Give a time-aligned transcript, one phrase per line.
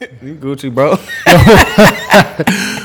[0.00, 0.96] You Gucci, bro.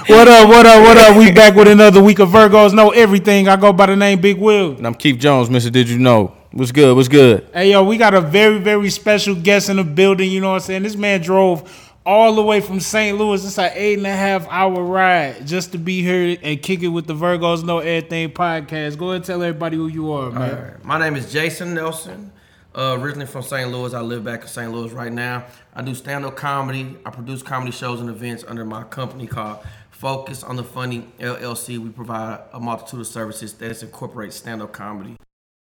[0.09, 0.49] What up?
[0.49, 0.81] What up?
[0.83, 1.17] What up?
[1.17, 3.47] We back with another week of Virgos know everything.
[3.47, 4.71] I go by the name Big Will.
[4.71, 5.69] and I'm Keith Jones, Mister.
[5.69, 6.35] Did you know?
[6.51, 6.95] What's good?
[6.95, 7.47] What's good?
[7.53, 10.31] Hey yo, we got a very very special guest in the building.
[10.31, 10.83] You know what I'm saying?
[10.83, 13.17] This man drove all the way from St.
[13.17, 13.45] Louis.
[13.45, 16.87] It's an eight and a half hour ride just to be here and kick it
[16.87, 18.97] with the Virgos Know Everything podcast.
[18.97, 20.55] Go ahead and tell everybody who you are, man.
[20.55, 20.85] Alright.
[20.85, 22.31] My name is Jason Nelson.
[22.75, 23.71] Uh, originally from St.
[23.71, 23.93] Louis.
[23.93, 24.71] I live back in St.
[24.71, 25.45] Louis right now.
[25.73, 26.97] I do stand up comedy.
[27.05, 31.79] I produce comedy shows and events under my company called Focus on the Funny LLC.
[31.79, 35.17] We provide a multitude of services that incorporate stand up comedy.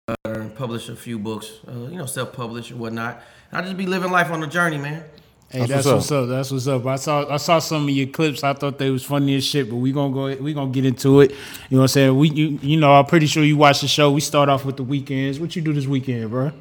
[0.09, 3.23] Uh, and publish a few books, uh, you know, self publish and whatnot.
[3.51, 5.02] And I just be living life on the journey, man.
[5.48, 6.29] Hey, That's that's, what's what's up.
[6.29, 6.84] That's what's up.
[6.84, 8.43] I saw I saw some of your clips.
[8.43, 11.21] I thought they was funny as shit, but we gonna go we gonna get into
[11.21, 11.30] it.
[11.30, 12.18] You know what I'm saying?
[12.18, 14.10] We you, you know, I'm pretty sure you watch the show.
[14.10, 15.38] We start off with the weekends.
[15.38, 16.52] What you do this weekend, bro?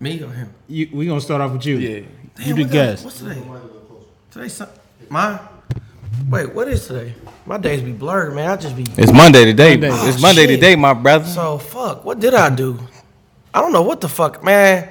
[0.00, 0.52] Me or him?
[0.68, 1.76] You, we gonna start off with you.
[1.76, 1.88] Yeah.
[1.98, 3.04] You Damn, the what the- guest.
[3.04, 3.42] What's today?
[4.30, 4.68] Today's Sun-
[5.08, 5.38] mine.
[6.28, 7.14] Wait, what is today?
[7.46, 8.50] My days be blurred, man.
[8.50, 9.76] I just be It's Monday today.
[9.76, 9.88] Monday.
[10.08, 10.60] It's Oh, Monday shit.
[10.60, 11.26] today, my brother.
[11.26, 12.04] So fuck.
[12.04, 12.78] What did I do?
[13.52, 14.88] I don't know what the fuck, man.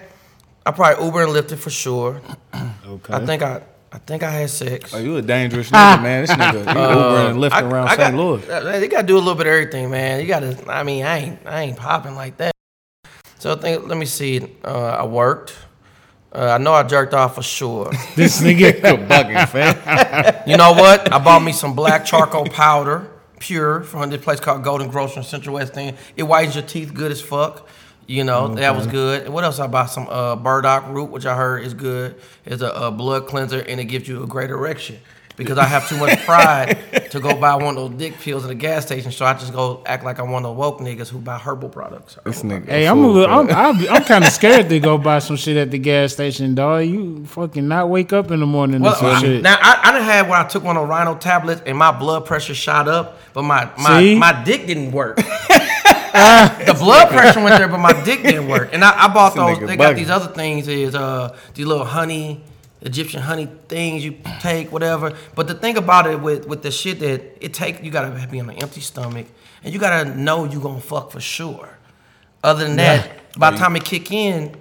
[0.65, 2.21] I probably Uber and Lyfted for sure.
[2.85, 3.13] Okay.
[3.13, 4.93] I think I, I think I had sex.
[4.93, 6.21] Oh, you a dangerous nigga, man.
[6.21, 7.99] This nigga, you Uber and lifting Uh, I- around I St.
[7.99, 8.49] got- Louis.
[8.49, 10.19] uh, They gotta do a little bit of everything, man.
[10.21, 10.57] You gotta.
[10.67, 12.53] I mean, I ain't, I ain't popping like that.
[13.39, 13.87] So I think.
[13.87, 14.41] Let me see.
[14.63, 15.55] Uh, I worked.
[16.31, 17.91] Uh, I know I jerked off for sure.
[18.15, 19.07] this nigga.
[19.07, 20.43] Bugging, fam.
[20.47, 21.11] You know what?
[21.11, 23.09] I bought me some black charcoal powder,
[23.39, 25.97] pure, from this place called Golden Grocer in Central West End.
[26.15, 27.67] It whitens your teeth good as fuck.
[28.07, 29.25] You know, that was good.
[29.25, 29.87] And what else I bought?
[29.91, 32.15] Some uh, burdock root, which I heard is good.
[32.45, 34.97] It's a, a blood cleanser and it gives you a great erection.
[35.39, 36.77] Because I have too much pride
[37.11, 39.53] to go buy one of those dick pills at a gas station, so I just
[39.53, 42.17] go act like I'm one of the woke niggas who buy herbal products.
[42.25, 42.67] This nigga.
[42.67, 45.55] Hey, I'm a little, I'm, I'm, I'm kind of scared to go buy some shit
[45.55, 46.83] at the gas station, dog.
[46.85, 49.41] You fucking not wake up in the morning Well, some I- shit.
[49.41, 52.25] now I, I done had when I took one of Rhino tablets and my blood
[52.25, 54.15] pressure shot up, but my my, See?
[54.19, 55.15] my dick didn't work.
[56.13, 58.71] the blood pressure went there, but my dick didn't work.
[58.73, 59.57] And I, I bought This those.
[59.59, 59.97] nigga They got bugging.
[59.97, 60.67] these other things.
[60.67, 62.41] Is uh these little honey,
[62.81, 65.13] Egyptian honey things you take, whatever.
[65.35, 68.39] But the thing about it with with the shit that it take, you gotta be
[68.39, 69.27] on an empty stomach,
[69.63, 71.77] and you gotta know you gonna fuck for sure.
[72.43, 74.55] Other than that, by the time it kick in,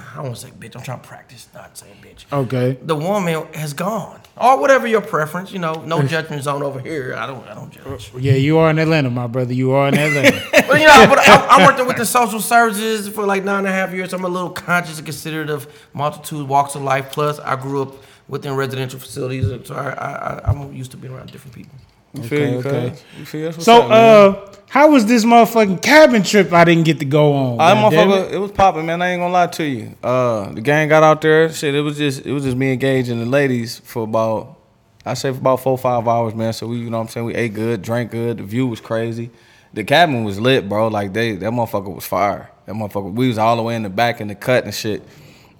[0.00, 0.76] I don't want to say bitch.
[0.76, 2.78] I'm trying to practice not saying bitch okay.
[2.82, 7.14] the woman has gone or whatever your preference you know no judgment zone over here
[7.16, 9.52] i don't i don't judge uh, Yeah, you are in Atlanta, my brother.
[9.52, 10.42] You are in Atlanta.
[10.52, 13.68] but you know but I, i'm working with the social services for like nine and
[13.68, 17.38] a half years i'm a little conscious and considerate of multitude walks of life plus
[17.40, 17.94] i grew up
[18.28, 21.76] within residential facilities so i i, I i'm used to being around different people
[22.14, 23.04] You feel you, Okay, cuz?
[23.18, 26.84] You feel that's what's so, up, uh, how was this motherfucking cabin trip I didn't
[26.84, 27.58] get to go on?
[27.58, 28.34] Goddamn motherfucker, it?
[28.34, 29.00] it was popping, man.
[29.02, 29.94] I ain't gonna lie to you.
[30.02, 31.52] Uh, the gang got out there.
[31.52, 34.58] Shit, it was just, it was just me engaging the ladies for about,
[35.06, 36.52] I say for about four, five hours, man.
[36.52, 38.38] So we, you know, what I'm saying we ate good, drank good.
[38.38, 39.30] The view was crazy.
[39.74, 40.88] The cabin was lit, bro.
[40.88, 42.50] Like they, that motherfucker was fire.
[42.66, 45.02] That motherfucker, we was all the way in the back in the cut and shit,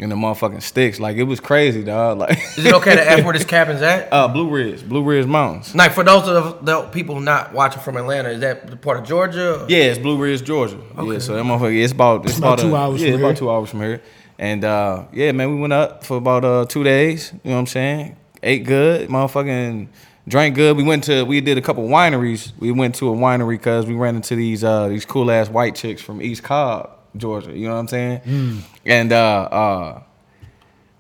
[0.05, 1.01] in the motherfucking sticks.
[1.01, 2.19] Like it was crazy, dog.
[2.25, 5.27] Like, is it okay to ask where this cabin's at uh, Blue Ridge, Blue Ridge
[5.27, 5.75] Mountains.
[5.75, 9.05] like for those of the people not watching from atlanta is that the part of
[9.05, 10.79] georgia Yeah, it's Blue Ridge, Georgia.
[10.97, 13.27] Yeah, so that motherfucker, it's about it's, about about, two a- hours Yeah, from here.
[13.27, 14.03] about two hours from here.
[14.39, 17.33] And uh, yeah, man, we went up for about uh, two days.
[17.43, 18.17] You know what I'm saying?
[18.43, 19.89] Ate good, motherfucking
[20.29, 20.77] drank good.
[20.77, 22.53] We went to we did a couple wineries.
[22.59, 25.75] We went to a winery because we ran into these uh, these cool ass white
[25.75, 27.57] chicks from East Cobb, Georgia.
[27.57, 28.19] You know what I'm saying?
[28.21, 28.59] Hmm.
[28.85, 30.03] And uh, uh,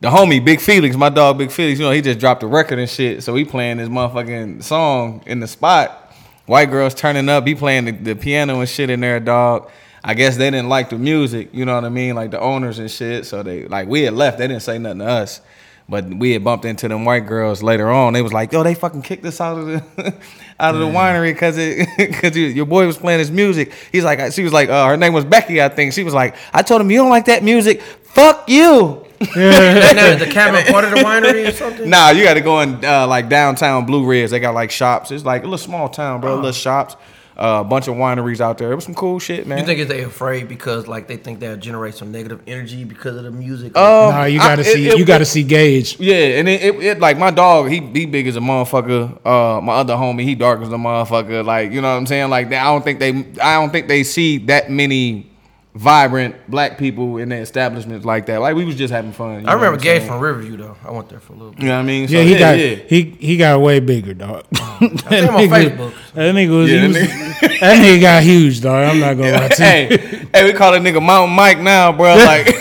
[0.00, 2.78] the homie Big Felix, my dog Big Felix, you know, he just dropped a record
[2.78, 3.22] and shit.
[3.22, 6.12] So he playing this motherfucking song in the spot.
[6.46, 9.70] White girls turning up, he playing the, the piano and shit in there, dog.
[10.06, 12.14] I guess they didn't like the music, you know what I mean?
[12.14, 13.24] Like the owners and shit.
[13.24, 15.40] So they like we had left, they didn't say nothing to us.
[15.88, 18.14] But we had bumped into them white girls later on.
[18.14, 20.14] They was like, "Yo, they fucking kicked us out of the
[20.60, 24.32] out of the winery because it because your boy was playing his music." He's like,
[24.32, 25.92] she was like, uh, her name was Becky, I think.
[25.92, 27.82] She was like, "I told him you don't like that music.
[27.82, 29.04] Fuck you."
[29.36, 32.60] now, is the cabin part of the winery or something Nah, you got to go
[32.60, 34.30] in uh, like downtown Blue Ridge.
[34.30, 35.10] They got like shops.
[35.10, 36.34] It's like a little small town, bro.
[36.36, 36.96] Little shops,
[37.36, 38.70] uh, a bunch of wineries out there.
[38.70, 39.58] It was some cool shit, man.
[39.58, 43.16] You think is they afraid because like they think they'll generate some negative energy because
[43.16, 43.76] of the music?
[43.76, 44.88] Um, Nah, you gotta it- see.
[44.88, 45.98] it- you gotta see Gage.
[45.98, 49.18] Yeah, and it, it, it like my dog, he he big as a motherfucker.
[49.26, 51.44] Uh, my other homie, he dark as a motherfucker.
[51.44, 52.30] Like you know what I'm saying?
[52.30, 53.10] Like that, I don't think they,
[53.40, 55.30] I don't think they see that many
[55.74, 58.40] vibrant black people in the establishments like that.
[58.40, 59.46] Like we was just having fun.
[59.48, 60.08] I remember what I'm Gage saying?
[60.08, 60.76] from Riverview though.
[60.84, 61.62] I went there for a little bit.
[61.62, 62.06] You know what I mean?
[62.08, 62.74] So, Yeah, he got yeah.
[62.76, 64.44] he he got way bigger, dog.
[64.52, 65.94] I see him on Facebook.
[66.14, 68.84] That nigga was, Yeah, he that was nigga- That nigga got huge, dog.
[68.88, 69.68] I'm not gonna lie to you.
[69.68, 72.14] hey, hey, we call that nigga Mountain Mike now, bro.
[72.24, 72.46] Like,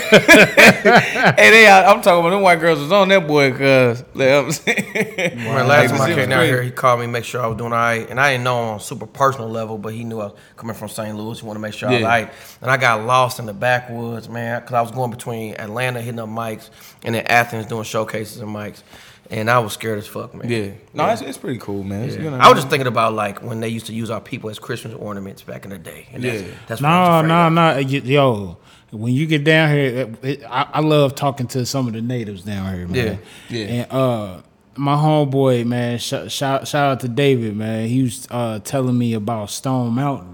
[0.74, 4.20] hey, they out, I'm talking about them white girls was on that boy, cause you
[4.20, 5.44] know what I'm saying.
[5.54, 7.72] When last time I came down here, he called me, make sure I was doing
[7.72, 8.08] all right.
[8.08, 10.74] And I didn't know on a super personal level, but he knew I was coming
[10.74, 11.16] from St.
[11.16, 11.38] Louis.
[11.40, 12.06] He wanted to make sure I was Yeah.
[12.06, 12.32] all right.
[12.62, 16.20] And I got lost in the backwoods, man, because I was going between Atlanta hitting
[16.20, 16.70] up mics
[17.04, 18.82] and then Athens doing showcases and mics.
[19.30, 20.50] And I was scared as fuck, man.
[20.50, 22.04] Yeah, no, It's, it's pretty cool, man.
[22.08, 24.20] It's, you know, I was just thinking about like when they used to use our
[24.20, 26.08] people as Christmas ornaments back in the day.
[26.12, 26.42] And Yeah.
[26.66, 27.86] that's what I was No, no, of.
[27.86, 27.98] no.
[27.98, 28.56] Yo,
[28.90, 32.42] when you get down here, it, I, I love talking to some of the natives
[32.42, 33.18] down here, man.
[33.48, 33.66] Yeah, yeah.
[33.66, 34.42] And uh,
[34.76, 37.88] my homeboy, man, shout, shout shout out to David, man.
[37.88, 40.33] He was uh, telling me about Stone Mountain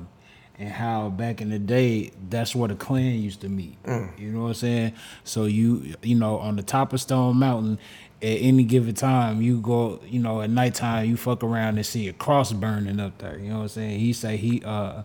[0.61, 3.83] and how back in the day, that's where the Klan used to meet.
[3.83, 4.17] Mm.
[4.19, 4.93] You know what I'm saying?
[5.25, 7.79] So you, you know, on the top of Stone Mountain.
[8.23, 12.07] At any given time, you go, you know, at nighttime, you fuck around and see
[12.07, 13.39] a cross burning up there.
[13.39, 13.99] You know what I'm saying?
[13.99, 15.05] He say he uh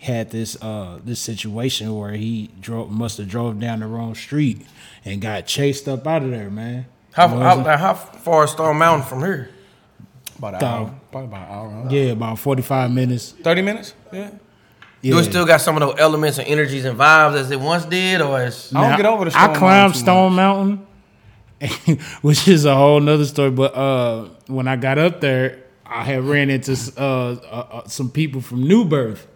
[0.00, 4.66] had this uh this situation where he drove must have drove down the wrong street
[5.04, 6.86] and got chased up out of there, man.
[7.12, 9.50] How, You know how, how far is Stone Mountain from here?
[10.36, 11.86] about an hour, probably about an hour.
[11.92, 13.36] yeah, about forty five minutes.
[13.40, 13.94] Thirty minutes.
[14.12, 14.30] Yeah.
[15.00, 15.12] Yeah.
[15.14, 17.84] Do it still got some of those elements and energies and vibes as it once
[17.84, 20.86] did, or is I don't get over the I climbed Mountain too Stone Mountain,
[22.22, 23.50] which is a whole nother story.
[23.50, 28.10] But uh, when I got up there, I had ran into uh, uh, uh, some
[28.10, 29.26] people from New Birth.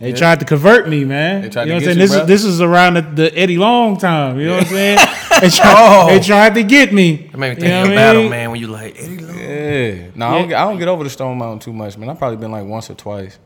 [0.00, 1.42] They tried to convert me, man.
[1.42, 1.98] They tried you know to what I'm get saying?
[1.98, 2.20] you, This bro?
[2.22, 4.38] is this is around the, the Eddie Long time.
[4.38, 4.98] You know what I'm saying?
[5.40, 6.06] they, tried, Oh.
[6.08, 7.30] they tried to get me.
[7.32, 8.30] It made me think You know of what battle, mean?
[8.30, 9.38] man, when you like, Eddie Long.
[9.38, 10.10] Yeah.
[10.16, 12.10] No, I, don't I don't get over the Stone Mountain too much, man.
[12.10, 13.38] I've probably been like once or twice.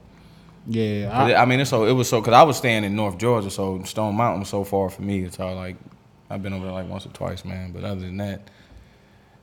[0.70, 2.94] Yeah, I, I, I mean, it's so it was so because I was staying in
[2.94, 5.20] North Georgia, so Stone Mountain was so far for me.
[5.24, 5.76] It's all like
[6.28, 7.72] I've been over there like once or twice, man.
[7.72, 8.50] But other than that,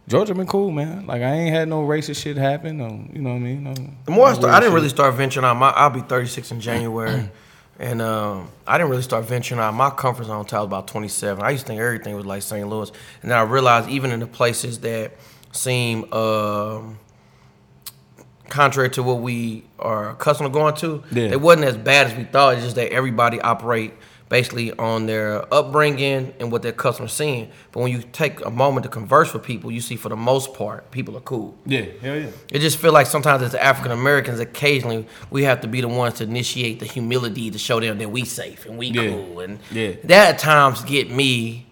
[0.08, 1.08] Georgia been cool, man.
[1.08, 2.78] Like I ain't had no racist shit happen.
[2.78, 3.64] No, you know what I mean?
[3.64, 3.74] No,
[4.06, 4.76] The more I start, I didn't shit.
[4.76, 5.70] really start venturing out my.
[5.72, 7.28] I'll be 36 in January,
[7.80, 10.88] and um, I didn't really start venturing out my comfort zone until I was about
[10.88, 11.44] 27.
[11.44, 12.68] I used to think everything was like St.
[12.70, 12.92] Louis,
[13.24, 15.14] and then I realized even in the places that
[15.52, 17.00] seem um,
[18.50, 21.26] contrary to what we are accustomed to going to, Yeah.
[21.32, 22.56] it wasn't as bad as we thought.
[22.56, 23.94] It's just that everybody operate
[24.28, 27.48] basically on their upbringing and what their customers seeing.
[27.72, 30.56] But when you take a moment to converse with people, you see for the most
[30.56, 31.56] part people are cool.
[31.66, 32.28] Yeah, hell yeah.
[32.52, 36.16] It just feel like sometimes as African Americans, occasionally we have to be the ones
[36.16, 39.10] to initiate the humility to show them that we safe and we Yeah.
[39.10, 39.92] cool, and Yeah.
[40.06, 41.65] that at times get me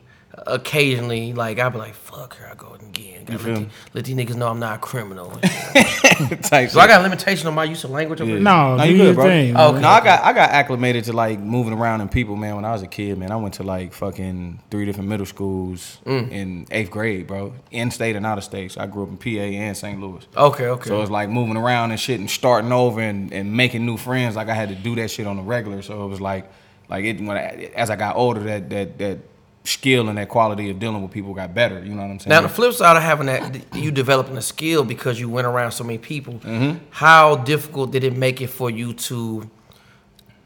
[0.45, 3.25] occasionally like I'll be like, fuck her," I go again.
[3.25, 5.31] Gotta let, the- let these niggas know I'm not a criminal.
[5.41, 5.51] and
[5.87, 6.43] shit.
[6.43, 8.19] Type so I got a limitation on my use of language.
[8.21, 8.39] Yeah.
[8.39, 9.25] No, No, you good, bro.
[9.25, 9.81] thing, Oh, man.
[9.81, 12.55] No, I got I got acclimated to like moving around and people, man.
[12.55, 15.99] When I was a kid, man, I went to like fucking three different middle schools
[16.05, 16.31] Mm.
[16.31, 17.53] in eighth grade, bro.
[17.71, 18.71] In state and out of state.
[18.73, 19.99] So I grew up in PA and St.
[19.99, 20.27] Louis.
[20.35, 20.87] Okay, okay.
[20.89, 24.35] So it's like moving around and shit and starting over and, and making new friends.
[24.35, 25.81] Like I had to do that shit on the regular.
[25.81, 26.51] So it was like,
[26.89, 29.17] like it when I, as I got older, that that that
[29.63, 31.83] skill and that quality of dealing with people got better.
[31.83, 32.29] You know what I'm saying?
[32.29, 35.71] Now the flip side of having that, you developing a skill because you went around
[35.71, 36.35] so many people.
[36.35, 36.79] Mm-hmm.
[36.89, 39.49] How difficult did it make it for you to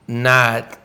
[0.07, 0.77] not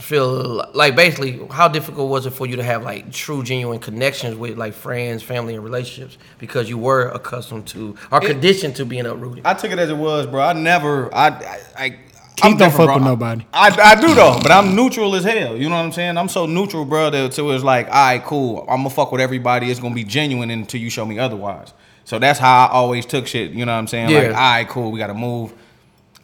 [0.00, 4.34] feel like basically how difficult was it for you to have like true genuine connections
[4.34, 9.06] with like friends, family, and relationships because you were accustomed to or conditioned to being
[9.06, 9.46] uprooted?
[9.46, 10.42] I took it as it was, bro.
[10.42, 11.98] I never, I, I, I
[12.36, 12.94] Keith don't fuck bro.
[12.96, 13.46] with nobody.
[13.52, 15.56] I, I do though, but I'm neutral as hell.
[15.56, 16.18] You know what I'm saying?
[16.18, 17.10] I'm so neutral, bro.
[17.10, 18.60] That so it's like, all right, cool.
[18.68, 19.70] I'm gonna fuck with everybody.
[19.70, 21.72] It's gonna be genuine until you show me otherwise.
[22.04, 23.52] So that's how I always took shit.
[23.52, 24.10] You know what I'm saying?
[24.10, 24.18] Yeah.
[24.18, 24.90] Like, all right, cool.
[24.92, 25.54] We gotta move.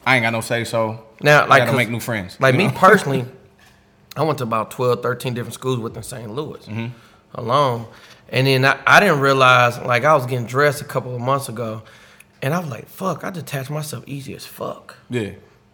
[0.04, 1.06] I ain't got no say so.
[1.22, 2.36] Now, I like, gotta 'cause- make new friends.
[2.40, 3.24] Like you me personally,
[4.16, 6.28] I went to about 12, 13 different schools within St.
[6.30, 6.86] Louis Mm-hmm.
[7.34, 7.86] alone.
[8.30, 11.48] And then I, I didn't realize, like, I was getting dressed a couple of months
[11.48, 11.82] ago,
[12.42, 14.96] and I was like, fuck, I detached myself easy as fuck.
[15.08, 15.30] Yeah.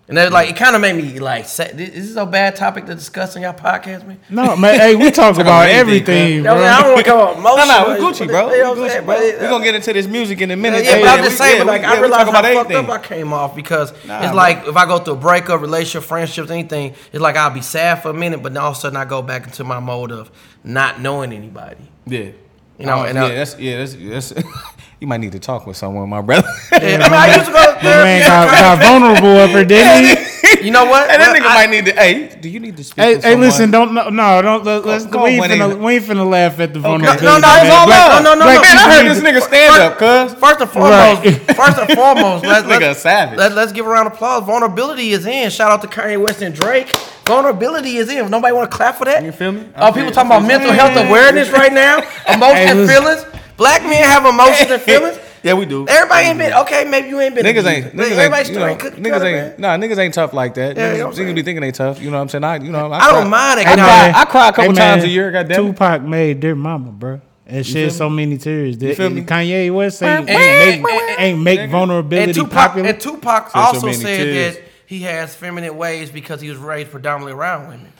[0.08, 2.86] And that, like, it kind of made me, like, say, is this a bad topic
[2.86, 4.20] to discuss in y'all podcast, man?
[4.30, 4.78] No, man.
[4.78, 6.52] Hey, we talk about about everything, You bro.
[6.54, 6.58] I'm?
[6.62, 7.66] I don't want to come up No, emotional.
[7.66, 8.52] no, we Gucci, bro.
[8.54, 9.16] You know We I'm Gucci, bro.
[9.16, 10.84] But, We gonna get into this music in a Yeah, minute.
[10.84, 12.54] yeah, but I'm just saying, yeah, but like we- I yeah, we realized how about
[12.54, 14.36] fucked up I came off because Nah, it's bro.
[14.36, 18.00] like if I go through a breakup, relationship, friendships, anything, it's like I'll be sad
[18.00, 20.12] for a minute, but then all of a sudden I go back into my mode
[20.12, 20.30] of
[20.62, 21.90] not knowing anybody.
[22.06, 22.30] Yeah.
[22.78, 24.44] You know, Oh, and yeah, I- that's yeah, that's, that's
[25.00, 26.48] you might need to talk with someone, my brother.
[26.72, 28.26] Yeah, I mean, I used to go to My man therapy.
[28.28, 30.26] got, got vulnerable up here, didn't he?
[30.62, 31.10] You know what?
[31.10, 31.92] Hey, that Well, nigga I- might need to.
[31.92, 33.02] Hey, do you need to speak?
[33.04, 35.94] Hey, with hey, listen, don't no, no don't let, let's come we ain't finna we
[35.94, 37.24] ain't finna laugh at the No, vulnerability.
[37.24, 38.22] no, no, It's it's all Black- love.
[38.24, 38.62] No, no, no, black no.
[38.62, 40.34] Man, I heard this nigga stand up, cuz.
[40.40, 41.56] First and foremost, Right.
[41.56, 43.38] first and foremost, let's, Nigga let's, a savage.
[43.38, 44.44] Let, us give a round of applause.
[44.44, 45.50] Vulnerability is in.
[45.50, 46.92] Shout out to Kanye West and Drake.
[47.26, 48.30] Vulnerability is in.
[48.30, 49.22] Nobody want to clap for that?
[49.24, 49.68] You feel me?
[49.76, 53.24] Oh, people talking about mental health awareness right now, emotions and feelings.
[53.56, 55.18] Black men have emotions and feelings.
[55.42, 55.86] Yeah, we do.
[55.88, 56.84] Everybody ain't been okay.
[56.84, 57.44] Maybe you ain't been.
[57.44, 58.00] Niggas ain't, these.
[58.00, 59.80] niggas Everybody ain't, still you know, ain't niggas cutter, ain't, man.
[59.80, 60.76] nah, niggas ain't tough like that.
[60.76, 62.00] Yeah, niggas, niggas be thinking they tough.
[62.00, 62.44] You know what I'm saying?
[62.44, 63.66] I, you know, I, I cry, don't mind it.
[63.66, 64.12] I Nah, cry.
[64.14, 65.30] I cry a couple Hey, times a year.
[65.30, 65.52] Goddamn.
[65.66, 65.68] it.
[65.68, 67.20] Tupac made their mama, bro.
[67.46, 68.76] And shed so many tears.
[68.78, 69.22] That, feel me?
[69.22, 72.88] Kanye West ain't, And- ain't, make, and- ain't make And vulnerability Tupac, popular.
[72.88, 74.56] and Tupac so also many said tears.
[74.56, 77.92] that he has feminine ways because he was raised predominantly around women.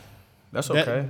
[0.53, 1.07] That's okay.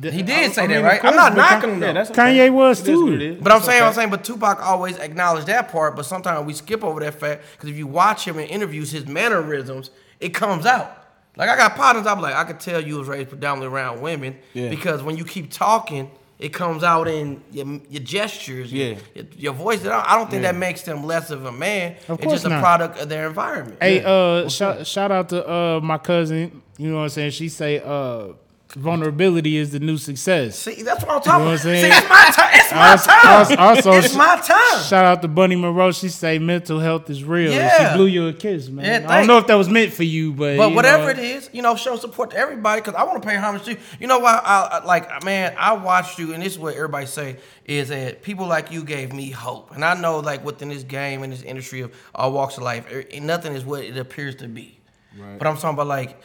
[0.00, 1.04] that- He I- did say I that, mean, right?
[1.04, 1.80] I'm not knocking him.
[1.82, 1.92] Yeah, though.
[1.94, 3.38] that's Kanye was It is too.
[3.42, 3.88] But I'm It's saying, okay.
[3.88, 5.96] I'm saying, but Tupac always acknowledged that part.
[5.96, 9.06] But sometimes we skip over that fact because if you watch him in interviews, his
[9.06, 9.90] mannerisms,
[10.20, 10.96] it comes out.
[11.36, 14.36] Like I got partners, I'm like, I could tell you was raised predominantly around women
[14.52, 14.68] Yeah.
[14.68, 18.98] because when you keep talking, it comes out in your, your gestures, your, Yeah.
[19.14, 19.80] your, your voice.
[19.82, 20.52] I don't, I don't think Yeah.
[20.52, 21.92] that makes them less of a man.
[22.08, 22.60] Of it's course just a not.
[22.60, 23.78] product of their environment.
[23.80, 26.62] Hey, uh, shout, shout out to uh my cousin.
[26.76, 27.30] You know what I'm saying?
[27.30, 28.32] She say uh
[28.74, 30.58] vulnerability is the new success.
[30.58, 31.64] See, that's what I'm talking You know about.
[31.64, 31.92] what I'm See, saying?
[31.92, 32.50] it's my time.
[32.54, 33.58] It's my Also- time.
[33.58, 34.82] also- it's my time.
[34.82, 35.92] Shout out to Bunny Monroe.
[35.92, 37.52] She say mental health is real.
[37.52, 37.90] Yeah.
[37.92, 39.02] She blew you a kiss, man.
[39.02, 41.10] Yeah, I don't know if that was meant for you, but But you whatever know,
[41.10, 43.72] it is, you know, show support to everybody because I want to pay homage to
[43.72, 43.76] you.
[44.00, 44.40] You know why?
[44.44, 48.22] I, I like, man, I watched you, and this is what everybody say is that
[48.22, 51.42] people like you gave me hope, and I know like within this game and this
[51.42, 52.86] industry of all walks of life,
[53.20, 54.78] nothing is what it appears to be.
[55.38, 56.20] But I'm talking about like.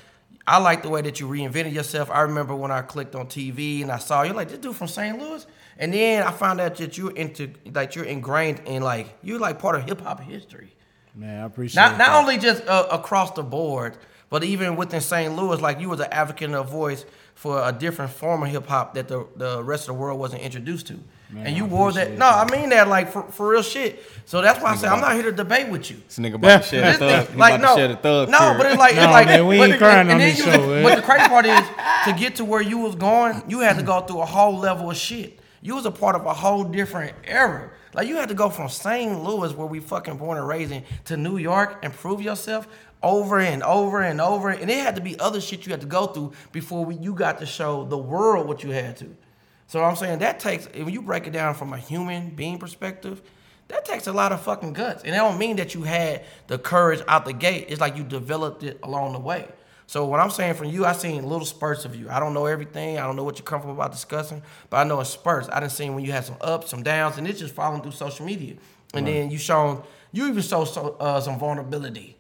[0.50, 2.10] I like the way that you reinvented yourself.
[2.10, 4.88] I remember when I clicked on TV and I saw you like this dude from
[4.88, 5.18] St.
[5.20, 5.46] Louis,
[5.78, 9.60] and then I found out that you're into like you're ingrained in like you're like
[9.60, 10.74] part of hip hop history.
[11.16, 12.08] man, I appreciate Not that.
[12.08, 13.96] not only just uh, across the board,
[14.32, 15.36] but even within St.
[15.36, 18.66] Louis, like you was an advocate and a voice for a different form of hip
[18.68, 21.00] hop that the, the rest of the world wasn't introduced to.
[21.36, 22.18] And you I wore that.
[22.18, 24.04] No, I mean that like for, for real shit.
[24.26, 25.98] So that's why I say I'm not here to debate with you.
[26.08, 27.36] This nigga about to shed a thug.
[27.36, 28.30] like no, to shed a thug.
[28.30, 30.30] no, but it's like, No, it's like man, we ain't the- crying on and then
[30.30, 30.84] this you- show, man.
[30.84, 31.60] But the crazy part is
[32.06, 34.90] to get to where you was going, you had to go through a whole level
[34.90, 35.40] of shit.
[35.62, 37.72] You was a part of a whole different era.
[37.94, 39.24] Like you had to go from St.
[39.24, 42.68] Louis, where we fucking born and raised in, to New York and prove yourself
[43.04, 44.50] over and over and over.
[44.50, 47.14] And it had to be other shit you had to go through before we, you
[47.14, 49.16] got to show the world what you had to.
[49.70, 53.22] So I'm saying that takes, when you break it down from a human being perspective,
[53.68, 55.04] that takes a lot of fucking guts.
[55.04, 57.68] And it don't mean that you had the courage out the gate.
[57.70, 59.48] It's like you developed it along the way.
[59.86, 62.10] So what I'm saying from you, I seen little spurts of you.
[62.10, 62.98] I don't know everything.
[62.98, 65.48] I don't know what you're comfortable about discussing, but I know in spurts.
[65.52, 67.92] I done seen when you had some ups, some downs, and it's just following through
[67.92, 68.56] social media.
[68.96, 72.18] And then you shown, you even showed so, uh, some vulnerability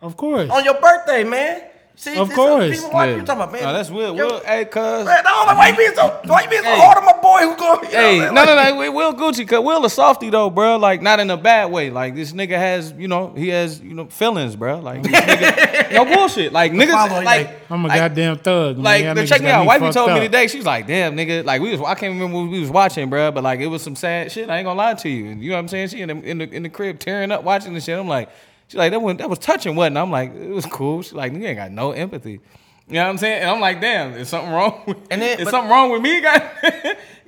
[0.00, 0.48] Of course.
[0.50, 1.62] on your birthday, man.
[1.94, 2.74] See, Of course.
[2.74, 3.16] People, why Yeah.
[3.16, 3.62] you talking about, man?
[3.62, 4.16] Nah, that's Will.
[4.16, 4.82] Yo, Will, hey, cuz.
[4.82, 6.80] Man, no, like, why you being so, why you being so Hey.
[6.80, 7.90] hard on my boy who going?
[7.90, 8.76] Hey, no, no, no.
[8.76, 10.78] Will- Will Gucci, cause Will a softy though, bro.
[10.78, 11.90] Like not in a bad way.
[11.90, 14.78] Like this nigga has, you know, he has, you know, feelings, bro.
[14.80, 16.52] Like this nigga, no bullshit.
[16.52, 18.76] Like niggas, like, like- I'm a like, goddamn thug.
[18.76, 18.84] Man.
[18.84, 19.66] Like, Y'all the- niggas check me out.
[19.66, 20.46] Wifey fucked told me today.
[20.48, 21.80] She was like, "Damn, nigga, like we was.
[21.82, 23.30] I can't remember what we was watching, bro.
[23.30, 24.48] But like, it was some sad shit.
[24.50, 25.24] I ain't gonna lie to you.
[25.26, 25.88] You know what I'm saying?
[25.88, 27.98] She in the in the, in the crib tearing up watching the shit.
[27.98, 28.28] I'm like,
[28.72, 29.96] she's like, that was that was touching, wasn't?
[29.96, 31.02] it?" I'm like, it was cool.
[31.02, 32.40] She's like, you ain't got no empathy.
[32.88, 33.42] You know what I'm saying?
[33.42, 34.82] And I'm like, damn, is something wrong?
[34.86, 36.20] With, And then- is but- something wrong with me?
[36.22, 36.50] God,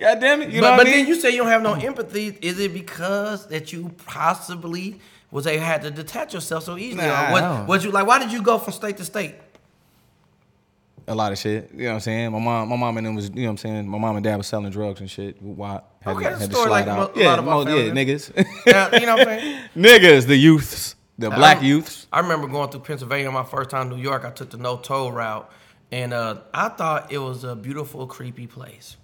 [0.01, 0.51] God damn it.
[0.51, 0.99] You know but what but I mean?
[1.01, 2.37] then you say you don't have no empathy.
[2.43, 4.99] Is it because that you possibly
[5.31, 7.07] was they had to detach yourself so easily?
[7.07, 8.07] Nah, was, was you like?
[8.07, 9.35] Why did you go from state to state?
[11.07, 11.71] a lot of shit.
[11.75, 12.33] You know what I'm saying?
[12.33, 13.87] My mom, my mom and them was, you know what I'm saying?
[13.89, 15.41] My mom and dad was selling drugs and shit.
[15.43, 15.81] Why?
[16.01, 17.17] Had Okay, to, that's had a to story slide like out.
[17.17, 18.35] a lot of our mo- yeah, niggas.
[18.67, 19.61] Now, you know what I'm saying?
[19.77, 22.07] niggas, the youths, the black I- youths.
[22.13, 24.25] I remember going through Pennsylvania my first time in New York.
[24.25, 25.51] I took the no toll route,
[25.93, 28.97] and uh, I thought it was a beautiful, creepy place.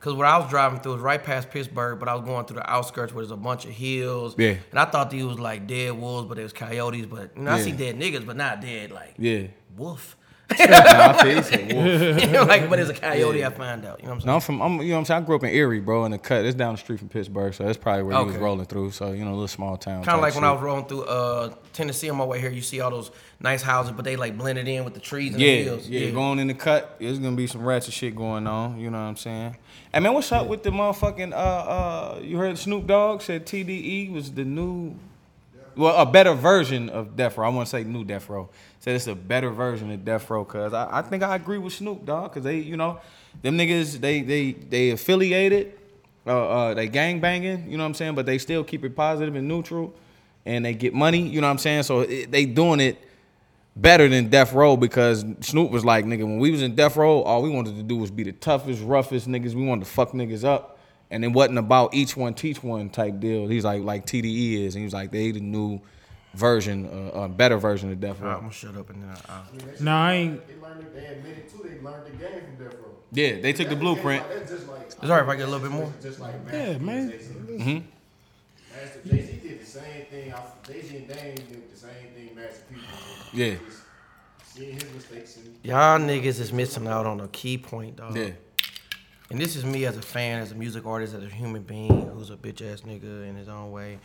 [0.00, 2.56] Cause where I was driving through was right past Pittsburgh, but I was going through
[2.56, 4.34] the outskirts where there's a bunch of hills.
[4.36, 4.56] Yeah.
[4.70, 7.06] And I thought these was like dead wolves, but it was coyotes.
[7.06, 9.46] But you know, I see dead niggas, but not dead like Yeah.
[9.78, 10.18] wolf.
[10.50, 12.48] Nah, I wolf.
[12.48, 13.44] Like, but it's a coyote.
[13.44, 14.00] I find out.
[14.00, 14.26] You know what I'm saying?
[14.26, 15.22] No, I'm from, I'm, you know what I'm saying?
[15.22, 16.44] I grew up in Erie, bro, in the cut.
[16.44, 18.90] It's down the street from Pittsburgh, so that's probably where he was rolling through.
[18.92, 20.04] So, you know, a little small town.
[20.04, 22.50] Kind of like when I was rolling through uh, Tennessee on my way here.
[22.50, 23.10] You see all those
[23.40, 25.88] nice houses, but they like blended in with the trees and the Yeah, hills.
[25.88, 26.96] yeah, yeah, going in the cut.
[27.00, 28.78] There's gonna be some ratchet shit going on.
[28.78, 29.56] You know what I'm saying?
[29.92, 32.18] Hey man, what's up with the motherfucking uh uh?
[32.22, 34.94] You heard Snoop Dogg said TDE was the new,
[35.76, 37.46] well, a better version of Death Row.
[37.46, 38.48] I want to say new Death Row.
[38.80, 40.44] Said it's a better version of Death Row.
[40.44, 42.32] Cause I, I think I agree with Snoop Dogg.
[42.32, 43.00] Cause they, you know,
[43.42, 45.72] them niggas they they they affiliated,
[46.26, 47.70] uh, uh they gang banging.
[47.70, 48.14] You know what I'm saying?
[48.14, 49.94] But they still keep it positive and neutral,
[50.44, 51.20] and they get money.
[51.20, 51.84] You know what I'm saying?
[51.84, 52.98] So it, they doing it
[53.76, 57.22] better than Death Row because Snoop was like, nigga, when we was in Death Row,
[57.22, 59.54] all we wanted to do was be the toughest, roughest niggas.
[59.54, 60.73] We wanted to fuck niggas up.
[61.14, 63.46] And it wasn't about each one teach one type deal.
[63.46, 64.74] He's like, like TDE is.
[64.74, 65.80] And he was like, they the new
[66.34, 68.36] version, uh, uh, better version of Death All right, Row.
[68.38, 69.44] I'm gonna shut up and then I'll.
[69.80, 70.48] No, I ain't.
[70.48, 70.92] They learned it.
[70.92, 71.62] They admitted too.
[71.62, 72.96] They learned the game from Death Row.
[73.12, 74.28] Yeah, they took the blueprint.
[74.28, 74.86] That's just like.
[74.86, 75.92] It's all right if I get a little bit more.
[76.02, 77.10] Just like Yeah, man.
[77.10, 77.78] Hmm.
[78.74, 80.34] Master Jay Z did the same thing.
[80.66, 82.80] Jay Z and Dame did the same thing Master P.
[83.32, 83.54] Yeah.
[84.44, 88.16] Seeing his mistakes and Y'all niggas is missing out on a key point, dog.
[88.16, 88.30] Yeah.
[89.30, 92.08] And this is me as a fan, as a music artist, as a human being
[92.10, 93.98] who's a bitch ass nigga in his own way.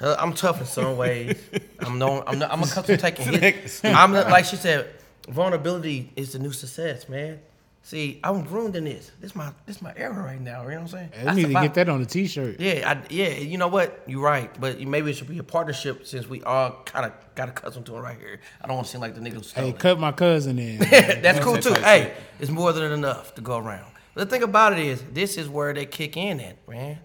[0.00, 1.38] I'm tough in some ways.
[1.80, 2.24] I'm known.
[2.26, 2.38] I'm.
[2.38, 3.84] Not, I'm accustomed to taking hits.
[3.84, 4.88] I'm not, like she said.
[5.28, 7.38] Vulnerability is the new success, man.
[7.84, 9.12] See, I'm groomed in this.
[9.20, 10.62] This my this my era right now.
[10.62, 11.10] You know what I'm saying?
[11.20, 12.58] I That's need to get that on a t-shirt.
[12.60, 13.28] Yeah, I, yeah.
[13.30, 14.02] You know what?
[14.06, 17.48] You're right, but maybe it should be a partnership since we all kind of got
[17.48, 18.40] accustomed to it right here.
[18.60, 19.78] I don't want to seem like the nigga who stole Hey, it.
[19.78, 20.78] cut my cousin in.
[21.22, 21.74] That's cool too.
[21.74, 23.91] Hey, it's more than enough to go around.
[24.14, 26.98] But the thing about it is, this is where they kick in at, man.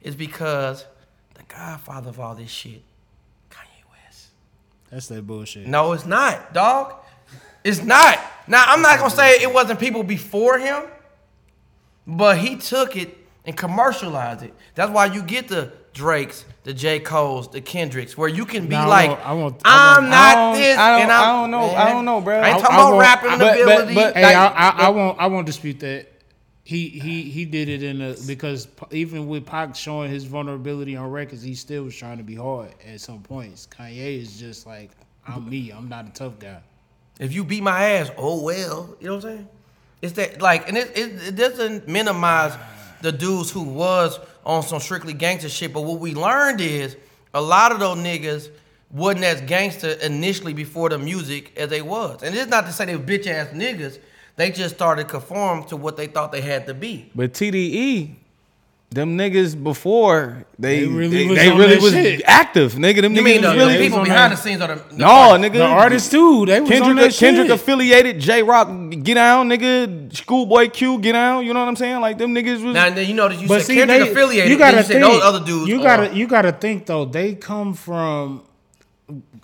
[0.00, 0.84] It's because
[1.34, 2.82] the godfather of all this shit,
[3.50, 4.28] Kanye West.
[4.90, 5.66] That's that bullshit.
[5.66, 6.94] No, it's not, dog.
[7.64, 8.18] It's not.
[8.46, 10.84] Now, I'm not gonna say it wasn't people before him,
[12.06, 14.54] but he took it and commercialized it.
[14.74, 17.00] That's why you get the Drakes, the J.
[17.00, 20.54] Cole's, the Kendricks, where you can be I like, I want- I I'm want- not
[20.56, 22.38] this, I don't- and I'm, I don't know- I don't know, bro.
[22.38, 23.94] I ain't talking I about rapping but- but- ability.
[23.94, 25.18] but- Hey, Like- I, I, I won't.
[25.18, 26.12] I won't dispute that.
[26.66, 31.12] He he he did it in a because even with Pac showing his vulnerability on
[31.12, 33.68] records, he still was trying to be hard at some points.
[33.70, 34.90] Kanye is just like
[35.28, 35.70] I'm me.
[35.70, 36.58] I'm not a tough guy.
[37.20, 38.96] If you beat my ass, oh well.
[38.98, 39.48] You know what I'm saying?
[40.02, 42.58] It's that like, and it, it, it doesn't minimize
[43.00, 45.72] the dudes who was on some strictly gangster shit.
[45.72, 46.96] But what we learned is
[47.32, 48.50] a lot of those niggas
[48.90, 52.24] wasn't as gangster initially before the music as they was.
[52.24, 54.00] And it's not to say they were bitch ass niggas.
[54.36, 57.10] They just started conform to what they thought they had to be.
[57.14, 58.10] But TDE,
[58.90, 62.22] them niggas before they They they really really was was, on that shit.
[62.26, 63.02] active, nigga.
[63.02, 64.68] Them You niggas mean the, was the really they people behind that- the scenes are
[64.68, 65.06] the, the no,
[65.38, 65.52] nigga.
[65.54, 66.46] The artists too.
[66.46, 67.54] They was on Kendrick, that Kendrick shit.
[67.60, 68.68] affiliated, Jay Rock,
[69.02, 70.14] get down, nigga.
[70.14, 71.44] Schoolboy Q, get down.
[71.44, 72.00] You know what I'm saying?
[72.00, 72.74] Like them niggas was.
[72.74, 74.50] Now then you know that you But said see, Kendrick they, affiliated.
[74.52, 75.00] you gotta you think.
[75.00, 75.68] those other dudes.
[75.68, 77.06] you gotta you gotta think though.
[77.06, 78.42] They come from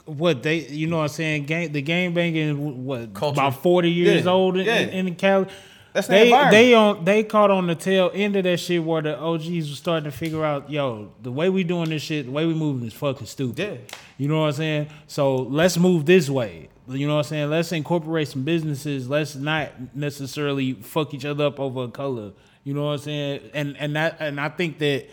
[0.05, 1.45] what they you know what I'm saying.
[1.45, 3.35] Game the game banging what Culture.
[3.41, 4.79] about forty years Yeah, old in, yeah.
[4.81, 5.47] in, in Cali.
[5.93, 6.53] That's the they environment.
[6.53, 9.77] they on they caught on the tail end of that shit where the OGs was
[9.77, 12.87] starting to figure out, yo, the way we doing this shit, the way we moving
[12.87, 13.59] is fucking stupid.
[13.59, 13.97] Yeah.
[14.17, 14.89] You know what I'm saying?
[15.07, 16.69] So let's move this way.
[16.89, 17.51] You know what I'm saying?
[17.51, 19.09] Let's incorporate some businesses.
[19.09, 22.33] Let's not necessarily fuck each other up over a color.
[22.65, 23.51] You know what I'm saying?
[23.55, 25.07] And and that and I think that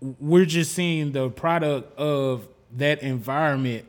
[0.00, 3.86] we're just seeing the product of that environment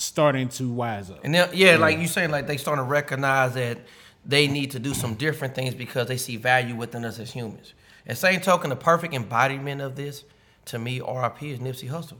[0.00, 1.20] starting to wise up.
[1.24, 3.78] And then, yeah, like you saying, like they starting to recognize that
[4.24, 7.74] they need to do some different things because they see value within us as humans.
[8.06, 10.24] And same token, the perfect embodiment of this
[10.66, 12.18] to me, RIP is Nipsey Hussle.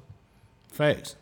[0.73, 1.17] Facts.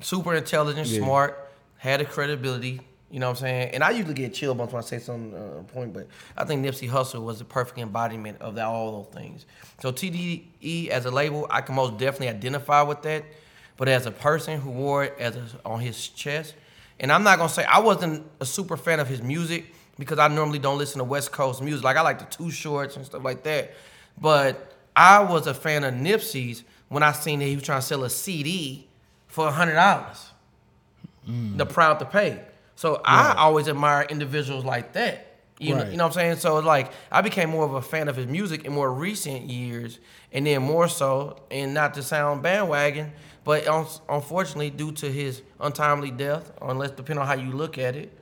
[0.00, 1.00] Super intelligent, Yeah.
[1.00, 2.80] smart, had the credibility.
[3.10, 3.70] You know what I'm saying?
[3.74, 6.64] And I usually get chill bumps when I say something uh, point, but I think
[6.64, 9.46] Nipsey Hussle was the perfect embodiment of that, all those things.
[9.80, 13.24] So TDE as a label, I can most definitely identify with that.
[13.78, 16.54] But as a person who wore it as a, on his chest,
[17.00, 20.28] and I'm not gonna say I wasn't a super fan of his music because I
[20.28, 21.84] normally don't listen to West Coast music.
[21.84, 23.72] Like I like the Too Shorts and stuff like that.
[24.20, 27.86] But I was a fan of Nipsey's when I seen that he was trying to
[27.86, 28.86] sell a CD
[29.28, 30.30] for hundred dollars
[31.28, 31.56] mm.
[31.56, 32.42] the proud to pay.
[32.74, 35.27] So I always admire individuals like that.
[35.60, 36.36] You, know, you know what I'm saying?
[36.36, 39.50] So it's like I became more of a fan of his music in more recent
[39.50, 39.98] years,
[40.32, 43.12] and then more so, and not to sound bandwagon,
[43.44, 47.96] but un- unfortunately, due to his untimely death, unless depending on how you look at
[47.96, 48.12] it,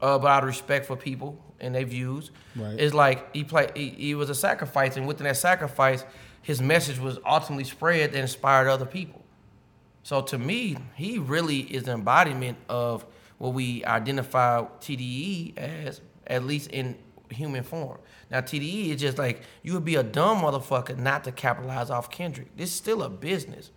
[0.00, 2.78] uh, but out of respect for people and their views, Right.
[2.78, 3.76] it's like he played.
[3.76, 6.04] He, he was a sacrifice, and within that sacrifice,
[6.42, 9.24] his message was ultimately spread that inspired other people.
[10.04, 13.04] So to me, he really is an embodiment of
[13.38, 16.96] what we identify TDE as, at least in
[17.30, 17.98] human form.
[18.30, 22.10] Now TDE is just like you would be a dumb motherfucker not to capitalize off
[22.10, 22.56] Kendrick.
[22.56, 23.70] This is still a business.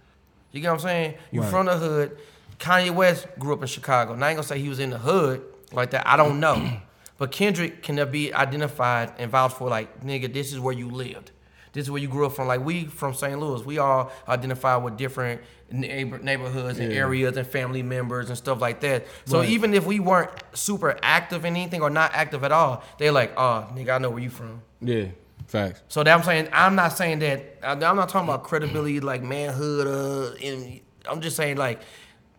[0.52, 1.16] You get what I'm saying?
[1.32, 1.50] You Right.
[1.50, 2.18] from the hood.
[2.60, 4.16] Kanye West grew up in Chicago.
[4.16, 6.06] Now I ain't gonna say he was in the hood like that.
[6.06, 6.80] I don't know.
[7.18, 11.32] but Kendrick can be identified and vouched for like, nigga, this is where you lived.
[11.74, 12.48] This is where you grew up from.
[12.48, 13.40] Like we from St.
[13.40, 16.98] Louis, we all identify with different neighbor, neighborhoods and Yeah.
[17.00, 19.06] areas and family members and stuff like that.
[19.26, 19.50] So Right.
[19.50, 23.32] even if we weren't super active in anything or not active at all, they're like,
[23.38, 24.62] oh, nigga, I know where you from.
[24.82, 25.06] yeah,
[25.48, 25.82] facts.
[25.88, 27.58] So that I'm saying, I'm not saying that.
[27.64, 29.88] I'm not talking about credibility, like manhood.
[29.88, 31.82] Uh, and I'm just saying like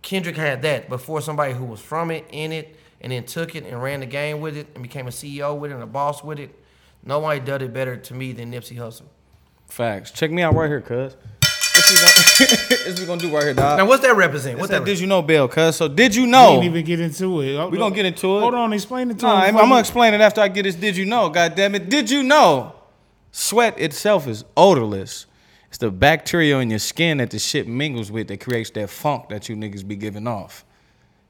[0.03, 3.65] Kendrick had that before somebody who was from it, in it, and then took it
[3.65, 6.23] and ran the game with it and became a CEO with it and a boss
[6.23, 6.51] with it.
[7.05, 9.03] Nobody did it better to me than Nipsey Hussle.
[9.73, 10.11] Facts.
[10.11, 11.17] Check me out right here, cuz.
[11.41, 13.79] This we gonna, gonna do right here, dog.
[13.79, 14.59] Now, what's that represent?
[14.59, 14.81] What's What's that?
[14.81, 14.85] that?
[14.85, 15.49] Did you know, Bill?
[15.49, 15.77] Cuz.
[15.77, 16.51] So did you We know?
[16.51, 17.71] didn't even get into it.
[17.71, 18.41] We gonna get into it.
[18.41, 19.57] Hold on, explain it to Nah, him.
[19.57, 20.75] I'm, I'm gonna explain it after I get this.
[20.75, 21.31] Did you know?
[21.31, 21.89] God damn it!
[21.89, 22.75] Did you know?
[23.31, 25.25] Sweat itself is odorless,
[25.69, 29.31] It's the bacteria in your skin that the shit mingles with that creates that funk
[29.31, 30.67] that you niggas be giving off.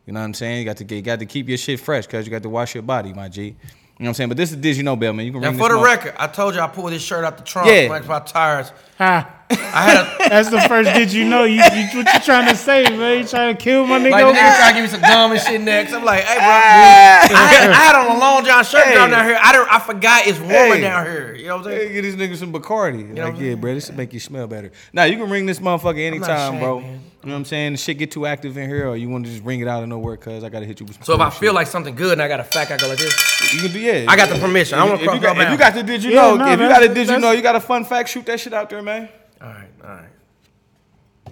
[0.04, 0.58] You know what I'm saying?
[0.58, 2.48] You got to get, you got to keep your shit fresh because you got to
[2.48, 3.54] wash your body, my G.
[4.02, 4.28] You know what I'm saying?
[4.30, 5.26] But this is Did You Know, Bell, man.
[5.26, 7.44] You can Now, for the record, I told you I pulled this shirt out the
[7.44, 7.68] trunk.
[7.68, 7.86] Yeah.
[7.88, 8.72] Like my tires.
[8.98, 9.41] Ha.
[9.52, 11.44] I had a That's the first did you know?
[11.44, 13.18] You, you what you trying to say, man?
[13.20, 14.10] You trying to kill my nigga?
[14.10, 14.56] like the over nigga there?
[14.58, 15.92] trying to give me some gum and shit next.
[15.92, 17.22] I'm like, hey, bro, Ah.
[17.22, 18.94] I, had, I had on a long john shirt Hey.
[18.94, 19.38] down down here.
[19.40, 20.80] I don't, I forgot it's warmer Hey.
[20.80, 21.34] down here.
[21.34, 21.92] You know what I'm Hey, saying?
[21.94, 23.08] get these niggas some Bacardi.
[23.08, 24.70] know like, yeah, bro, this will make you smell better.
[24.92, 26.80] Now, you can ring this motherfucker anytime, ashamed, bro.
[26.80, 26.90] man.
[27.22, 27.72] You know what I'm saying?
[27.72, 29.82] The shit get too active in here, or you want to just ring it out
[29.84, 31.54] of nowhere, cuz I got to hit you with some So if I cool feel
[31.54, 33.54] like something good and I got a fact, I go like this.
[33.54, 34.06] You can do, yeah.
[34.08, 34.78] I got the permission.
[34.78, 36.10] I If wanna you- cross if you, got, no if you got the did you
[36.10, 37.60] Yeah, know, no, if you that's- got a did you that's- know, you got a
[37.60, 39.08] fun fact, shoot that shit out there, man.
[39.42, 40.08] All right, all right.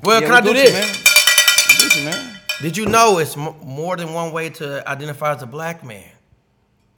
[0.03, 0.73] Well, Yeah, can I do Gucci, this?
[0.73, 0.88] man.
[1.90, 2.37] Gucci, man.
[2.62, 6.05] Did you know it's m- more than one way to identify as a black man?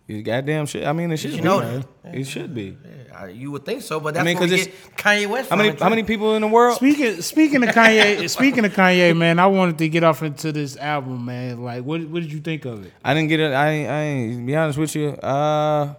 [0.08, 0.84] You goddamn shit.
[0.86, 1.42] I mean, it should you be.
[1.44, 1.84] know man.
[2.02, 2.14] that?
[2.14, 2.76] It should be.
[3.08, 5.48] Yeah, you would think so, but that's mean, where we 'cause get Kanye West.
[5.50, 6.76] How many it, how many people in the world?
[6.76, 10.76] Speaking speaking of Kanye, speaking of Kanye, man, I wanted to get off into this
[10.76, 11.62] album, man.
[11.62, 12.92] Like, what what did you think of it?
[13.04, 13.52] I didn't get it.
[13.52, 15.10] I ain't, I ain't be honest with you.
[15.10, 15.94] Uh,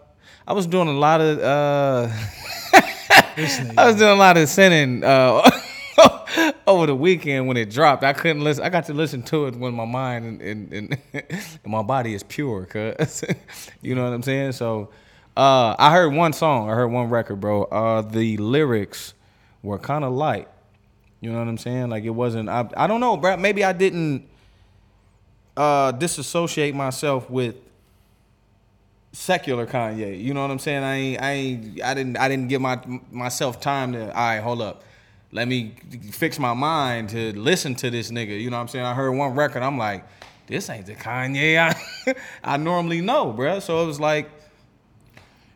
[0.46, 2.14] I was doing a lot of uh,
[3.78, 5.50] I was doing a lot of sending uh,
[6.68, 8.04] over the weekend when it dropped.
[8.04, 8.64] I couldn't listen.
[8.64, 12.22] I got to listen to it when my mind and and, and, my body is
[12.22, 13.24] pure, cause
[13.82, 14.52] you know what I'm saying.
[14.52, 14.90] So
[15.36, 16.70] uh, I heard one song.
[16.70, 17.64] I heard one record, bro.
[17.64, 19.16] Uh, the lyrics
[19.64, 20.48] were kind of light.
[21.20, 21.90] You know what I'm saying?
[21.90, 22.50] Like it wasn't.
[22.50, 23.38] I I don't know, bro.
[23.38, 24.28] Maybe I didn't
[25.58, 27.56] uh, disassociate myself with
[29.14, 30.22] secular Kanye.
[30.22, 30.84] You know what I'm saying?
[30.84, 34.08] I ain't, I ain't, I didn't, I didn't give my myself time to.
[34.08, 34.84] All right, hold up.
[35.32, 35.76] Let me
[36.12, 38.40] fix my mind to listen to this nigga.
[38.40, 38.86] You know what I'm saying?
[38.86, 39.64] I heard one record.
[39.64, 40.06] I'm like,
[40.46, 43.62] this ain't the Kanye I, I normally know, bruh.
[43.62, 44.30] So it was like.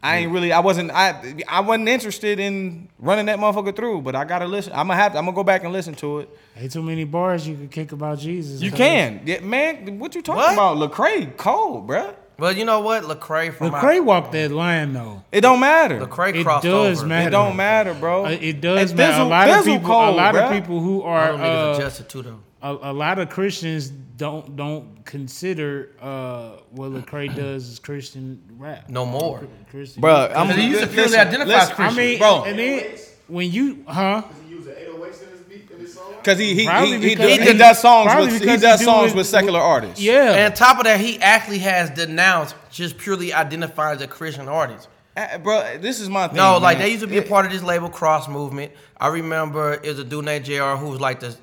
[0.03, 0.51] I ain't really.
[0.51, 0.91] I wasn't.
[0.91, 4.01] I I wasn't interested in running that motherfucker through.
[4.03, 4.71] But I gotta listen.
[4.73, 5.13] I'm gonna have.
[5.13, 6.29] To, I'm gonna go back and listen to it.
[6.55, 8.61] Ain't too many bars you can kick about Jesus.
[8.61, 8.77] You cuz.
[8.77, 9.97] can, yeah, man.
[9.97, 10.53] What you talking What?
[10.53, 10.77] about?
[10.77, 12.13] Lecrae, cold, bruh.
[12.39, 13.03] Well, you know what?
[13.03, 15.23] Lecrae from Lecrae walked that line though.
[15.31, 15.99] It don't matter.
[15.99, 17.07] Lecrae crossed It does over.
[17.07, 17.27] matter.
[17.29, 18.25] It don't matter, bro.
[18.25, 19.13] Uh, it does And matter.
[19.13, 20.45] A Thizzle- lot of Thizzle people, a lot bruh.
[20.45, 22.39] of people who All are them niggas uh, adjusted too though.
[22.61, 28.89] a, a lot of Christians don't don't consider uh, what Lecrae does as Christian rap.
[28.89, 29.47] No more.
[29.71, 30.01] Christian.
[30.03, 32.43] Bruh, I'm He used to purely identify listen, as I mean, Bro.
[32.45, 32.85] and then
[33.27, 34.21] when you, huh?
[34.27, 35.86] Does he use the 808s in his beat in his song?
[36.23, 38.79] Cause he he Probably he, he, because does, he he- does songs with he does
[38.79, 40.01] he songs with secular artists.
[40.01, 40.33] Yeah.
[40.33, 44.47] And on top of that, he actually has denounced just purely identified as a Christian
[44.49, 44.89] artist.
[45.15, 46.37] Uh, bro, this is my thing.
[46.37, 48.71] No, like they used to be a part of this label Cross Movement.
[48.99, 50.75] I remember it was a dude named Jr.
[50.75, 51.35] who was like the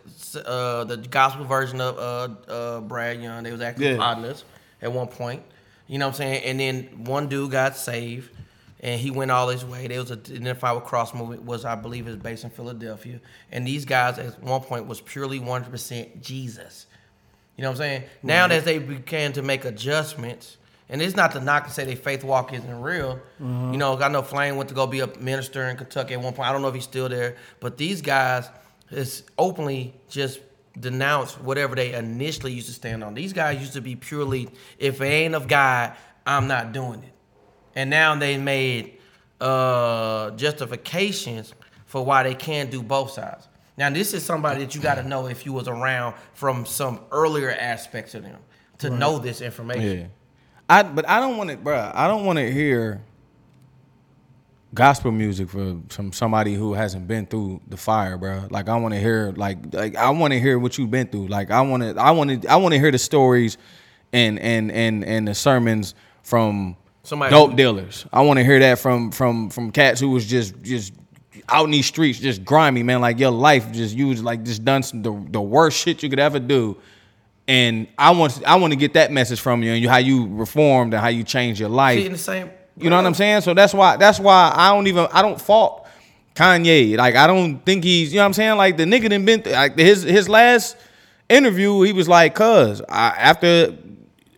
[0.47, 3.43] uh, the gospel version of uh, uh, Brad Young.
[3.45, 3.97] They was actually Yeah.
[3.97, 4.45] partners
[4.83, 5.43] at one point.
[5.87, 6.45] You know what I'm saying?
[6.45, 8.31] And then one dude got saved,
[8.85, 9.89] and he went all his way.
[9.89, 13.19] They was identified with Cross Movement was I believe is based in Philadelphia.
[13.51, 16.87] And these guys at one point was purely 100% Jesus.
[17.57, 18.03] You know what I'm saying?
[18.23, 20.59] Now that they began to make adjustments,
[20.91, 23.21] and it's not to knock and say their faith walk isn't real.
[23.41, 23.73] Mm-hmm.
[23.73, 26.35] You know, I know Flame went to go be a minister in Kentucky at one
[26.35, 26.47] point.
[26.47, 28.51] I don't know if he's still there, but these guys
[28.91, 30.41] is openly just
[30.79, 33.15] denounce whatever they initially used to stand on.
[33.15, 35.95] These guys used to be purely, if it ain't of God,
[36.27, 37.15] I'm not doing it.
[37.75, 38.99] And now they made
[39.41, 41.55] uh, justifications
[41.87, 43.49] for why they can't do both sides.
[43.77, 47.01] Now this is somebody that you got to know if you was around from some
[47.11, 48.39] earlier aspects of them
[48.79, 49.99] to know this information.
[49.99, 50.07] Yeah.
[50.69, 51.91] I but I don't want to, bro.
[51.95, 53.03] I don't want to hear
[54.73, 58.47] gospel music for from somebody who hasn't been through the fire, bro.
[58.51, 61.29] Like I want to hear like like I want to hear what you've been through.
[61.29, 63.59] Like I want to I want to I want to hear the stories
[64.13, 68.07] and and and and the sermons from Somebody dope dealers.
[68.13, 70.95] I want to hear that from from from cats who was just just
[71.49, 73.03] out in these streets, just grimy, man.
[73.03, 76.09] Like your life, just you was like just done some, the the worst shit you
[76.09, 76.77] could ever do.
[77.47, 80.29] And I want I want to get that message from you and you how you
[80.35, 81.99] reformed and how you changed your life.
[81.99, 82.51] See, in the same.
[82.79, 83.43] You know what I'm saying?
[83.43, 85.87] So that's why that's why I don't even I don't fault
[86.35, 86.97] Kanye.
[86.97, 88.57] Like I don't think he's you know what I'm saying?
[88.57, 90.79] Like the nigga done been th- like his his last
[91.29, 93.77] interview, he was like, cuz I, after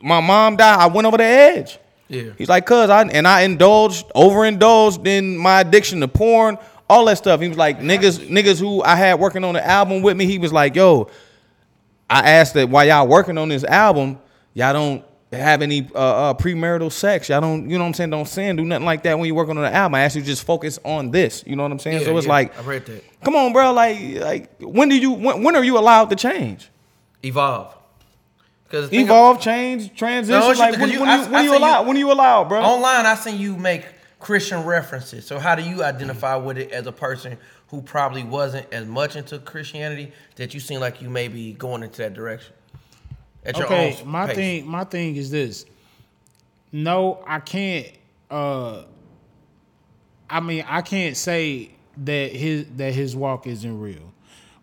[0.02, 1.78] my mom died, I went over the edge.
[2.08, 2.30] Yeah.
[2.38, 7.18] He's like, cuz I and I indulged, overindulged in my addiction to porn, all that
[7.18, 7.40] stuff.
[7.40, 10.38] He was like, niggas, niggas who I had working on the album with me, he
[10.38, 11.08] was like, yo,
[12.08, 14.18] I asked that while y'all working on this album,
[14.54, 17.28] y'all don't have any uh, uh, premarital sex.
[17.28, 18.10] Y'all don't, you know what I'm saying?
[18.10, 19.96] Don't sin, do nothing like that when you're working on the album.
[19.96, 21.42] I asked you just focus on this.
[21.46, 22.00] You know what I'm saying?
[22.00, 23.02] Yeah, so it's yeah, like, I read that.
[23.22, 23.72] come on, bro.
[23.72, 26.70] Like, like when do you when, when are you allowed to change?
[27.24, 27.75] Evolve.
[28.68, 30.40] Because Evolve, change, transition.
[30.40, 32.44] No, like when, you- when, I- you, when you seen you- allow when you allow,
[32.44, 32.60] bro.
[32.62, 33.84] Online, I seen you make
[34.18, 35.24] Christian references.
[35.26, 39.14] So how do you identify with it as a person who probably wasn't as much
[39.16, 42.54] into Christianity that you seem like you may be going into that direction?
[43.44, 44.34] At your okay, own my pace?
[44.36, 45.64] thing, my thing is this.
[46.72, 47.86] No, I can't.
[48.30, 48.82] uh
[50.28, 54.12] I mean, I can't say that his that his walk isn't real,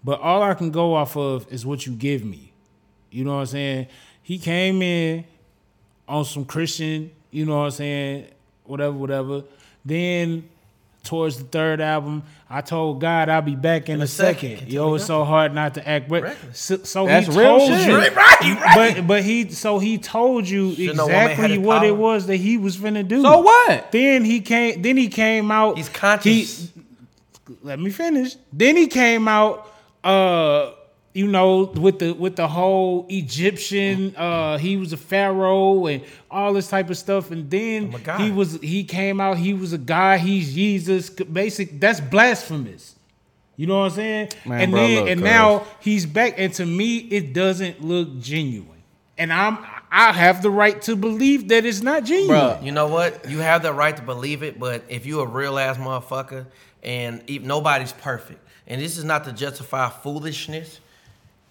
[0.04, 2.52] but all I can go off of is what you give me.
[3.14, 3.88] You know what I'm saying?
[4.24, 5.26] He came in
[6.08, 8.26] on some Christian, you know what I'm saying,
[8.66, 9.44] whatever, whatever.
[9.86, 10.50] Then
[11.04, 14.58] towards the third album, I told God I'll be back in, a a second.
[14.60, 14.72] second.
[14.74, 16.08] Yo, it's so hard not to act.
[16.10, 16.58] But Reckless.
[16.60, 17.88] so, so That's he real told shit.
[17.88, 18.96] you, Right, right, right.
[18.96, 21.84] but but he so he told you Should know one man had exactly his what
[21.84, 23.22] it was that he was finna do.
[23.22, 23.92] So what?
[23.92, 24.82] Then he came.
[24.82, 25.78] Then he came out.
[25.78, 26.72] He's conscious.
[26.74, 26.82] He,
[27.62, 28.38] let me finish.
[28.52, 29.68] Then he came out.
[30.04, 30.72] Uh,
[31.14, 34.16] you know, with the with the whole Egyptian.
[34.16, 37.32] Uh, he was a pharaoh and all this type of stuff.
[37.32, 38.22] And then I'm a god.
[38.22, 39.38] he was he came out.
[39.38, 40.18] He was a guy.
[40.18, 41.10] He's Jesus.
[41.10, 41.80] Basic.
[41.80, 42.96] That's blasphemous.
[43.56, 44.30] You know what I'm saying?
[44.46, 45.30] Man, and bro, then look, and cuz.
[45.30, 46.36] now he's back.
[46.38, 48.70] And to me, it doesn't look genuine.
[49.16, 49.60] And I'm
[49.92, 52.36] I have the right to believe that it's not genuine.
[52.36, 52.64] Bruh.
[52.64, 53.30] You know what?
[53.30, 56.48] You have the right to believe it, but if you a real ass motherfucker
[56.82, 60.80] and if nobody's perfect, and this is not to justify foolishness,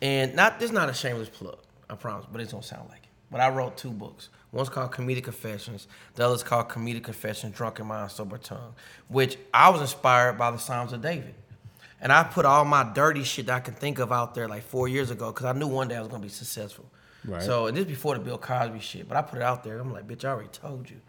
[0.03, 3.05] and not this is not a shameless plug, I promise, but it's gonna sound like
[3.05, 3.09] it.
[3.31, 4.29] But I wrote two books.
[4.51, 5.87] One's called Comedic Confessions.
[6.17, 8.75] The other's called Comedic Confessions, Drunken Mind, Sober Tongue,
[9.09, 11.35] which I was inspired by the Psalms of David.
[12.03, 14.65] And I put all my dirty shit that I can think of out there like
[14.65, 16.85] four years ago because I knew one day I was gonna be successful.
[17.25, 17.41] Right.
[17.41, 19.79] So and this is before the Bill Cosby shit, but I put it out there.
[19.79, 21.01] I'm like, bitch, I already told you.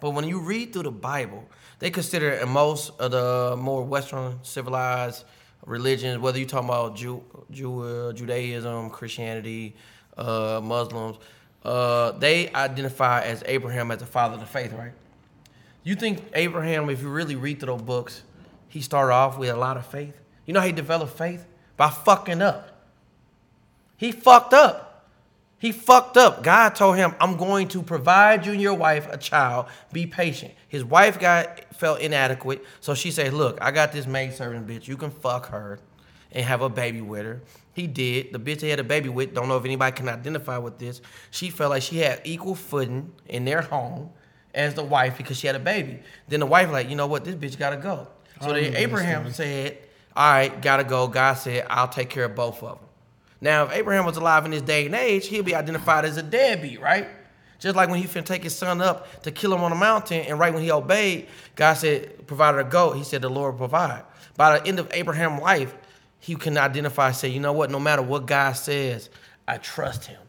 [0.00, 4.40] But when you read through the Bible, they consider in most of the more Western
[4.42, 5.24] civilized
[5.66, 9.74] religions, whether you're talking about Jew, Jew, uh, Judaism, Christianity,
[10.16, 11.18] uh, Muslims,
[11.64, 14.92] uh, they identify as Abraham as the father of the faith, right?
[15.82, 18.22] You think Abraham, if you really read through those books,
[18.68, 20.14] he started off with a lot of faith?
[20.46, 21.46] You know how he developed faith?
[21.76, 22.86] By fucking up.
[23.96, 24.89] He fucked up.
[25.60, 26.42] He fucked up.
[26.42, 29.66] God told him, I'm going to provide you and your wife a child.
[29.92, 30.54] Be patient.
[30.66, 32.64] His wife got felt inadequate.
[32.80, 34.88] So she said, Look, I got this maidservant bitch.
[34.88, 35.78] You can fuck her
[36.32, 37.42] and have a baby with her.
[37.74, 38.32] He did.
[38.32, 41.02] The bitch he had a baby with, don't know if anybody can identify with this.
[41.30, 44.10] She felt like she had equal footing in their home
[44.54, 46.00] as the wife because she had a baby.
[46.28, 48.08] Then the wife like, you know what, this bitch gotta go.
[48.40, 49.76] So then Abraham said,
[50.16, 51.06] all right, gotta go.
[51.06, 52.88] God said, I'll take care of both of them.
[53.40, 56.22] Now, if Abraham was alive in this day and age, he'd be identified as a
[56.22, 57.08] deadbeat, right?
[57.58, 60.22] Just like when he finna take his son up to kill him on a mountain,
[60.22, 63.68] and right when he obeyed, God said, provided a goat, he said, the Lord will
[63.68, 64.02] provide.
[64.36, 65.74] By the end of Abraham's life,
[66.18, 69.10] he can identify, say, you know what, no matter what God says,
[69.46, 70.20] I trust him.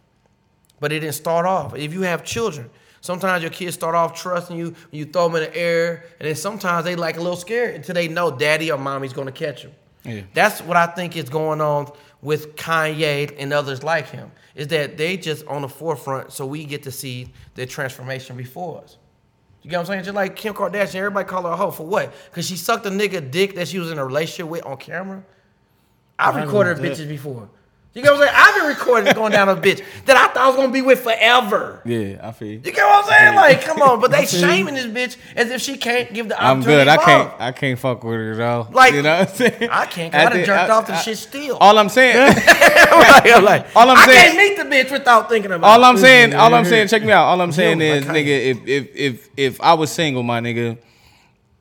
[0.80, 1.76] But it didn't start off.
[1.76, 2.70] If you have children,
[3.02, 6.28] sometimes your kids start off trusting you, when you throw them in the air, and
[6.28, 9.64] then sometimes they like a little scared until they know daddy or mommy's gonna catch
[9.64, 9.72] them.
[10.04, 10.22] Yeah.
[10.34, 14.32] That's what I think is going on with Kanye and others like him.
[14.56, 18.82] Is that they just on the forefront, so we get to see the transformation before
[18.82, 18.98] us.
[19.62, 20.04] You get what I'm saying?
[20.06, 22.14] Just like Kim Kardashian, everybody call her a hoe for what?
[22.30, 25.24] Because she sucked a nigga dick that she was in a relationship with on camera.
[26.18, 27.50] I've recorded bitches before.
[27.94, 28.36] You get what I'm saying?
[28.38, 31.02] I've been recording going down a bitch that I thought I was gonna be with
[31.02, 31.82] forever.
[31.84, 32.48] Yeah, I feel.
[32.48, 32.54] you.
[32.64, 33.36] You get what I'm saying?
[33.36, 36.62] Like, come on, but they shaming this bitch as if she can't give the I'm
[36.64, 36.88] good.
[36.88, 37.34] I can't.
[37.38, 38.70] I can't fuck with her at all.
[38.72, 39.70] Like, you know what I'm saying?
[39.70, 40.16] I can't.
[40.16, 41.58] I done think- jerked I- off to I- shit still.
[41.58, 42.16] All I'm saying.
[42.38, 45.68] like, I'm like, All I'm I saying- can't meet the bitch without thinking about.
[45.68, 45.84] All.
[45.84, 47.26] I'm saying, all I'm saying, check me out.
[47.26, 50.78] All I'm saying is, nigga, if if if if I was single, my nigga,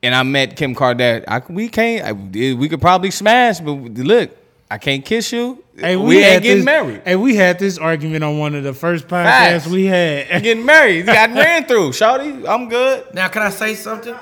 [0.04, 2.04] and I met Kim Kardashian, I, we can't.
[2.06, 4.30] I, we could probably smash, but look,
[4.70, 5.64] I can't kiss you.
[5.76, 7.02] Hey, we, had ain't getting this, married.
[7.04, 9.66] Hey, we had this argument on one of the first podcasts Facts.
[9.66, 10.42] we I'm had.
[10.44, 11.06] getting married.
[11.06, 12.46] Got ran through, shawty.
[12.48, 13.12] I'm good.
[13.12, 14.14] Now, can I say something?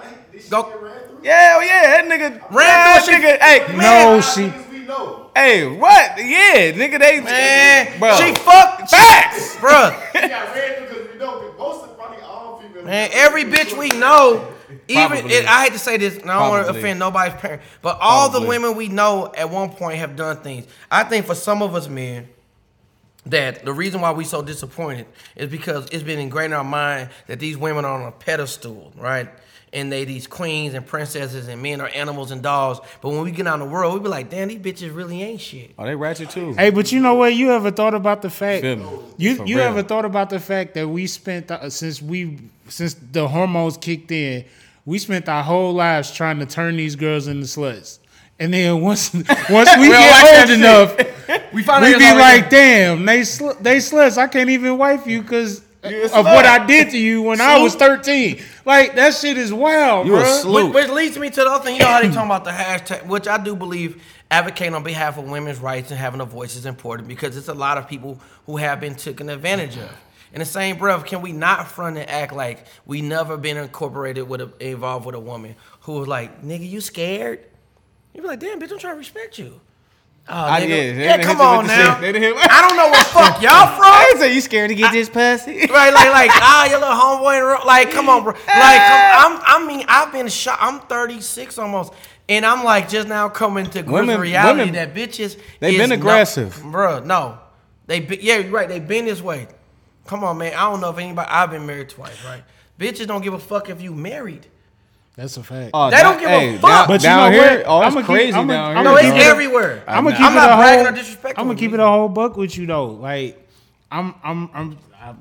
[0.48, 0.74] Go.
[1.22, 3.66] Yeah, oh yeah, that nigga Ran through that nigga.
[3.66, 4.40] Hey, No, man, she.
[4.42, 5.30] Niggas we know.
[5.34, 6.16] Hey, what?
[6.16, 8.16] Yeah, nigga, they Man, bro.
[8.16, 8.90] she fucked.
[8.90, 9.56] Facts.
[9.56, 10.14] Bruh.
[10.14, 11.40] We got ran through because we know.
[11.40, 12.86] 'cause Most of probably all females.
[12.86, 14.46] Man, every bitch we know,
[14.88, 15.36] even Probably.
[15.36, 17.98] and I hate to say this, and I don't want to offend nobody's parent, but
[18.00, 20.66] all the women we know at one point have done things.
[20.90, 22.28] I think for some of us men,
[23.26, 27.10] that the reason why we so disappointed is because it's been ingrained in our mind
[27.26, 29.28] that these women are on a pedestal, right?
[29.70, 32.80] And they these queens and princesses and men are animals and dogs.
[33.02, 35.22] But when we get out in the world, we be like, damn, these bitches really
[35.22, 35.72] ain't shit.
[35.78, 36.54] Oh, they ratchet too.
[36.54, 37.34] Hey, but you know what?
[37.34, 38.62] You ever thought about the fact?
[38.62, 39.12] Feel?
[39.18, 39.66] You For you real.
[39.66, 44.10] ever thought about the fact that we spent uh, since we since the hormones kicked
[44.10, 44.46] in,
[44.88, 47.98] we spent our whole lives trying to turn these girls into sluts,
[48.38, 49.12] and then once
[49.50, 50.96] once we We get old enough,
[51.52, 54.16] We found we be it's already- like, damn, they sl- they sluts.
[54.16, 56.46] I can't even wife you because of what.
[56.46, 58.40] I did to you when I was 13.
[58.64, 60.22] Like that shit is wild, You bro.
[60.22, 60.66] slut.
[60.66, 61.74] Which, which leads me to the other thing.
[61.76, 65.18] You know how they talking about the hashtag, which I do believe advocating on behalf
[65.18, 68.20] of women's rights and having a voice is important because it's a lot of people
[68.46, 69.90] who have been taken advantage of.
[70.32, 74.28] In the same breath, can we not front and act like we never been incorporated
[74.28, 77.40] with a, involved with a woman who was like, "Nigga, you scared?"
[78.14, 79.60] You be like, "Damn, bitch, I'm trying to respect you."
[80.30, 80.66] Oh, I nigga.
[80.66, 80.96] did.
[80.98, 81.98] They Yeah, come on now.
[81.98, 83.86] They didn't hit- I don't know where fuck y'all from.
[83.86, 85.66] I say you scared to get this pussy.
[85.70, 88.32] Right, like, like, ah, your little homeboy, like, come on, bro.
[88.34, 90.58] Like, I'm, I'm, I mean, I've been shot.
[90.60, 91.94] I'm 36 almost,
[92.28, 95.40] and I'm like just now coming to grips with reality women- that bitches.
[95.60, 96.60] they is been no- aggressive.
[96.62, 96.98] bro.
[97.00, 97.38] No,
[97.86, 98.68] they, yeah, you're right.
[98.68, 99.48] They've been this way.
[100.08, 100.54] Come on, man.
[100.54, 101.28] I don't know if anybody.
[101.30, 102.42] I've been married twice, right?
[102.80, 104.46] Bitches don't give a fuck if you married.
[105.16, 105.72] That's a fact.
[105.74, 106.70] Oh, They down- don't give a fuck.
[106.70, 107.64] Down, But you down know here, what?
[107.66, 108.84] oh, it's I'ma keep- crazy I'ma- down I'ma here.
[108.84, 109.82] No, it's keep everywhere.
[109.86, 110.94] I'm gonna keep I'm it not a bragging whole.
[110.94, 112.86] or disrespecting I'm gonna keep it a whole buck with you though.
[112.86, 113.46] Like,
[113.92, 114.78] I'm, I'm, I'm.
[114.98, 115.12] i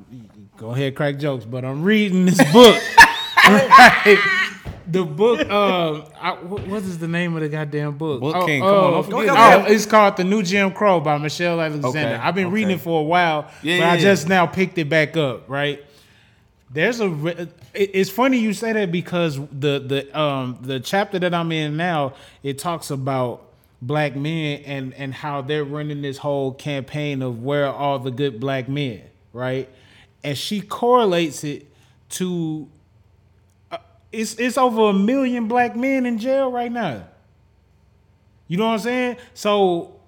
[0.56, 2.76] go ahead, crack jokes, but I'm reading this book.
[3.45, 4.17] right?
[4.88, 5.39] The book.
[5.50, 8.21] Um, I, what, is the name of the goddamn book?
[8.21, 11.00] Book Oh, King, come on, oh, don't forget oh, it's called The New Jim Crow
[11.02, 12.00] by Michelle Alexander.
[12.00, 14.02] Okay, I've been reading it for a while, Yeah, but yeah, I yeah.
[14.02, 15.50] just now picked it back up.
[15.50, 15.84] Right.
[16.69, 17.47] There's a.
[17.73, 22.13] It's funny you say that because the the um the chapter that I'm in now
[22.43, 23.43] it talks about
[23.82, 28.12] black men and and how they're running this whole campaign of where are all the
[28.12, 29.02] good black men,
[29.34, 29.69] right?
[30.23, 31.67] And she correlates it
[32.10, 32.67] to
[34.12, 37.04] it's it's over a million black men in jail right now.
[38.48, 39.17] You know what I'm saying?
[39.34, 40.00] So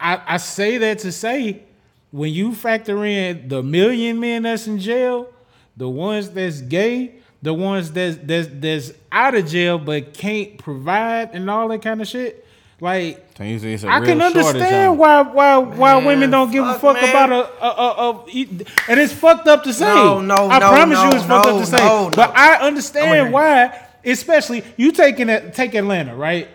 [0.00, 1.62] I, I say that to say
[2.10, 5.32] when you factor in the million men that's in jail,
[5.76, 11.30] the ones that's gay, the ones that's that's that's out of jail but can't provide
[11.34, 12.46] and all that kind of shit,
[12.82, 16.50] like So you it's a I real can understand why why why Man, women don't
[16.50, 17.10] give a fuck, fuck man.
[17.10, 18.24] about a, a, a, a
[18.90, 19.84] and it's fucked up to say.
[19.86, 21.76] No, no, I no, promise no, you it's fucked no, up to say.
[21.76, 22.34] no, But no.
[22.34, 26.48] I I'm understand with why, especially you taking it take Atlanta, right?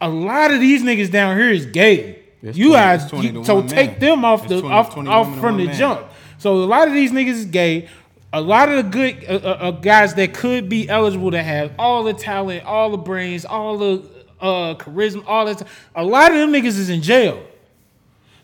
[0.00, 2.18] A lot of these niggas down here is gay.
[2.42, 4.00] It's you 20 guys, you- to so one take man.
[4.00, 5.76] them off It's the 20 off, 20 off from the man.
[5.76, 6.06] jump.
[6.38, 7.88] So a lot of these niggas is gay.
[8.32, 11.72] A lot of the good uh, uh, uh, guys that could be eligible to have
[11.78, 14.02] all the talent, all the brains, all the
[14.40, 15.66] uh, charisma, all that.
[15.94, 17.42] A lot of them niggas is in jail.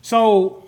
[0.01, 0.63] So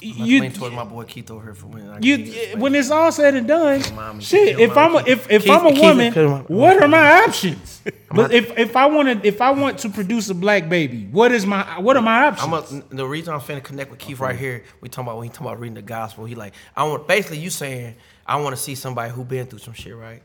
[0.00, 1.90] You, you lean towards my boy Keith over here for winning.
[1.90, 4.56] I you give when it's all said and done, Mommy, shit.
[4.56, 7.24] kill If I'm a, if if Keith- I'm a woman, kill my- what are my
[7.24, 7.82] options?
[8.14, 11.32] But if if I want to if I want to produce a black baby, what
[11.32, 12.72] is my what are my options?
[12.72, 14.62] I'm a, the reason I'm finna connect with Keith right here.
[14.80, 16.24] We talking about when he talking about reading the gospel.
[16.24, 19.58] He like I want basically you saying I want to see somebody who been through
[19.60, 20.22] some shit, right?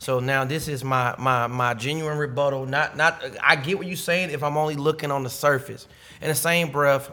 [0.00, 2.64] So now this is my my my genuine rebuttal.
[2.64, 5.86] Not not I get what you're saying if I'm only looking on the surface.
[6.22, 7.10] In the same breath,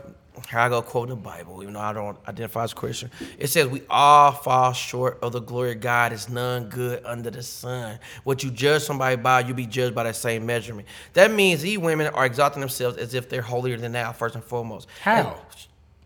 [0.50, 3.12] here I go quoting the Bible, even though I don't identify as Christian.
[3.38, 6.14] It says we all fall short of the glory of God.
[6.14, 8.00] Is none good under the sun.
[8.24, 10.88] What you judge somebody by, you be judged by that same measurement.
[11.12, 14.44] That means these women are exalting themselves as if they're holier than thou, first and
[14.44, 14.88] foremost.
[15.02, 15.42] How?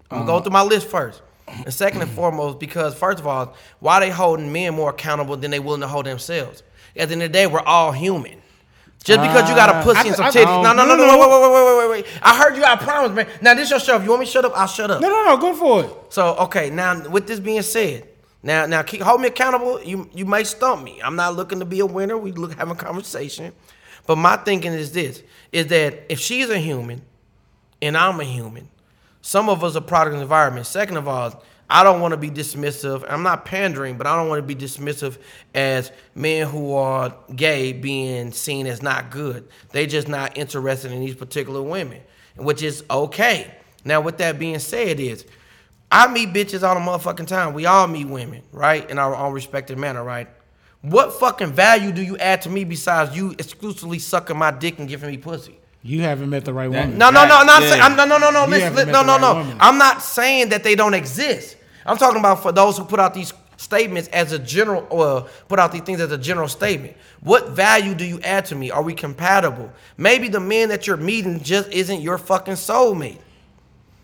[0.09, 1.21] I'm going through my list first.
[1.47, 5.51] And second and foremost, because first of all, why they holding men more accountable than
[5.51, 6.63] they willing to hold themselves?
[6.97, 8.41] At the end of the day, we're all human.
[9.03, 10.63] Just because you got a Uh, pussy and some titties.
[10.63, 11.17] No, no, no, no, no, no.
[11.17, 12.05] wait, wait, wait, wait, wait, wait.
[12.21, 12.63] I heard you.
[12.63, 13.27] I promise, man.
[13.41, 13.95] Now this your show.
[13.95, 15.01] If you want me to shut up, I'll shut up.
[15.01, 15.37] no, no, no.
[15.37, 16.13] Go for it.
[16.13, 18.07] So okay, now with this being said,
[18.43, 19.81] now now keep hold me accountable.
[19.81, 21.01] You you may stump me.
[21.03, 22.15] I'm not looking to be a winner.
[22.17, 23.53] We look have a conversation.
[24.05, 27.01] But my thinking is this: is that if she's a human
[27.81, 28.69] and I'm a human,
[29.21, 30.67] some of us are product of environment.
[30.67, 33.05] Second of all, I don't want to be dismissive.
[33.07, 35.17] I'm not pandering, but I don't want to be dismissive
[35.55, 39.47] as men who are gay being seen as not good.
[39.71, 42.01] They just not interested in these particular women,
[42.35, 43.49] which is okay.
[43.85, 45.25] Now, with that being said, is
[45.89, 47.53] I meet bitches all the motherfucking time.
[47.53, 48.87] We all meet women, right?
[48.89, 50.27] In our own respective manner, right?
[50.81, 54.89] What fucking value do you add to me besides you exclusively sucking my dick and
[54.89, 55.57] giving me pussy?
[55.83, 56.97] You haven't met the right woman.
[56.97, 57.69] No, no, no, I'm not Yeah.
[57.69, 57.81] saying.
[57.81, 58.43] I'm, no, no, no, no.
[58.43, 59.33] You Listen, haven't li- met no, no, right no.
[59.41, 59.57] woman.
[59.59, 61.55] I'm not saying that they don't exist.
[61.85, 65.59] I'm talking about for those who put out these statements as a general, or put
[65.59, 66.95] out these things as a general statement.
[67.21, 68.71] What value do you add to me?
[68.71, 69.71] Are we compatible?
[69.97, 73.19] Maybe the man that you're meeting just isn't your fucking soulmate.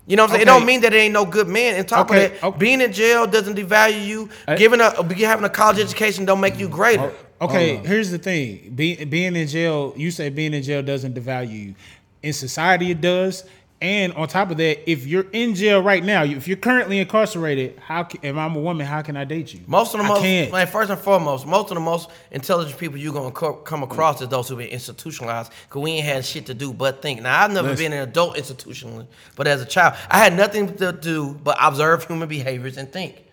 [0.06, 0.42] You know what I'm saying?
[0.44, 1.76] It don't mean that it ain't no good man.
[1.76, 2.58] And top Okay, of that, okay.
[2.58, 4.30] being in jail doesn't devalue you.
[4.48, 4.92] I- Giving a
[5.26, 7.12] having a college education don't make you greater.
[7.42, 11.14] Oh, okay, here's the thing: Be, being in jail, you say being in jail doesn't
[11.14, 11.76] devalue you.
[12.24, 13.44] In society, it does.
[13.80, 17.78] And on top of that, if you're in jail right now, if you're currently incarcerated,
[17.78, 18.04] how?
[18.06, 19.60] Can, if I'm a woman, how can I date you?
[19.68, 20.52] Most of the I most, can't.
[20.52, 24.20] like first and foremost, most of the most intelligent people you're gonna co- come across
[24.20, 27.22] is those who've been institutionalized, cause we ain't had shit to do but think.
[27.22, 29.06] Now I've never been an adult institutionally,
[29.36, 33.26] but as a child, I had nothing to do but observe human behaviors and think.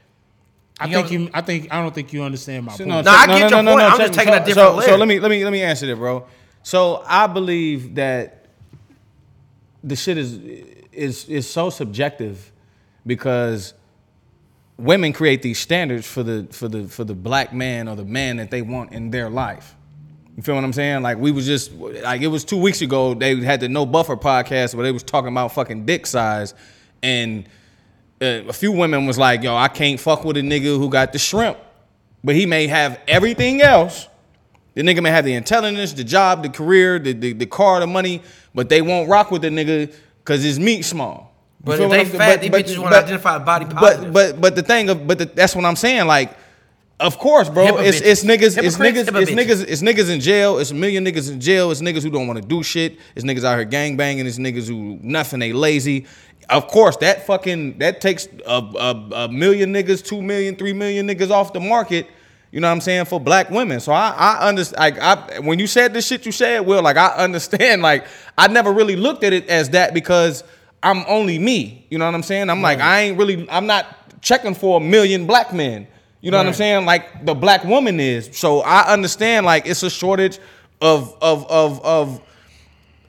[0.78, 1.30] I You think you.
[1.32, 3.06] I think I don't think you understand my So, point.
[3.06, 3.80] No, I get your point.
[3.80, 5.86] I'm just taking a so, different so, so let me let me let me answer
[5.86, 6.26] that, bro.
[6.62, 8.43] So I believe that
[9.84, 10.38] the shit is
[10.92, 12.50] is is so subjective
[13.06, 13.74] because
[14.78, 18.38] women create these standards for the for the for the black man or the man
[18.38, 19.76] that they want in their life.
[20.36, 21.02] You feel what I'm saying?
[21.02, 23.14] Like we was just like it was two weeks ago.
[23.14, 26.54] They had the No Buffer podcast where they was talking about fucking dick size,
[27.02, 27.46] and
[28.20, 31.12] uh, a few women was like, "Yo, I can't fuck with a nigga who got
[31.12, 31.58] the shrimp,
[32.24, 34.08] but he may have everything else.
[34.74, 37.86] The nigga may have the intelligence, the job, the career, the the, the car, the
[37.86, 38.20] money,
[38.54, 41.32] but they won't rock with the nigga because his meat small."
[41.66, 44.12] You But if they I'm- fat, these bitches wanna identify body but positive.
[44.12, 46.06] but but the thing of but the, that's what I'm saying.
[46.06, 46.36] Like,
[47.00, 47.66] of course, bro.
[47.66, 48.06] Hippa It's bitches.
[48.06, 48.62] it's niggas.
[48.62, 49.04] It's niggas.
[49.06, 49.64] hippa It's niggas.
[49.68, 50.58] It's niggas in jail.
[50.58, 51.70] It's a million niggas in jail.
[51.70, 52.98] It's niggas who don't want to do shit.
[53.16, 54.26] It's niggas out here gang banging.
[54.26, 55.40] It's niggas who nothing.
[55.40, 56.06] They lazy.
[56.50, 61.08] Of course, that fucking that takes a, a, a million niggas, two million, three million
[61.08, 62.06] niggas off the market.
[62.54, 63.80] You know what I'm saying for black women.
[63.80, 64.78] So I I understand.
[64.78, 67.82] Like I when you said this shit you said, Will, like I understand.
[67.82, 68.06] Like
[68.38, 70.44] I never really looked at it as that because
[70.80, 71.84] I'm only me.
[71.90, 72.50] You know what I'm saying?
[72.50, 73.50] I'm like I ain't really.
[73.50, 75.88] I'm not checking for a million black men.
[76.20, 76.86] You know what I'm saying?
[76.86, 78.30] Like the black woman is.
[78.38, 80.38] So I understand like it's a shortage
[80.80, 82.20] of of of of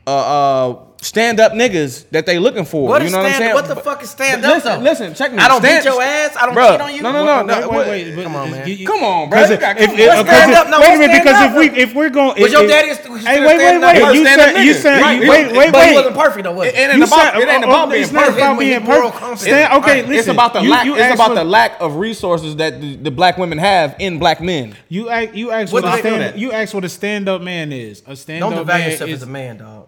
[0.07, 2.87] uh, uh stand up niggas that they looking for.
[2.87, 3.53] What you is know what I'm stand- saying?
[3.53, 4.89] what the fuck is stand but up, Listen, though?
[4.89, 5.37] listen, check me.
[5.37, 6.35] I don't Stand- beat your ass.
[6.35, 7.01] I don't Bruh, cheat on you.
[7.03, 7.55] No, no, no, Wait, no.
[7.55, 8.67] wait, what- wait, Come on, man.
[8.67, 9.39] you- Come on, bro.
[9.39, 10.07] Because You if, got- if, come if.
[10.07, 10.69] What's stand up?
[10.69, 11.51] No, wait a minute, because up?
[11.51, 14.15] if we if we're going, Was if- your daddy Hey, wait, stand wait, wait.
[14.15, 17.03] You said you said you- wait, wait, but he wasn't perfect though, was It ain't
[17.03, 18.37] about, it ain't about oh, oh, being it's not perfect.
[18.39, 19.73] about being perfect.
[19.73, 20.13] okay, listen.
[20.13, 20.85] it's about the lack.
[20.87, 24.75] It's about the lack of resources that the, black women have in black men.
[24.89, 28.01] You ask, you asked What a stand, you asked what a stand up man is.
[28.07, 29.87] A stand Don't up devalue man yourself is as a man, dog.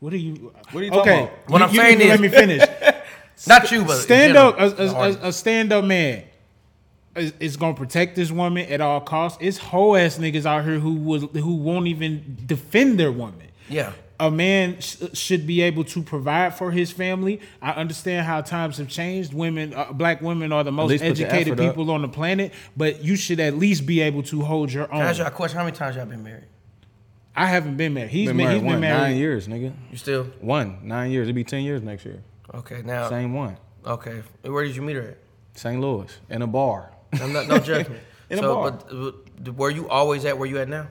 [0.00, 0.52] What are you?
[0.72, 1.48] What are you talking okay, about?
[1.50, 2.62] What you- I'm you saying is- let me finish.
[3.46, 6.22] Not you, but stand up, a, a, a, a stand up man
[7.14, 9.36] is, is gonna protect this woman at all costs.
[9.42, 13.48] It's whole ass niggas out here who was who won't even defend their woman.
[13.68, 13.92] Yeah.
[14.18, 17.38] A man sh- should be able to provide for his family.
[17.60, 19.34] I understand how times have changed.
[19.34, 21.74] Women, uh, black women, are the most least put your educated effort up.
[21.74, 22.54] people on the planet.
[22.74, 25.28] But you should at least be able to hold your Can I ask you own.
[25.30, 25.58] a question?
[25.58, 26.44] How many times y'all been married?
[27.36, 28.10] I haven't been married.
[28.10, 29.00] He's Been been, married he's been one, married.
[29.10, 29.72] nine years, nigga.
[29.90, 30.24] You still?
[30.40, 31.28] One nine years.
[31.28, 32.22] It'll be ten years next year.
[32.54, 33.08] Okay, now.
[33.10, 33.58] Same one.
[33.84, 35.18] Okay, where did you meet her at?
[35.54, 35.80] St.
[35.80, 36.90] Louis in a bar.
[37.20, 38.00] I'm not, no judgment.
[38.28, 38.72] In a bar.
[38.72, 40.88] but were you always at where you at now?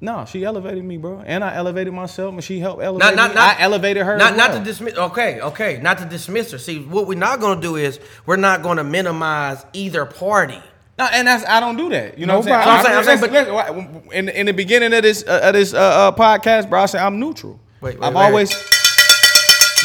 [0.00, 3.28] No, she elevated me, bro, and I elevated myself, and she helped elevate Not, not,
[3.30, 3.34] me.
[3.34, 4.16] not, I elevated her.
[4.16, 4.94] Not, as not to dismiss.
[4.96, 6.58] Okay, okay, not to dismiss her.
[6.58, 10.60] See, what we're not going to do is we're not going to minimize either party.
[10.98, 12.18] No, and that's I don't do that.
[12.18, 12.68] You know what I'm saying?
[12.68, 13.30] I'm saying- I'm listen,
[13.74, 16.80] listen, listen, in in the beginning of this uh, of this uh, uh, podcast, bro,
[16.80, 17.60] I said I'm neutral.
[17.82, 18.22] Wait, wait, I've wait.
[18.22, 18.50] always.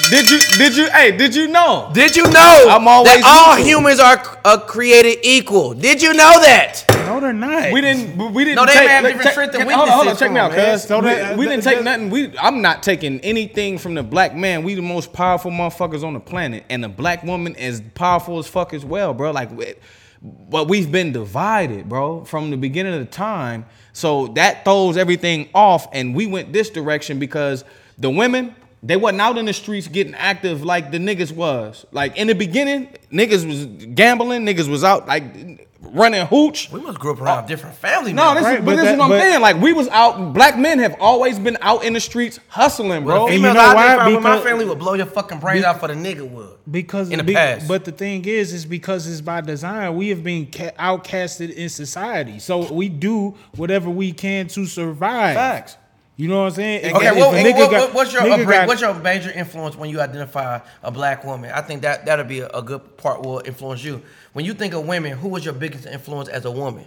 [0.09, 1.89] Did you did you hey did you know?
[1.93, 3.68] Did you know I'm always that all neutral.
[3.82, 5.74] humans are uh, created equal?
[5.74, 6.84] Did you know that?
[7.05, 7.72] No, they're not.
[7.74, 8.34] We didn't.
[8.34, 8.55] We didn't.
[8.55, 10.16] No, they take, have look, different check- strength and check- Hold on, hold on.
[10.18, 10.84] Check me out, cuz.
[10.84, 12.09] So we, that- we didn't that- take nothing.
[12.09, 12.38] We.
[12.38, 14.64] I'm not taking anything from the black man.
[14.64, 18.47] We the most powerful motherfuckers on the planet, and the black woman is powerful as
[18.47, 19.32] fuck as well, bro.
[19.32, 19.76] Like, we-
[20.22, 23.65] but we've been divided, bro, from the beginning of the time.
[23.93, 27.63] So that throws everything off, and we went this direction because
[27.97, 28.55] the women.
[28.84, 31.86] They wasn't out in the streets getting active like the niggas was.
[31.91, 36.71] Like in the beginning, niggas was gambling, niggas was out like running hooch.
[36.71, 38.11] We must grow up around different family.
[38.13, 38.59] No, this members.
[38.59, 39.41] is, but, but this that- is what I'm but- saying.
[39.41, 40.34] Like we was out.
[40.34, 43.15] Black men have always been out in the streets hustling, bro.
[43.25, 43.75] Well, And you know why?
[43.93, 46.57] identify with my family would blow your fucking brains out for the nigga would.
[46.71, 47.67] because in the be- past.
[47.67, 49.95] But the thing is, is because it's by design.
[49.95, 55.36] We have been ca- outcasted in society, so we do whatever we can to survive.
[55.36, 55.77] Facts.
[56.22, 56.86] You know what I'm saying?
[56.86, 59.89] If- Okay, if well, nigga what, got- what's your got- what's your major influence when
[59.89, 61.49] you identify a black woman?
[61.51, 64.03] I think that that'll be a, a good part will influence you.
[64.34, 66.86] When you think of women, who was your biggest influence as a woman?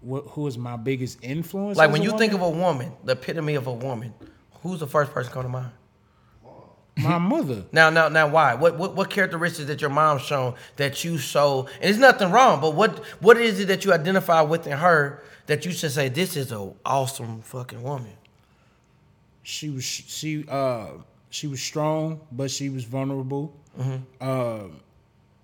[0.00, 1.78] What, who is my biggest influence?
[1.78, 4.12] Like when you think of a woman, the epitome of a woman,
[4.64, 5.70] who's the first person come to mind?
[6.96, 7.64] my mother.
[7.72, 8.54] Now, now, now, why?
[8.54, 11.68] What, what, what characteristics that your mom shown that you so?
[11.74, 15.22] And there's nothing wrong, but what, what is it that you identify with in her
[15.46, 18.12] that you should say this is an awesome fucking woman?
[19.42, 20.88] She was she uh
[21.30, 23.54] she was strong, but she was vulnerable.
[23.78, 24.28] Mm-hmm.
[24.28, 24.80] Um,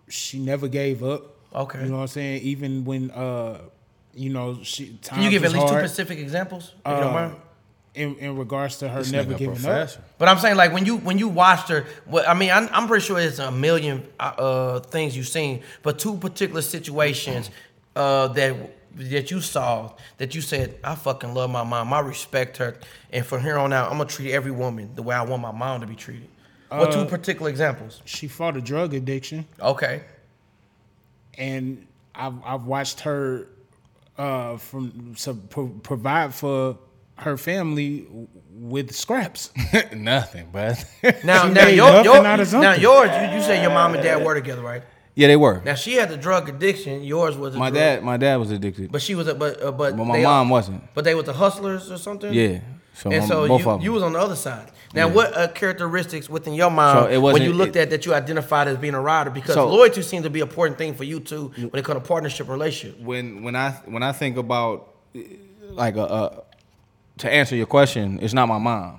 [0.09, 1.37] she never gave up.
[1.55, 1.83] Okay.
[1.83, 2.43] you know what I'm saying.
[2.43, 3.59] Even when uh,
[4.15, 6.75] you know, she Can you give at times was least two specific examples?
[6.85, 7.37] If you don't uh, mind?
[7.95, 9.91] in in regards to her This never nigga giving up.
[10.19, 12.89] But I'm saying like when you when you watched her, what I mean, I'm, I'm
[12.89, 17.51] pretty sure it's a million uh, uh, things you've seen, but two particular situations
[17.95, 18.57] uh, that
[18.97, 22.77] that you saw that you said, I fucking love my mom, I respect her,
[23.13, 25.53] and from here on out, I'm gonna treat every woman the way I want my
[25.53, 26.29] mom to be treated.
[26.69, 28.01] What two particular examples?
[28.07, 29.47] She fought a drug addiction.
[29.61, 30.03] Okay,
[31.37, 33.49] and I've I've watched her
[34.19, 36.79] uh, from so pro- provide for
[37.17, 38.07] her family
[38.55, 39.51] with scraps.
[39.95, 40.85] Nothing, but
[41.25, 42.81] Now, She now, made your, nothing your, out of now something.
[42.83, 44.83] yours, you, you say your mom and dad were together, right?
[45.15, 45.61] Yeah, they were.
[45.65, 47.03] Now she had the drug addiction.
[47.05, 49.35] Yours was a My drug- dad, my dad was addicted, but, but she was a
[49.35, 50.83] but uh, but my they- mom wasn't.
[50.95, 52.33] But they were the hustlers or something.
[52.33, 52.61] Yeah,
[52.95, 53.85] so, and my- so both you, of them.
[53.85, 54.71] you was on the other side.
[54.95, 58.13] Now, what uh, characteristics within your mind So when you looked it- at that you
[58.13, 59.31] identified as being a rider?
[59.31, 62.01] Because So- loyalty seems to be an important thing for you too when it comes
[62.03, 63.01] to partnership relationship.
[63.01, 64.89] when when I when I think about
[65.71, 66.43] like a, a
[67.19, 68.99] to answer your question, it's not my mom.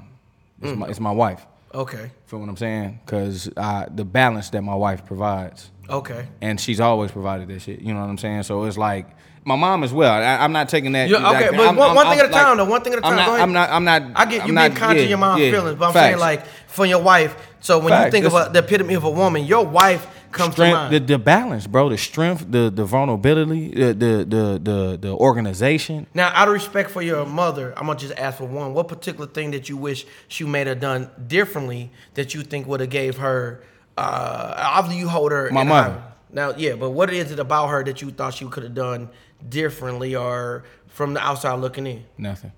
[0.62, 0.78] It's Mm.
[0.78, 1.46] my it's my wife.
[1.74, 3.00] Okay, Feel what I'm saying?
[3.04, 6.28] Because the balance that my wife provides, okay.
[6.42, 7.82] and she's always provided that shit.
[7.82, 8.44] You know what I'm saying?
[8.44, 9.08] So it's like
[9.44, 10.14] my mom as well.
[10.14, 11.10] I, I'm not taking that.
[11.10, 12.82] Yeah, okay, like, but I'm- one- I'm- one thing I'm at a time, though, one
[12.84, 13.18] thing at a I'm time.
[13.18, 13.42] not, Go ahead.
[13.44, 13.70] I'm not.
[13.72, 14.02] I'm not.
[14.16, 16.06] I get you being conscious of your mom's yeah, feelings, but I'm facts.
[16.06, 17.36] saying like for your wife.
[17.60, 20.76] So when you think about the epitome of a woman, your wife comes to strength,
[20.76, 20.94] mind.
[20.94, 26.08] the, the balance, bro, the strength, the the vulnerability, the the the the, the organization.
[26.14, 28.74] Now, out of respect for your mother, I'm gonna just ask for one.
[28.74, 32.80] What particular thing that you wish she may have done differently that you think would
[32.80, 33.64] have gave her?
[33.98, 35.50] Uh, obviously, you hold her.
[35.52, 36.02] My mother.
[36.32, 39.10] Now, yeah, but what is it about her that you thought she could have done
[39.48, 42.06] differently, or from the outside looking in?
[42.18, 42.52] Nothing.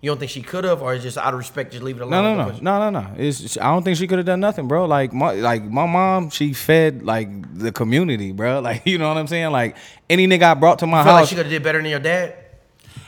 [0.00, 2.02] You don't think she could have, or it's just out of respect, just leave it
[2.02, 2.10] alone?
[2.12, 3.14] No, no, no, no, no, no.
[3.16, 4.84] It's I don't think she could have done nothing, bro.
[4.86, 7.28] Like my like my mom, she fed like
[7.58, 8.60] the community, bro.
[8.68, 9.50] Like you know what I'm saying?
[9.50, 9.76] Like
[10.08, 11.28] any nigga I brought to my I feel like house.
[11.30, 12.36] she could have did better than your dad.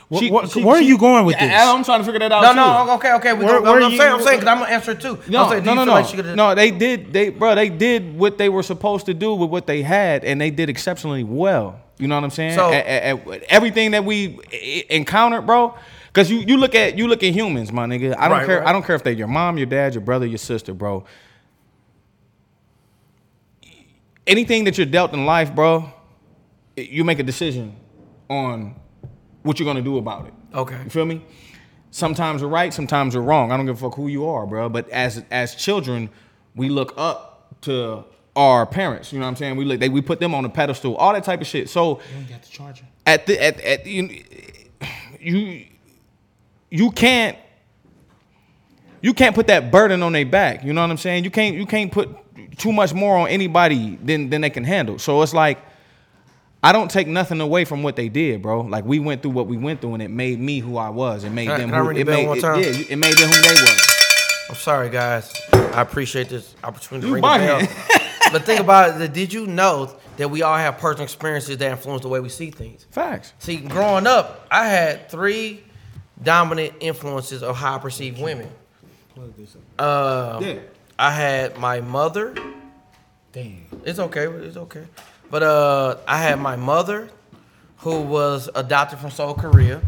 [0.09, 1.49] What- she- what- she- where are you going with this?
[1.55, 2.41] I'm trying to figure that out.
[2.41, 2.55] No, too.
[2.87, 3.33] no, okay, okay.
[3.33, 5.17] We Where- go, where I'm you- saying, I'm saying, because I'm gonna answer it too.
[5.29, 5.93] No, saying, no, no, no.
[5.93, 6.35] like she could have?
[6.35, 7.13] no, they did.
[7.13, 10.41] They, bro, they did what they were supposed to do with what they had, and
[10.41, 11.79] they did exceptionally well.
[11.97, 12.55] You know what I'm saying?
[12.55, 15.73] So- At- at- at everything that we e- encountered, bro.
[16.13, 18.15] Because you, you look at you look at humans, my nigga.
[18.17, 18.59] I don't Right, care.
[18.59, 18.67] right.
[18.67, 21.05] I don't care if they're your mom, your dad, your brother, your sister, bro.
[24.27, 25.91] Anything that you're dealt in life, bro,
[26.75, 27.75] you make a decision
[28.29, 28.75] on
[29.43, 30.33] what you're gonna do about it.
[30.53, 30.83] Okay.
[30.83, 31.23] You feel me?
[31.89, 33.51] Sometimes you're right, sometimes you're wrong.
[33.51, 34.69] I don't give a fuck who you are, bro.
[34.69, 36.09] But as as children,
[36.55, 38.05] we look up to
[38.35, 39.11] our parents.
[39.11, 39.55] You know what I'm saying?
[39.57, 41.67] We look, they, we put them on a pedestal, all that type of shit.
[41.69, 42.85] So You ain't got the charger.
[43.05, 44.23] at the at at you
[45.19, 45.65] you
[46.71, 47.37] you can't
[49.01, 50.63] you can't put that burden on their back.
[50.63, 51.23] You know what I'm saying?
[51.23, 52.09] You can't you can't put
[52.57, 54.97] too much more on anybody than than they can handle.
[54.97, 55.59] So it's like
[56.63, 58.61] I don't take nothing away from what they did, bro.
[58.61, 61.23] Like we went through what we went through, and it made me who I was.
[61.23, 61.69] It made Can them.
[61.69, 63.77] can I who, it made it, yeah, it made them who they were.
[64.49, 65.33] I'm sorry, guys.
[65.53, 67.61] I appreciate this opportunity to You ring the bell.
[68.31, 69.13] but think about it.
[69.13, 72.51] Did you know that we all have personal experiences that influence the way we see
[72.51, 72.85] things?
[72.91, 73.33] Facts.
[73.39, 75.63] See, growing up, I had three
[76.21, 78.49] dominant influences of how I perceive women.
[79.77, 80.59] Uh, Yeah.
[80.99, 82.35] I had my mother.
[83.33, 83.65] Damn.
[83.85, 84.25] It's okay.
[84.27, 84.85] It's okay.
[85.29, 87.09] But uh, I had my mother,
[87.77, 89.81] who was adopted from Seoul, Korea.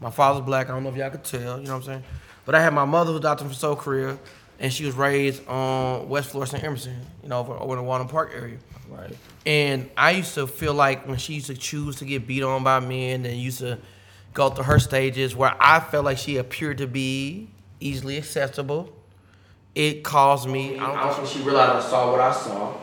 [0.00, 0.68] My father's black.
[0.68, 1.58] I don't know if y'all could tell.
[1.58, 2.04] You know what I'm saying?
[2.44, 4.18] But I had my mother who adopted from Seoul, Korea,
[4.58, 7.84] and she was raised on West Florissant and Emerson, you know, over, over in the
[7.84, 8.58] Walnut Park area.
[8.88, 9.10] Right.
[9.46, 12.62] And I used to feel like when she used to choose to get beat on
[12.64, 13.78] by men and used to
[14.38, 17.48] go through her stages where I felt like she appeared to be
[17.80, 18.96] easily accessible,
[19.74, 20.78] it caused me.
[20.78, 22.74] I don't think she realized I saw what I saw.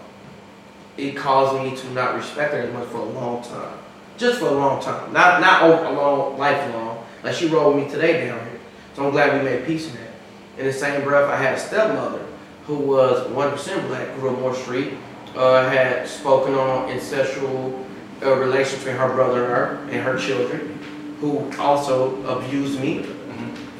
[0.97, 3.79] It caused me to not respect her as much for a long time.
[4.17, 5.13] Just for a long time.
[5.13, 7.05] Not not a long lifelong.
[7.23, 8.59] Like she rolled with me today down here.
[8.93, 10.11] So I'm glad we made peace in that.
[10.57, 12.25] In the same breath, I had a stepmother
[12.65, 14.93] who was 100% black, grew up Moore Street,
[15.35, 17.85] uh, had spoken on incestual
[18.23, 20.74] uh, relation between her brother and her and her children,
[21.21, 23.05] who also abused me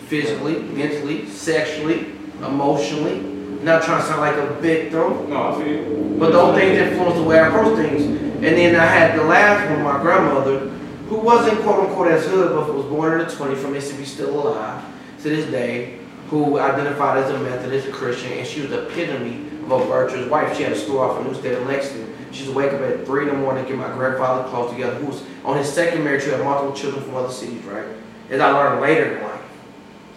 [0.07, 2.07] physically, mentally, sexually,
[2.39, 3.19] emotionally.
[3.63, 5.83] Not trying to sound like a victim, No, I feel.
[6.19, 8.03] but those things influence the way I approach things.
[8.03, 10.69] And then I had the last one, my grandmother,
[11.09, 14.47] who wasn't quote unquote as hood, but was born in the 20s from Mississippi, still
[14.47, 14.83] alive
[15.23, 15.97] to this day,
[16.29, 20.29] who identified as a Methodist, a Christian, and she was the epitome of a virtuous
[20.29, 20.55] wife.
[20.55, 22.13] She had a store off in Newstead in Lexington.
[22.31, 24.71] She used to wake up at 3 in the morning to get my grandfather close
[24.71, 27.85] together, who was on his second marriage, who had multiple children from other cities, right?
[28.29, 29.41] As I learned later in life.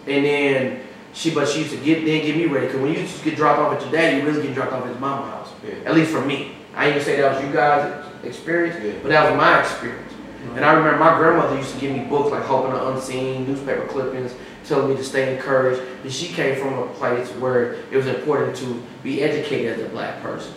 [0.07, 0.81] And then
[1.13, 2.67] she, but she used to get then get me ready.
[2.67, 4.73] Cause when you used to get dropped off at your dad, you really get dropped
[4.73, 5.51] off at his mama's house.
[5.65, 5.75] Yeah.
[5.85, 6.53] At least for me.
[6.75, 8.93] I ain't gonna say that was you guys' experience, Yeah.
[9.01, 10.13] but that was my experience.
[10.55, 13.45] And I remember my grandmother used to give me books like Hope in the Unseen,
[13.45, 14.33] newspaper clippings,
[14.65, 15.81] telling me to stay encouraged.
[16.03, 19.89] And she came from a place where it was important to be educated as a
[19.89, 20.53] black person.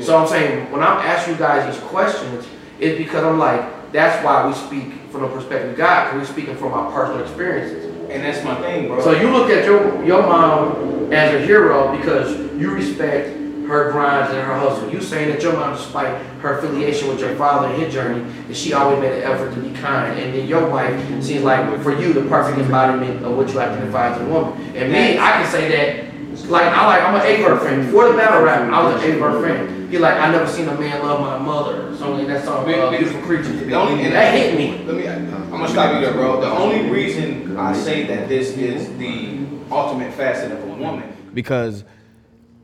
[0.00, 2.46] So I'm saying when I'm asking you guys these questions,
[2.80, 6.32] it's because I'm like, that's why we speak from the perspective of God, because we're
[6.32, 7.84] speaking from our personal experiences.
[8.10, 9.02] And that's my thing, bro.
[9.02, 14.32] So you look at your your mom as a hero because you respect her grinds
[14.34, 14.90] and her hustle.
[14.90, 18.56] You saying that your mom, despite her affiliation with your father and his journey, that
[18.56, 20.18] she always made an effort to be kind.
[20.18, 24.14] And then your wife seems like for you the perfect embodiment of what you identify
[24.14, 24.58] as a woman.
[24.74, 26.11] And me, I can say that.
[26.48, 27.86] Like I like I'm an A-Bird friend.
[27.86, 29.90] Before the battle rap, I was an A-Bird friend.
[29.90, 31.94] He like I never seen a man love my mother.
[31.96, 33.52] So in that song, uh, beautiful creature.
[33.52, 34.82] The only- and that hit me.
[34.86, 35.08] Let me.
[35.08, 36.40] I'm gonna stop you there, bro.
[36.40, 39.38] The only reason I say that this is the
[39.70, 41.04] ultimate facet of a woman
[41.34, 41.84] because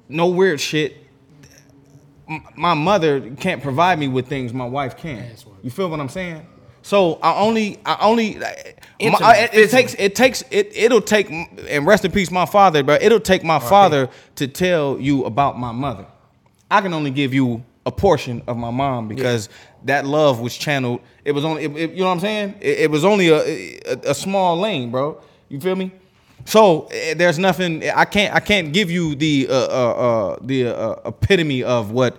[0.08, 0.96] no weird shit.
[2.56, 5.24] My mother can't provide me with things my wife can.
[5.62, 6.46] You feel what I'm saying?
[6.82, 8.54] So I only, I only, my,
[8.98, 9.78] Intimate, I- it, physical.
[9.78, 13.44] takes, it takes, it, it'll take, and rest in peace, my father, but it'll take
[13.44, 16.06] my father to tell you about my mother.
[16.70, 19.48] I can only give you a portion of my mom because
[19.84, 21.00] that love was channeled.
[21.24, 22.54] It was only, it, it- you know what I'm saying?
[22.60, 23.38] It, it was only a,
[23.86, 25.20] a a small lane, bro.
[25.48, 25.92] You feel me?
[26.44, 27.88] So eh, there's nothing.
[27.88, 28.34] I can't.
[28.34, 29.92] I can't give you the uh, uh,
[30.32, 32.16] uh, the uh, epitome of what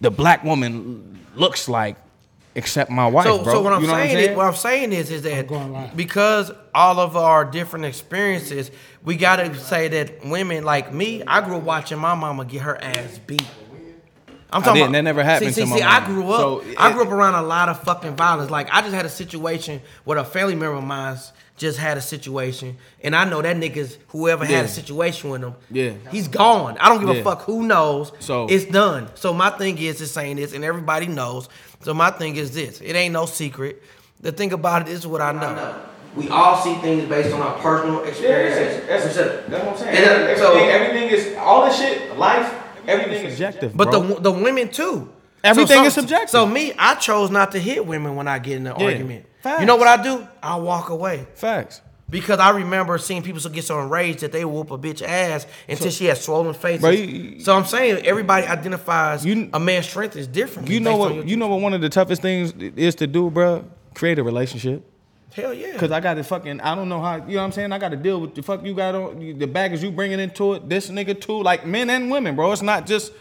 [0.00, 1.96] the black woman looks like,
[2.56, 3.52] except my wife, So, bro.
[3.54, 4.30] so what I'm You know saying, saying?
[4.30, 5.96] is, what I'm saying is, is that going live.
[5.96, 8.70] because all of our different experiences,
[9.04, 12.82] we gotta say that women like me, I grew up watching my mama get her
[12.82, 13.44] ass beat.
[14.52, 14.92] I'm didn't.
[14.92, 16.40] That never happened See, to see, my see, I grew up.
[16.40, 18.50] So, I grew up around a lot of fucking violence.
[18.50, 21.18] Like I just had a situation where a family member of mine
[21.56, 25.54] just had a situation, and I know that niggas whoever had a situation with him,
[25.70, 25.92] Yeah.
[26.10, 26.76] he's gone.
[26.78, 27.20] I don't give Yeah.
[27.20, 28.12] a fuck who knows.
[28.18, 29.08] So- it's done.
[29.14, 31.48] So my thing is is saying this, and everybody knows.
[31.82, 33.82] So my thing is this: it ain't no secret.
[34.20, 35.74] The thing about it is what I know.
[36.14, 38.86] We all see things based on our personal experiences.
[38.88, 39.18] That's that's,
[39.50, 39.96] what I'm saying.
[39.96, 42.18] And, uh, so- everything is all this shit.
[42.18, 42.52] Life,
[42.86, 43.76] everything is subjective.
[43.76, 44.00] But bro.
[44.02, 45.10] the the women too.
[45.46, 46.30] Everything so, is subjective.
[46.30, 48.86] So me, I chose not to hit women when I get in an Yeah.
[48.86, 49.26] argument.
[49.42, 49.60] Facts.
[49.60, 50.26] You know what I do?
[50.42, 51.26] I walk away.
[51.34, 51.80] facts.
[52.08, 55.44] Because I remember seeing people so get so enraged that they whoop a bitch ass
[55.68, 56.80] until she has swollen faces.
[56.80, 60.68] Bro, you- so I'm saying everybody identifies You- a man's strength is different.
[60.70, 61.26] You know what?
[61.26, 61.60] You know what?
[61.60, 63.64] One of the toughest things is to do, bro.
[63.94, 64.84] Create a relationship.
[65.34, 65.76] Hell yeah.
[65.76, 67.72] Cause I got to fucking, I don't know how, you know what I'm saying?
[67.72, 70.54] I got to deal with the fuck you got on, the baggage you bringing into
[70.54, 70.68] it.
[70.68, 72.52] This nigga too, like men and women, bro.
[72.52, 73.12] It's not just,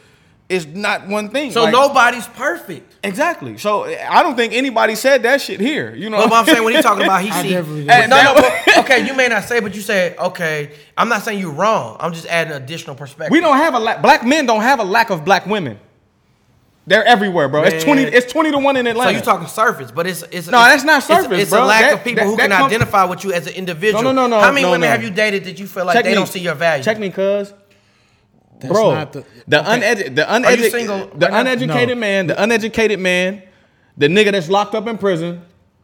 [0.48, 1.52] it's not one thing.
[1.52, 2.94] so Like- nobody's perfect.
[3.04, 3.58] exactly.
[3.58, 5.94] So I don't think anybody said that shit here.
[5.96, 8.06] You know But what I'm saying when he's talking about he I see definitely no,
[8.08, 10.72] no, no, but, okay, you may not say, but you said okay.
[10.98, 11.98] I'm not saying you're wrong.
[12.00, 13.32] I'm just adding additional perspective.
[13.32, 14.02] we don't have a lack.
[14.04, 15.80] Black men don't have a lack of black women.
[16.88, 17.64] They're everywhere, bro.
[17.64, 18.04] It's twenty.
[18.04, 19.10] It's twenty to one in Atlanta.
[19.14, 19.18] So Atlanta.
[19.18, 21.64] you talking surface, but it's it's No, it's- that's not surface, It's, bro.
[21.64, 23.54] a lack That- of people that- who that can come- identify with you as an
[23.56, 24.04] individual.
[24.04, 24.92] No, no, no, no, How many no, women no.
[24.92, 26.16] have you dated that you feel like Check they me.
[26.16, 26.84] don't see your value?
[26.84, 27.56] Check me, cuz.
[28.60, 29.80] That's Bro, not the- the, okay.
[29.82, 30.88] unedu- the Are you uneducated,
[31.20, 32.02] the right uneducated No.
[32.02, 33.42] man, the uneducated man,
[33.98, 35.42] the nigga that's locked up in prison.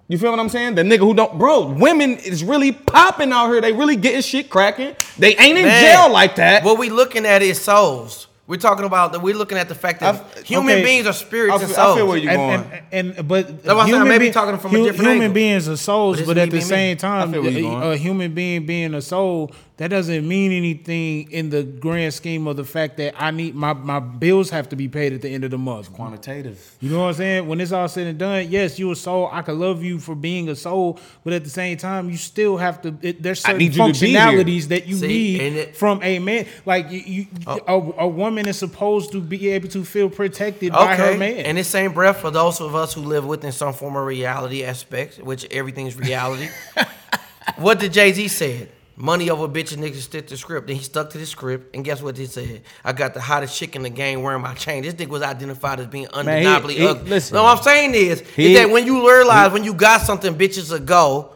[0.07, 0.76] You feel what I'm saying?
[0.76, 1.67] The nigga who don't, bro.
[1.67, 3.61] Women is really popping out here.
[3.61, 4.93] They really getting shit cracking.
[5.17, 6.63] They ain't in Man, jail like that.
[6.65, 8.28] What we looking at is souls.
[8.47, 9.22] We're talking about that.
[9.22, 10.84] We're looking at the fact that I- human okay.
[10.84, 11.95] beings are spirits I and souls.
[11.95, 12.49] I feel where you- going.
[12.59, 14.84] and, and, and but That's why I'm saying I may be talking from a hu-
[14.84, 15.34] different human angle.
[15.34, 16.67] beings are souls, But but at the being me.
[16.67, 19.51] same time, I feel where you a, a human being being a soul
[19.82, 23.73] that doesn't mean anything in the grand scheme of the fact that I need my
[23.73, 25.91] my bills have to be paid at the end of the month.
[25.91, 26.75] Quantitative.
[26.79, 27.47] You know what I'm saying?
[27.47, 29.27] When it's all said and done, yes, you're a soul.
[29.32, 32.57] I can love you for being a soul, but at the same time, you still
[32.57, 32.95] have to.
[33.01, 34.19] It, there's certain need you to be here.
[34.19, 36.45] functionalities that you See, and need it- from a man.
[36.65, 37.95] Like you, you Oh.
[37.97, 41.17] a, a woman is supposed to be able to feel protected by her Okay.
[41.17, 41.45] man.
[41.45, 44.63] In the same breath, for those of us who live within some form of reality
[44.63, 46.49] aspect, which everything's reality,
[47.57, 48.69] what did Jay Z said?
[49.02, 50.68] Money over bitches, niggas stick to script.
[50.68, 52.62] Then he stuck to the script, and guess what he said?
[52.86, 54.84] I got the hottest chick in the game wearing my chain.
[54.84, 57.10] This nigga was identified as being he- undeniably he- ugly.
[57.10, 57.34] listen.
[57.36, 60.36] no, what I'm saying is, He- is that when you realize when you got something,
[60.36, 61.32] bitches ago.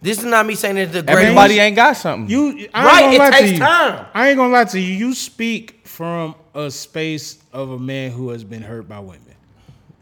[0.00, 1.24] This is not me saying it's the greatest.
[1.24, 2.30] Everybody ain't got something.
[2.30, 3.58] You I Right, Ain't it gonna lie takes to you.
[3.58, 4.06] time.
[4.14, 4.94] I ain't gonna lie to you.
[4.94, 9.22] You speak from a space of a man who has been hurt by women.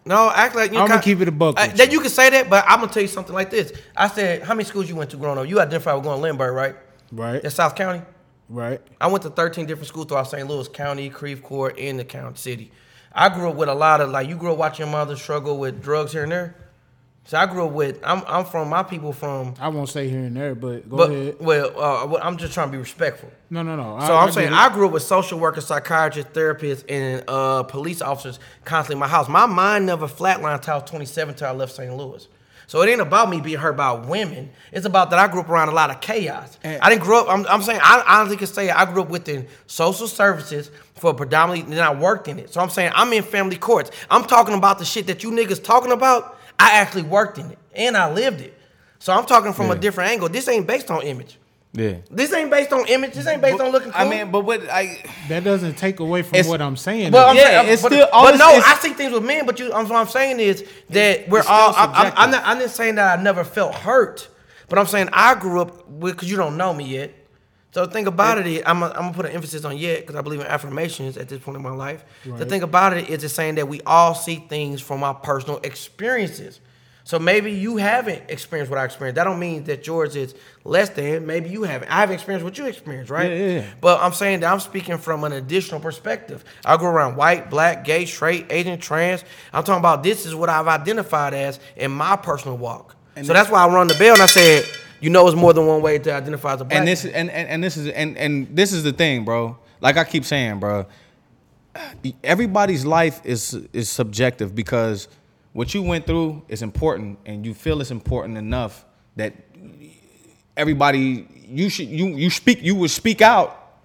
[0.05, 0.79] No, act like you.
[0.81, 1.95] I'ma keep it a buck with that you.
[1.95, 3.73] you can say that, but I'm gonna tell you something like this.
[3.97, 5.49] I said, how many schools you went to growing up?
[5.49, 6.77] You identified with going to Lindbergh, right?
[7.13, 7.43] Right.
[7.43, 8.03] That's South County.
[8.49, 8.81] Right.
[9.01, 10.47] I went to 13 different schools throughout St.
[10.49, 12.71] Louis County, Creve Coeur, and the county city.
[13.13, 15.59] I grew up with a lot of like you grew up watching your mother struggle
[15.59, 16.55] with drugs here and there.
[17.25, 20.21] So I grew up with I'm I'm from my people from I won't say here
[20.21, 21.37] and there, but go but ahead.
[21.41, 23.33] well uh, I'm just trying to be respectful.
[23.51, 23.99] No, no, no.
[24.07, 24.53] So I, I'm I saying.
[24.53, 29.09] I grew up with social workers, psychiatrists, therapists, and uh, police officers constantly in my
[29.09, 29.29] house.
[29.29, 31.97] My mind never flatlined until I was 27 till I left St.
[31.97, 32.29] Louis.
[32.69, 34.51] So it ain't about me being hurt by women.
[34.73, 36.59] It's about that I grew up around a lot of chaos.
[36.65, 37.29] I didn't grow up.
[37.29, 41.77] I'm, I'm saying I honestly can say I grew up within social services for predominantly,
[41.77, 42.53] and I worked in it.
[42.53, 43.91] So I'm saying I'm in family courts.
[44.11, 46.39] I'm talking about the shit that you niggas talking about.
[46.59, 48.59] I actually worked in it and I lived it.
[48.99, 50.29] So I'm talking from a different angle.
[50.29, 51.39] This ain't based on image.
[51.73, 51.97] Yeah.
[52.11, 53.13] This ain't based on image.
[53.13, 54.01] This ain't based on looking cool.
[54.01, 57.13] I mean, but what I That doesn't take away from what I'm saying.
[57.13, 57.29] But.
[57.29, 59.25] I'm Yeah, saying, it's but, still- all but this no, is- I see things with
[59.25, 59.45] men.
[59.45, 61.75] But you, I'm, what I'm saying is that we're it's all.
[61.77, 62.43] I'm, I'm, I'm not.
[62.47, 64.29] I'm not saying that I never felt hurt,
[64.69, 67.13] but I'm saying I grew up with because you don't know me yet.
[67.73, 70.17] So the thing about it is, I'm, I'm gonna put an emphasis on yet because
[70.17, 72.07] I believe in affirmations at this point in my life.
[72.25, 75.59] The thing about it is, it's saying that we all see things from our personal
[75.63, 76.61] experiences.
[77.07, 79.15] So maybe you haven't experienced what I experienced.
[79.15, 80.35] That don't mean that yours is
[80.65, 81.25] less than.
[81.25, 81.89] Maybe you haven't.
[81.89, 83.31] I haven't experienced what you experienced, right?
[83.31, 83.67] Yeah, yeah, yeah.
[83.81, 86.45] But I'm saying that I'm speaking from an additional perspective.
[86.65, 89.25] I go around white, black, gay, straight, Asian, trans.
[89.53, 92.97] I'm talking about this is what I've identified as in my personal walk.
[93.15, 94.65] And so that's why I run the bell and I said,
[95.01, 96.77] you know, it's more than one way to identify as a black.
[96.77, 99.57] and this and, and and this is and and this is the thing, bro.
[99.81, 100.87] Like I keep saying, bro.
[102.25, 105.07] Everybody's life is is subjective because
[105.57, 108.85] what you went through is important, and you feel it's important enough
[109.17, 109.33] that
[110.55, 113.79] everybody you should you you speak you would speak out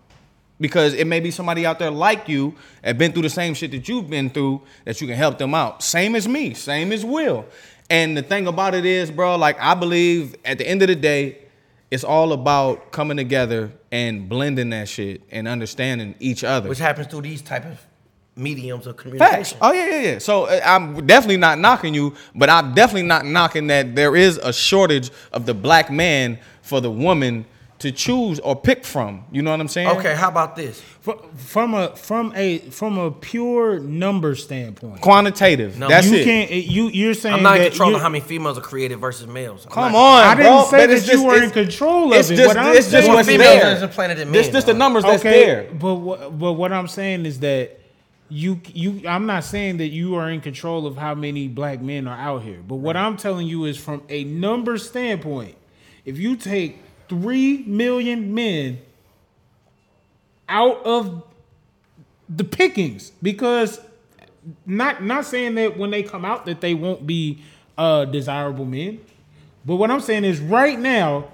[0.60, 2.54] because it may be somebody out there like you
[2.84, 5.54] and been through the same shit that you've been through that you can help them
[5.54, 5.82] out.
[5.82, 7.46] Same as me, same as Will.
[7.90, 10.96] And the thing about it is, bro, like I believe at the end of the
[10.96, 11.38] day,
[11.90, 16.68] it's all about coming together and blending that shit and understanding each other.
[16.68, 17.80] which happens through these type of
[18.36, 19.04] mediums of Facts.
[19.04, 19.58] communication.
[19.62, 20.20] Oh yeah, yeah, yeah.
[20.20, 24.38] So uh, I'm definitely not knocking you, but I'm definitely not knocking that there is
[24.38, 27.46] a shortage of the black man for the woman
[27.80, 29.26] to choose or pick from.
[29.32, 29.88] You know what I'm saying?
[29.98, 30.80] Okay, how about this?
[31.02, 35.02] Fr- from a from a from a pure number standpoint.
[35.02, 35.80] Quantitative.
[35.80, 35.88] No.
[35.90, 36.24] That's you it.
[36.24, 36.52] can't.
[36.52, 39.66] You you're saying I'm not in control of how many females are created versus males.
[39.66, 40.66] I'm Come not- on, I didn't bro.
[40.70, 42.36] say that it's you just- were in control of it's it.
[42.36, 43.76] just- what I'm it's just saying, what's females there.
[43.76, 44.80] is implanted in This men, just the though.
[44.80, 45.70] numbers that's okay, there.
[45.74, 47.80] but what, but what I'm saying is that
[48.32, 52.08] you you I'm not saying that you are in control of how many black men
[52.08, 52.62] are out here.
[52.66, 55.56] But what I'm telling you is from a number standpoint,
[56.06, 56.80] if you take
[57.10, 58.80] three million men
[60.48, 61.24] out of
[62.30, 63.82] the pickings, because
[64.66, 67.44] not not saying that when they come out that they won't be
[67.78, 69.02] uh desirable men.
[69.66, 71.26] But what I'm saying is right now,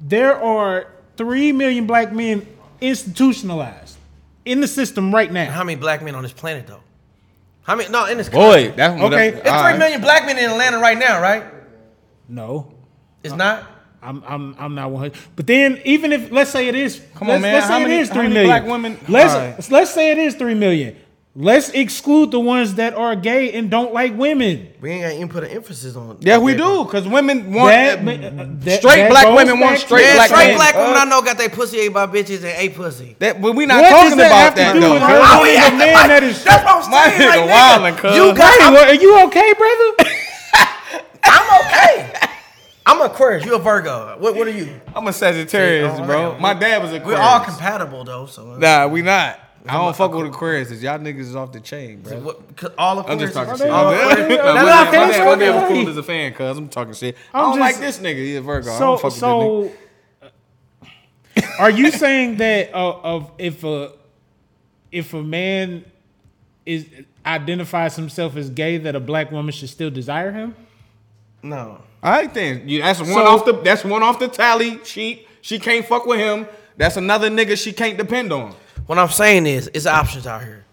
[0.00, 2.46] there are three million black men
[2.80, 3.96] institutionalized
[4.44, 5.50] in the system right now.
[5.50, 6.80] How many black men on this planet though?
[7.62, 7.88] How many?
[7.90, 8.76] No, in this Boy, country.
[8.76, 9.28] that's what Okay.
[9.28, 9.78] I'm- It's all three right.
[9.78, 11.44] million black men in Atlanta right now, right?
[12.28, 12.72] No,
[13.22, 13.64] It's not.
[14.02, 15.18] I'm I'm I'm not one hundred.
[15.36, 17.54] But then even if let's say it is, Come on, let's, man.
[17.54, 18.50] Let's How say many- it is how three many million.
[18.50, 19.70] black women- Let's All right.
[19.70, 20.96] let's say it is three million.
[21.36, 24.66] Let's exclude the ones that are gay and don't like women.
[24.80, 26.16] We ain't gonna even put an emphasis on.
[26.20, 28.02] Yeah, we do, because women want That- uh,
[28.42, 30.56] uh, that- straight that black goes women want to- straight Yeah, black straight men.
[30.56, 33.14] black women Uh, I know got their pussy ate by bitches and ate pussy.
[33.20, 34.92] That, but we not What talking that about have to that do though.
[34.94, 35.08] with bro.
[35.08, 35.20] her?
[35.22, 37.20] Oh, only yeah, the man like, that is- That's what I'm My saying.
[37.20, 38.16] nigga Like, wildin', nigga, cuz.
[38.16, 38.52] you got.
[38.58, 39.90] Hey, I'm, what, are you okay, brother?
[41.24, 42.12] I'm okay.
[42.86, 43.44] I'm a Aquarius.
[43.44, 44.16] You a Virgo.
[44.18, 44.34] What?
[44.34, 44.80] What are you?
[44.96, 46.38] I'm a Sagittarius, oh, bro.
[46.40, 48.26] My dad was a We're all compatible though.
[48.26, 48.56] So.
[48.56, 49.38] Nah, we not.
[49.68, 50.70] I don't fuck with Aquarius.
[50.82, 52.18] Y'all niggas is off the chain, bro.
[52.20, 53.64] What, 'cause all I'm just talking shit.
[53.64, 55.68] they I'm are- just- they are- My they're not my dad- fans, my dad was
[55.68, 57.16] cool as a fan, cuz I'm talking shit.
[57.34, 58.16] I I'm don't like this nigga.
[58.16, 58.72] He's a Virgo.
[58.72, 59.70] I don't fuck with this nigga.
[60.22, 63.92] so are you saying that uh, of if a
[64.90, 65.84] if a man
[66.66, 66.86] is
[67.24, 70.54] identifies himself as gay that a black woman should still desire him?
[71.42, 71.78] No.
[72.02, 75.26] I think You, that's one So- off the that's one off the tally sheet.
[75.42, 76.46] She can't fuck with him.
[76.76, 78.54] That's another nigga she can't depend on.
[78.90, 80.64] What I'm saying is, it's options out here.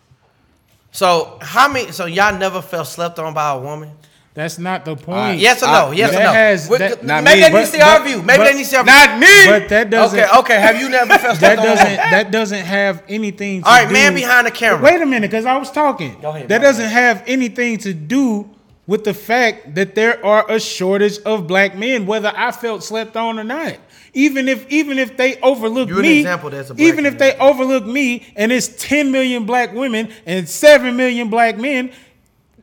[0.91, 1.91] So how many?
[1.91, 3.91] So y'all never felt slept on by a woman?
[4.33, 5.19] That's not the point.
[5.19, 5.89] Uh, Yes or no?
[5.89, 6.31] I- yes or no?
[6.33, 7.47] has- What- that- Not maybe me.
[7.47, 8.23] they need to But- see our view.
[8.23, 9.45] Maybe but- they need to see our Not me.
[9.47, 10.17] But that doesn't.
[10.19, 10.59] Okay, okay.
[10.59, 11.65] Have you never felt That slept on?
[11.65, 11.95] a doesn't.
[12.09, 13.61] That doesn't have anything.
[13.61, 14.81] To All right, do, man behind the camera.
[14.81, 16.17] Wait a minute, because I was talking.
[16.19, 18.49] Go ahead, that doesn't have anything to do
[18.87, 23.15] with the fact that there are a shortage of black men, whether I felt slept
[23.15, 23.75] on or not.
[24.13, 27.17] Even if even if they overlook You're an me, example that's a black even if
[27.17, 31.91] they overlook me, and it's 10 million black women and 7 million black men,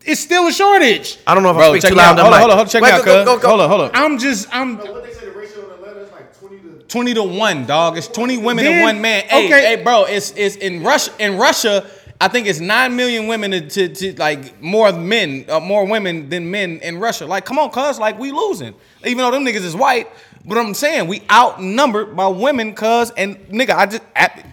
[0.05, 1.19] it's still a shortage.
[1.27, 2.19] I don't know if I speak check too loud.
[2.19, 2.23] out.
[2.23, 2.71] Hold on, hold on, hold on.
[2.71, 3.25] Check me Wait, out, go- cuz.
[3.25, 3.91] go- go- Hold on, hold on.
[3.95, 7.15] I'm just I'm What they say the ratio in Atlanta is like 20 to 20
[7.15, 7.97] to 1, dog.
[7.99, 9.25] It's 20 women Then- and one man.
[9.29, 9.77] Hey, okay.
[9.77, 11.87] hey, bro, it's it's in Russia in Russia,
[12.21, 16.29] I think it's 9 million women to, to, to like more men, uh, more women
[16.29, 17.27] than men in Russia.
[17.27, 18.75] Like, come on, cuz, like we losing.
[19.05, 20.09] Even though them niggas is white,
[20.45, 24.03] but I'm saying we outnumbered by women, cuz, and nigga, I just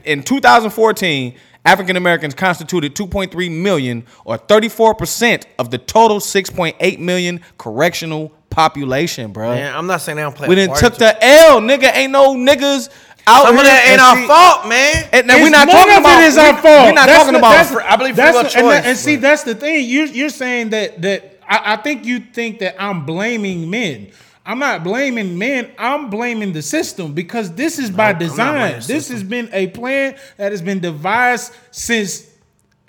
[0.05, 8.31] in 2014, African Americans constituted 2.3 million or 34% of the total 6.8 million correctional
[8.49, 9.49] population, bro.
[9.55, 10.47] Man, I'm not saying they don't play.
[10.47, 11.93] We a done part took the L, nigga.
[11.95, 12.89] Ain't no niggas
[13.27, 15.07] out Some of here that ain't our see- fault, man.
[15.13, 16.85] And now we It's not none talking of about it is we, our fault.
[16.87, 17.51] We're not That's talking the- about.
[17.51, 19.87] that's- I believe free that's will the- and, that- and see, that's the thing.
[19.87, 24.07] You're you're saying that that I, I think you think that I'm blaming men.
[24.51, 25.71] I'm not blaming men.
[25.77, 28.73] I'm blaming the system because this is by I'm design.
[28.73, 29.15] This system.
[29.15, 32.29] has been a plan that has been devised since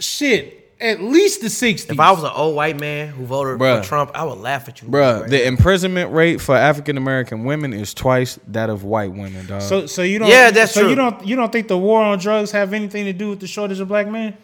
[0.01, 1.89] shit at least the 60s.
[1.89, 3.81] If I was an old white man who voted Bruh.
[3.81, 7.45] for Trump, I would laugh at you, Bruh, right the imprisonment rate for African American
[7.45, 9.63] women is twice that of white women, dog.
[9.63, 10.91] so so you don't Yeah, that's so true.
[10.91, 13.47] you don't you don't think the war on drugs have anything to do with the
[13.47, 14.37] shortage of black men?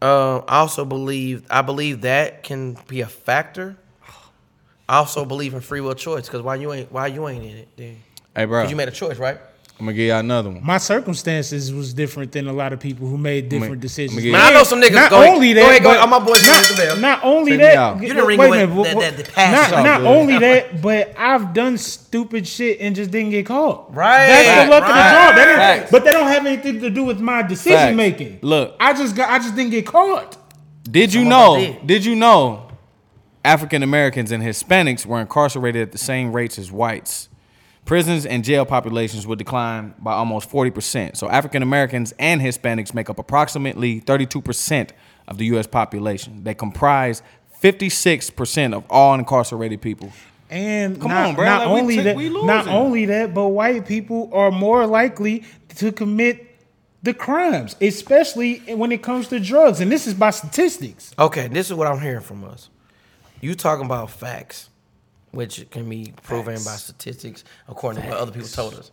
[0.00, 3.76] Uh, I also believe I believe that can be a factor.
[4.88, 7.56] I also believe in free will choice because why you ain't why you ain't in
[7.58, 7.68] it?
[7.76, 7.96] Then
[8.34, 9.38] hey, bro, you made a choice, right?
[9.80, 10.64] I'm gonna give y'all another one.
[10.66, 14.20] My circumstances was different than a lot of people who made different I'ma decisions.
[14.20, 15.34] get- Man, I know some niggas- Not go ahead.
[15.36, 16.00] only Go that, ahead, go ahead.
[16.00, 18.00] I'm my boy, Not, not only Take that.
[18.02, 19.84] You didn't ring wait a away minute, that- that- the passion.
[19.84, 23.94] Not, not only that, but I've done stupid shit and just didn't get caught.
[23.94, 25.10] Right, That's the luck of the right.
[25.12, 25.44] draw.
[25.44, 27.96] That didn't- but that don't have anything to do with my decision Facts.
[27.96, 28.38] making.
[28.42, 28.74] Look.
[28.80, 29.30] I just got.
[29.30, 30.36] I just didn't get caught.
[30.90, 31.56] Did you Some know?
[31.56, 31.86] did.
[31.86, 32.64] Did you know?
[33.44, 37.28] African Americans and Hispanics were incarcerated at the same rates as whites.
[37.84, 41.16] Prisons and jail populations would decline by almost 40%.
[41.16, 44.90] So African Americans and Hispanics make up approximately 32%
[45.26, 46.44] of the US population.
[46.44, 47.22] They comprise
[47.62, 50.12] 56% of all incarcerated people.
[50.50, 51.44] And Come not, on, bro.
[51.44, 54.86] not Like, we only took- that, we not only that, but white people are more
[54.86, 55.44] likely
[55.76, 56.44] to commit
[57.02, 59.80] the crimes, especially when it comes to drugs.
[59.80, 61.14] And this is by statistics.
[61.18, 62.70] Okay, this is what I'm hearing from us.
[63.40, 64.68] You talking about facts,
[65.30, 68.90] which can be proven by statistics according to what other people told us.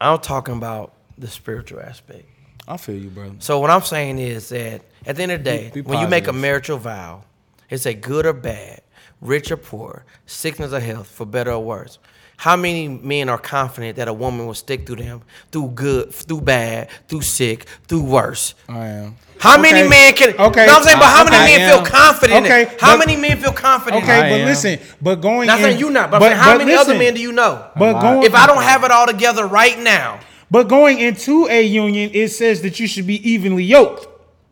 [0.00, 2.26] I'm talking about the spiritual aspect.
[2.68, 3.34] I feel you, brother.
[3.40, 6.00] So what I'm saying is that at the end of the day, Be- be when
[6.00, 7.24] you make a marital vow,
[7.68, 8.82] it's a good or bad,
[9.20, 11.98] rich or poor, sickness or health, for better or worse.
[12.36, 15.22] How many men are confident that a woman will stick through them
[15.52, 18.54] through good, through bad, through sick, through worse?
[18.68, 19.16] I am.
[19.42, 20.28] How many men can?
[20.38, 20.66] Okay.
[20.66, 21.70] No, I'm saying, but how many I men am.
[21.76, 22.46] feel confident?
[22.46, 22.64] in it?
[22.68, 24.04] Okay, How many men feel confident?
[24.04, 24.28] Okay, in it?
[24.28, 26.74] I but listen, but going Not in, saying you not, but, I'm saying how many
[26.74, 27.68] other men do you know?
[27.76, 31.60] But going, If I don't have it all together right now, but going into a
[31.60, 34.06] union, it says that you should be evenly yoked.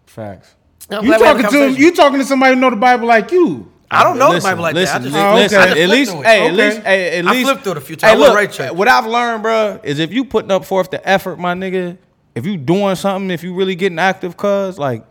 [0.07, 0.57] Facts.
[0.91, 2.77] I'm You glad we had a talking to you talking to somebody who know the
[2.77, 3.71] Bible like you.
[3.93, 5.09] I don't know the Bible like listen, that.
[5.09, 5.63] I just, li- Oh, listen, okay.
[5.63, 6.27] I just at flipped least, through it.
[6.27, 6.69] hey, at Okay.
[6.71, 7.45] least, hey, at I least.
[7.45, 8.13] flipped through it a few times.
[8.15, 8.73] I look, right check.
[8.75, 11.97] what I've learned, bro, is if you putting up forth the effort, my nigga,
[12.41, 15.05] if you doing something, if you really getting active, cuz like.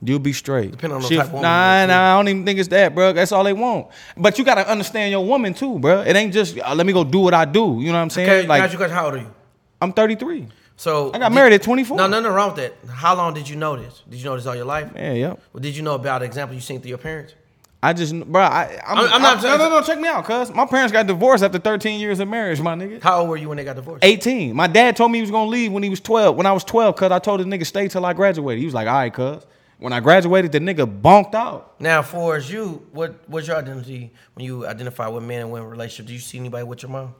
[0.00, 0.70] You'll be straight.
[0.70, 3.12] Depending on the type woman nah, nah, I don't even think it's that, bro.
[3.12, 3.88] That's all they want.
[4.16, 6.02] But you gotta understand your woman too, bro.
[6.02, 7.78] It ain't just uh, let me go do what I do.
[7.80, 8.30] You know what I'm saying?
[8.30, 9.34] Okay, like you guys, how old are you?
[9.80, 10.46] I'm 33.
[10.76, 11.96] So I got did- married at 24.
[11.96, 12.88] No, no, no, wrong with that.
[12.88, 14.04] How long did you know this?
[14.08, 14.92] Did you know this all your life?
[14.94, 15.40] Yeah, yep.
[15.52, 17.34] Well, did you know about the example you seen through your parents?
[17.80, 19.82] I just, bro, I, I'm, I'm- I'm not- no, no, no.
[19.82, 23.00] Check me out, cuz my parents got divorced after 13 years of marriage, my nigga.
[23.00, 24.04] How old were you when they got divorced?
[24.04, 24.54] 18.
[24.56, 26.34] My dad told me he was gonna leave when he was 12.
[26.34, 28.58] When I was 12, cuz I told the nigga stay till I graduated.
[28.58, 29.46] He was like, all right, cuz.
[29.78, 31.80] When I graduated, the nigga bonked out.
[31.80, 35.70] Now, for as you, what was your identity when you identify with men and women
[35.70, 36.06] relationship?
[36.06, 37.14] Do you see anybody with your mom?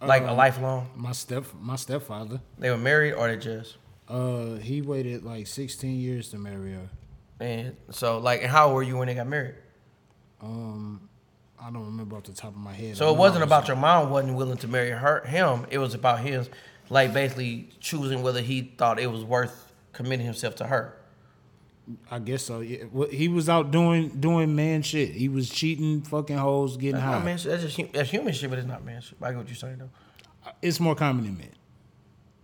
[0.00, 0.90] Like Uh, a lifelong?
[0.94, 2.40] My step my stepfather.
[2.56, 3.78] They were married or they just?
[4.08, 6.88] Uh, he waited like 16 years to marry her.
[7.40, 9.54] And so, like, and how were you when they got married?
[10.42, 11.08] Um,
[11.60, 12.96] I don't remember off the top of my head.
[12.96, 15.66] So it wasn't about your mom wasn't willing to marry her him.
[15.70, 16.48] It was about his,
[16.90, 20.96] like, basically choosing whether he thought it was worth committing himself to her.
[22.10, 22.60] I guess so.
[22.60, 22.84] Yeah.
[22.92, 25.10] Well, he was out doing doing man shit.
[25.10, 27.12] He was cheating, fucking hoes, getting That's high.
[27.14, 27.50] not man shit.
[27.50, 29.18] That's just that's human shit, but it's not man shit.
[29.20, 30.52] I get what you're saying though.
[30.62, 31.50] It's more common in men.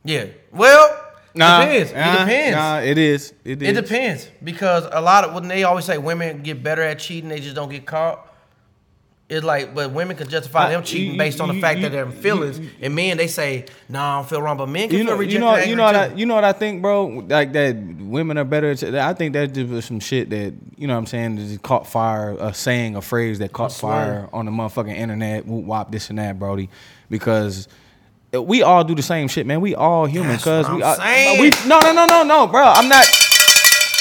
[0.04, 0.26] Yeah.
[0.50, 1.05] Well,
[1.36, 1.92] Nah, depends.
[1.92, 2.56] nah, it depends.
[2.56, 3.34] Nah, it is.
[3.44, 3.68] It is.
[3.68, 7.28] It depends because a lot of when they always say women get better at cheating,
[7.28, 8.22] they just don't get caught.
[9.28, 11.82] It's like, but women can justify them cheating you- based on the you- fact you-
[11.82, 14.98] that they're feelings, and men they say, "Nah, I don't feel wrong," but men can
[14.98, 15.34] You feel know, rejected.
[15.34, 17.24] you know, you know what I, you know what I think, bro.
[17.28, 18.70] Like that, women are better.
[18.70, 21.38] At, I think that just some shit that you know what I'm saying.
[21.38, 25.44] Just caught fire, a saying, a phrase that caught fire on the motherfucking internet.
[25.44, 26.68] Whoop wop, this and that, Brody.
[27.10, 27.66] Because
[28.42, 29.60] we all do the same shit, man.
[29.60, 30.38] We all human.
[30.38, 32.64] Cause we, I'm are, we, no, no, no, no, no, bro.
[32.64, 33.06] I'm not.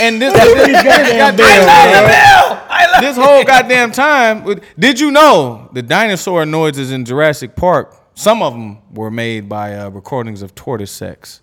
[0.02, 3.02] And this, goddamn goddamn, bell, bro.
[3.02, 4.60] this whole goddamn time.
[4.78, 7.96] Did you know the dinosaur noises in Jurassic Park?
[8.14, 11.42] Some of them were made by uh, recordings of tortoise sex.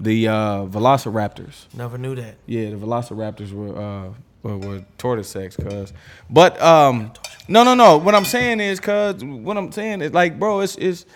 [0.00, 0.32] The uh,
[0.66, 1.72] Velociraptors.
[1.74, 2.36] Never knew that.
[2.46, 5.92] Yeah, the Velociraptors were uh, were, were tortoise sex, cuz.
[6.28, 7.12] But um,
[7.48, 7.96] no, no, no.
[7.96, 11.06] What I'm saying is, cuz, what I'm saying is, like, bro, it's it's.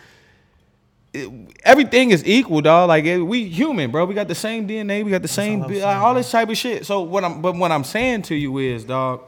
[1.64, 2.88] Everything is equal, dog.
[2.88, 4.04] Like we human, bro.
[4.04, 5.04] We got the same DNA.
[5.04, 6.86] We got the same, all all this type of shit.
[6.86, 9.22] So what I'm, but what I'm saying to you is, dog.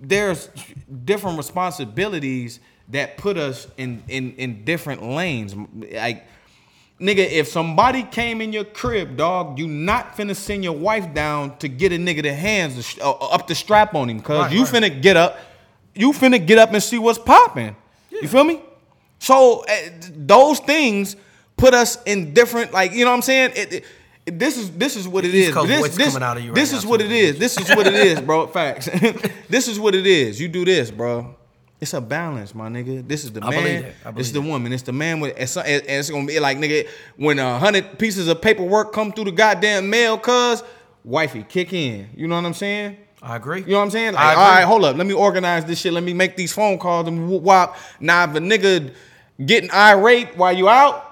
[0.00, 0.48] There's
[1.04, 2.60] different responsibilities
[2.90, 5.54] that put us in in in different lanes.
[5.56, 6.24] Like,
[7.00, 11.56] nigga, if somebody came in your crib, dog, you not finna send your wife down
[11.58, 14.64] to get a nigga the hands uh, up the strap on him, cause Right, you
[14.64, 14.72] right.
[14.92, 15.38] finna get up,
[15.94, 17.74] you finna get up and see what's popping.
[18.10, 18.60] You feel me?
[19.18, 19.74] So uh,
[20.14, 21.16] those things
[21.56, 23.52] put us in different, like you know what I'm saying.
[23.56, 23.84] It, it-
[24.30, 25.54] this is this is what it is.
[25.54, 27.38] This, this, coming out of you right this is what it is.
[27.38, 28.46] This is what it is, bro.
[28.58, 28.84] Facts.
[29.48, 30.38] this is what it is.
[30.38, 31.34] You do this, bro.
[31.80, 33.08] It's a balance, my nigga.
[33.08, 33.94] This is the I man.
[34.16, 34.72] It's the woman.
[34.74, 35.34] It's the man with.
[35.38, 39.24] It's, and it's gonna be like nigga when a hundred pieces of paperwork come through
[39.24, 40.62] the goddamn mail, cuz
[41.04, 42.10] wifey kick in.
[42.14, 42.98] You know what I'm saying?
[43.22, 43.60] I agree.
[43.60, 44.12] You know what I'm saying?
[44.14, 44.96] Like, all right, hold up.
[44.96, 45.92] Let me organize this shit.
[45.92, 47.76] Let me make these phone calls and whoop wop.
[47.98, 48.92] Now, if a nigga
[49.44, 51.04] getting irate while you out,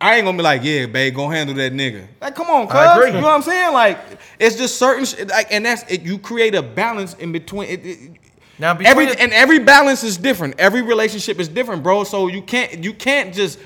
[0.00, 2.06] I ain't gonna be like, yeah, babe, go handle that nigga.
[2.20, 3.06] Like, come on, cuz.
[3.06, 3.72] You know what I'm saying?
[3.72, 3.98] Like,
[4.40, 5.28] it's just certain shit.
[5.28, 6.02] Like, and that's it.
[6.02, 7.68] You create a balance in between.
[7.68, 7.98] It, it,
[8.58, 10.56] Now, between every and every balance is different.
[10.58, 12.02] Every relationship is different, bro.
[12.02, 13.60] So you can't you can't just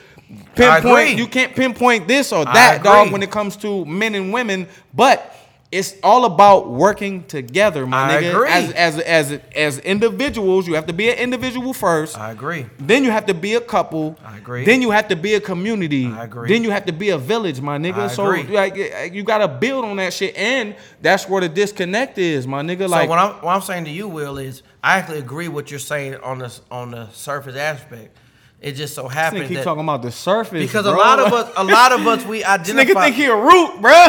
[0.54, 1.16] pinpoint.
[1.16, 4.68] You can't pinpoint this or that, dog, when it comes to men and women.
[4.92, 5.34] But
[5.72, 8.30] it's all about working together, my I nigga.
[8.34, 8.48] agree.
[8.48, 12.16] As as as as individuals, you have to be an individual first.
[12.16, 12.66] I agree.
[12.78, 14.16] Then you have to be a couple.
[14.24, 14.64] I agree.
[14.64, 16.06] Then you have to be a community.
[16.06, 16.48] I agree.
[16.48, 17.98] Then you have to be a village, my nigga.
[17.98, 18.44] I so agree.
[18.54, 22.82] like you gotta build on that shit, and that's where the disconnect is, my nigga.
[22.82, 25.70] So Like what I'm what I'm saying to you, Will, is I actually agree what
[25.70, 28.16] you're saying on the on the surface aspect.
[28.60, 30.94] It just so this happens keep that talking about the surface because bro.
[30.94, 32.84] a lot of us, a lot of us, we This identify.
[32.84, 34.08] nigga think he a root, bro.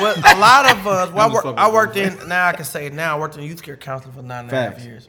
[0.00, 1.10] Well, a lot of us.
[1.12, 2.28] Well, I, I'm just work, fucking I worked in.
[2.28, 4.56] Now I can say now I worked in youth care counseling for nine and a
[4.56, 4.84] half Facts.
[4.84, 5.08] years.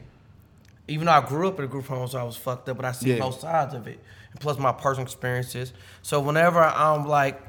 [0.88, 2.86] Even though I grew up in a group home, so I was fucked up, but
[2.86, 3.18] I see Yeah.
[3.18, 3.98] both sides of it,
[4.32, 5.72] and plus my personal experiences.
[6.02, 7.40] So whenever I'm like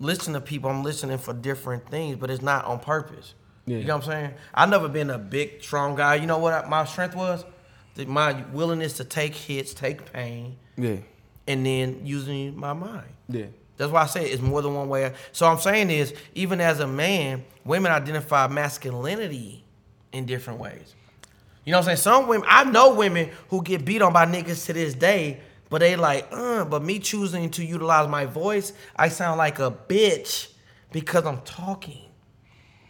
[0.00, 3.34] listening to people, I'm listening for different things, but it's not on purpose.
[3.66, 3.78] Yeah.
[3.78, 4.34] You know what I'm saying?
[4.52, 6.16] I've never been a big, strong guy.
[6.16, 7.44] You know what I- my strength was?
[7.94, 10.96] The- My willingness to take hits, take pain, Yeah,
[11.46, 13.06] and then using my mind.
[13.28, 13.46] yeah.
[13.76, 15.12] That's why I say it's more than one way.
[15.32, 19.64] So I'm saying is, even as a man, women identify masculinity
[20.12, 20.94] in different ways.
[21.64, 21.98] You know what I'm saying?
[21.98, 25.78] Some women, I know women who get beat on by niggas to this day, but
[25.78, 30.52] they like, uh, but me choosing to utilize my voice, I sound like a bitch
[30.92, 32.02] because I'm talking.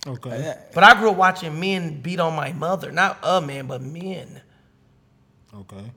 [0.07, 0.55] Okay.
[0.75, 4.43] But I grew up watching men beat on my mother, not a man, but men.
[5.55, 5.91] Okay.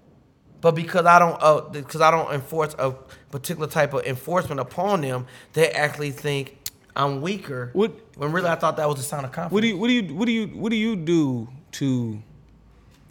[0.62, 2.92] But because I don't, uh, because I don't enforce a
[3.32, 6.58] particular type of enforcement upon them, they actually think
[6.96, 7.70] I'm weaker.
[7.74, 9.54] What- When really I thought that was a sign of confidence.
[9.54, 12.22] What do you what do you what do you what do you do to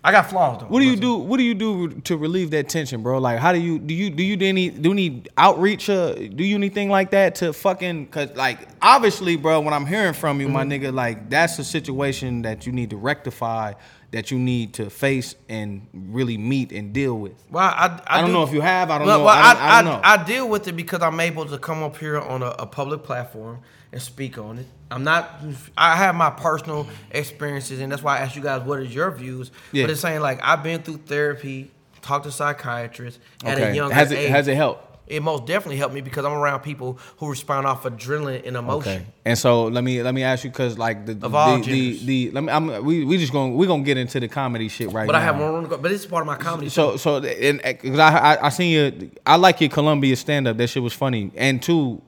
[0.02, 0.66] I got flaws though.
[0.66, 3.18] what do you do what do you do to relieve that tension, bro?
[3.18, 6.44] Like how do you do you do you do any do any outreach uh, do
[6.44, 10.48] you anything like that to fucking cuz like obviously, bro, when I'm hearing from you,
[10.48, 13.72] my nigga, like that's a situation that you need to rectify
[14.16, 17.34] that you need to face and really meet and deal with.
[17.50, 19.36] Well, I, I, I don't do- know if you have, I don't Well, know, well,
[19.36, 20.00] I don't- I don't know.
[20.02, 23.02] I deal with it because I'm able to come up here on a, a public
[23.02, 23.58] platform
[23.92, 24.66] and speak on it.
[24.90, 25.42] I'm not.
[25.76, 29.10] I have my personal experiences, and that's why I asked you guys, what is your
[29.10, 29.50] views?
[29.72, 29.82] Yeah.
[29.84, 31.70] But it's saying like I've been through therapy,
[32.02, 34.30] talked to psychiatrists at a young Has it age.
[34.30, 34.95] has it helped?
[35.06, 38.92] It most definitely helped me because I'm around people who respond off adrenaline and emotion.
[38.92, 39.06] Okay.
[39.24, 42.04] And so let me let me ask you because like the Of all the, the,
[42.04, 44.90] the let me I'm, we we just going we gonna get into the comedy shit
[44.92, 45.06] right now.
[45.06, 45.18] But now.
[45.18, 45.78] I have more room to go.
[45.78, 46.68] But it's part of my comedy.
[46.70, 50.56] So so and because I, I I seen you I like your Columbia stand up
[50.56, 52.02] that shit was funny and two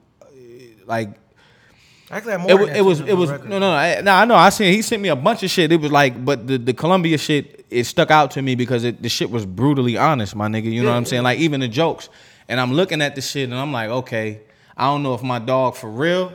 [0.86, 1.10] like
[2.10, 3.50] Actually, I have more it than was it was it was record.
[3.50, 5.70] no no I, no I know I seen he sent me a bunch of shit
[5.70, 9.02] it was like but the the Columbia shit it stuck out to me because it
[9.02, 11.08] the shit was brutally honest my nigga you know Yeah, what I'm yeah.
[11.08, 12.08] saying like even the jokes
[12.48, 14.40] and I'm looking at the shit and I'm like okay
[14.76, 16.32] I don't know if my dog for real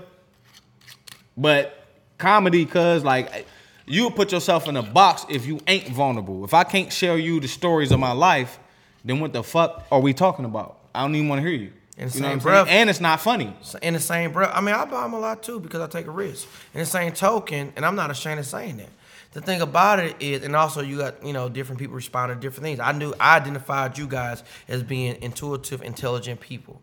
[1.35, 1.85] but
[2.17, 3.45] comedy, cuz like
[3.85, 6.45] you put yourself in a box if you ain't vulnerable.
[6.45, 8.59] If I can't share you the stories of my life,
[9.03, 10.77] then what the fuck are we talking about?
[10.95, 11.73] I don't even want to hear you.
[11.97, 12.39] In the you same what I'm saying?
[12.41, 13.55] breath- And it's not funny.
[13.81, 16.07] In the same breath, I mean, I buy them a lot too because I take
[16.07, 16.47] a risk.
[16.73, 18.89] In the same token, and I'm not ashamed of saying that.
[19.33, 22.35] The thing about it is, and also you got you know different people respond to
[22.35, 22.79] different things.
[22.79, 26.81] I knew I identified you guys as being intuitive, intelligent people.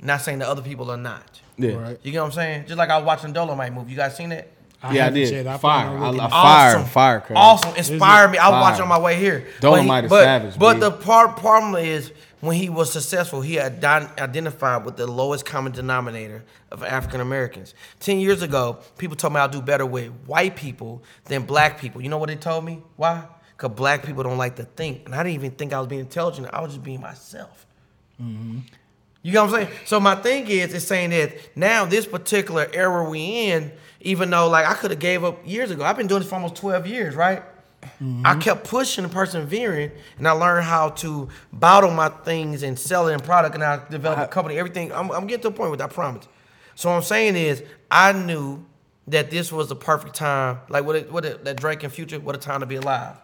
[0.00, 1.40] Not saying that other people are not.
[1.56, 1.74] Yeah.
[1.74, 1.98] Right.
[2.02, 2.66] You get what I'm saying?
[2.66, 3.90] Just like I was watching Dolemite movie.
[3.92, 4.48] You guys seen that?
[4.82, 5.30] yeah, I haven't did.
[5.32, 5.46] yet.
[5.46, 5.86] I fire.
[5.86, 6.30] plan on I, looking I, at it.
[6.32, 6.84] fire.
[6.84, 7.20] Fire.
[7.20, 7.34] crazy.
[7.38, 7.76] Awesome.
[7.76, 8.38] Inspired me.
[8.38, 8.60] I was Fire.
[8.60, 9.46] watching on my way here.
[9.60, 10.80] Dolemite is but, savage, But B.
[10.80, 12.12] the part problem is
[12.44, 17.74] when he was successful, he had identified with the lowest common denominator of African Americans.
[18.00, 22.02] Ten years ago, people told me I'll do better with white people than black people.
[22.02, 22.82] You know what they told me?
[22.96, 23.26] Why?
[23.56, 26.00] Because black people don't like to think, and I didn't even think I was being
[26.00, 26.48] intelligent.
[26.52, 27.66] I was just being myself.
[28.20, 28.58] Mm-hmm.
[29.22, 29.78] You know what I'm saying?
[29.86, 33.72] So my thing is, it's saying that now this particular era we in,
[34.02, 35.82] even though like I could have gave up years ago.
[35.82, 37.42] I've been doing this for almost 12 years, right?
[38.24, 43.08] I kept pushing and persevering, and I learned how to bottle my things and sell
[43.08, 44.58] it in product, and I developed a company.
[44.58, 44.92] Everything.
[44.92, 45.80] I'm, I'm getting to a point with.
[45.80, 46.26] I promise.
[46.74, 48.64] So what I'm saying is, I knew
[49.08, 50.58] that this was the perfect time.
[50.68, 50.96] Like what?
[50.96, 51.24] It, what?
[51.24, 52.20] It, that Drake and Future.
[52.20, 53.16] What a time to be alive.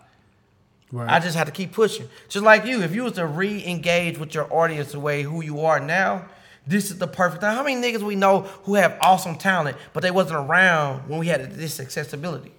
[0.93, 1.09] Right.
[1.09, 2.09] I just had to keep pushing.
[2.29, 5.61] Just like you, if you was to re-engage with your audience the way who you
[5.61, 6.27] are now,
[6.67, 7.55] this is the perfect time.
[7.55, 11.29] How many niggas we know who have awesome talent, but they wasn't around when we
[11.29, 12.53] had this accessibility?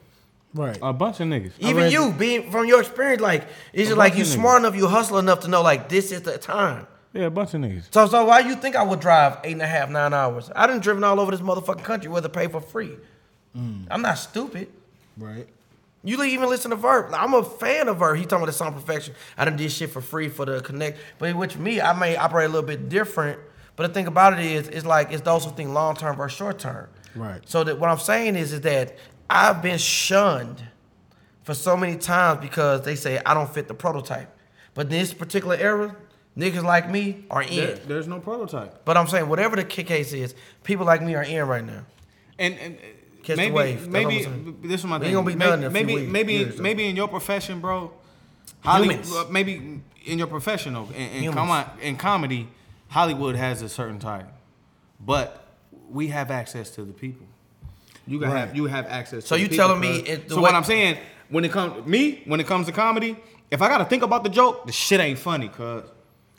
[0.53, 0.77] Right.
[0.81, 1.53] A bunch of niggas.
[1.59, 4.87] Even read- you, being from your experience, like it's just like you smart enough, you
[4.87, 6.87] hustle enough to know like this is the time.
[7.13, 7.93] Yeah, a bunch of niggas.
[7.93, 10.49] So, so why you think I would drive eight and a half, nine hours?
[10.55, 12.95] I done driven all over this motherfucking country, whether pay for free.
[13.57, 13.87] Mm.
[13.91, 14.69] I'm not stupid.
[15.17, 15.47] right.
[16.03, 17.13] You li- even listen to Verb.
[17.13, 18.17] I'm a fan of Verb.
[18.17, 19.13] He talking about the song perfection.
[19.37, 20.97] I done did shit for free for the connect.
[21.19, 23.39] But with me, I may operate a little bit different.
[23.75, 26.35] But the thing about it is, it's like it's those who think long term versus
[26.35, 26.87] short term.
[27.15, 27.41] Right.
[27.47, 28.97] So that what I'm saying is, is that
[29.33, 30.61] I've been shunned
[31.43, 34.29] for so many times because they say I don't fit the prototype.
[34.73, 35.95] But this particular era,
[36.37, 37.55] niggas like me are in.
[37.55, 38.83] There- there's no prototype.
[38.85, 41.85] But I'm saying whatever the case is, people like me are in right now.
[42.37, 42.77] And, and
[43.23, 43.79] Catch the maybe, wave.
[43.81, 44.57] That's maybe what I'm saying.
[44.63, 45.13] this is my We thing.
[45.13, 47.91] gonna be maybe, done in maybe, weeks, maybe, years, maybe in your profession, bro.
[48.65, 49.15] Hollywood, Humans.
[49.15, 52.47] uh, maybe in your professional in, in, com- in comedy,
[52.89, 54.27] Hollywood has a certain type,
[54.99, 55.45] but
[55.89, 57.25] we have access to the people.
[58.07, 59.25] You got have you have access.
[59.25, 60.97] So to you people, telling me it- the so way- what I'm saying
[61.29, 63.15] when it comes me when it comes to comedy,
[63.51, 65.83] if I got to think about the joke, the shit ain't funny, cuz.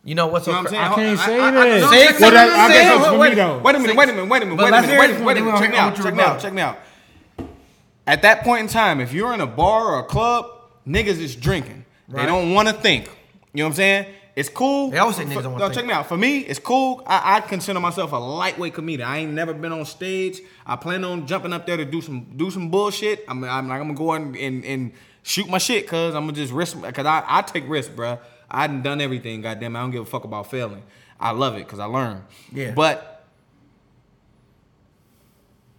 [0.04, 0.82] You know what's You know what I'm saying?
[0.82, 1.80] I can't Hold- say I- I- that.
[1.80, 2.20] no, Say check it.
[2.20, 3.58] me out, Well, no, I guess no, for wait- me, though.
[3.58, 5.24] Wait a minute, wait a minute, wait a minute, wait a minute, wait a minute,
[5.24, 5.58] wait a minute.
[5.60, 6.78] Check me out, want you to check me out, check me out.
[8.06, 10.46] At that point in time, if you're in a bar or a club,
[10.86, 11.84] niggas is drinking.
[12.08, 13.04] They don't want to think.
[13.54, 14.06] You know what I'm saying?
[14.34, 14.90] It's cool.
[14.90, 16.06] They always say niggas don't wanna no, check me out.
[16.06, 17.02] For me, it's cool.
[17.06, 19.06] I, I consider myself a lightweight comedian.
[19.06, 20.40] I ain't never been on stage.
[20.64, 23.24] I plan on jumping up there to do some do some bullshit.
[23.28, 26.32] I'm, I'm like I'm gonna go and, and, and shoot my shit, cause I'm gonna
[26.32, 26.80] just risk.
[26.80, 28.18] Cause I, I take risks, bruh.
[28.50, 29.42] I done done everything.
[29.42, 29.76] Goddamn.
[29.76, 30.82] I don't give a fuck about failing.
[31.20, 32.24] I love it, cause I learn.
[32.52, 32.72] Yeah.
[32.72, 33.26] But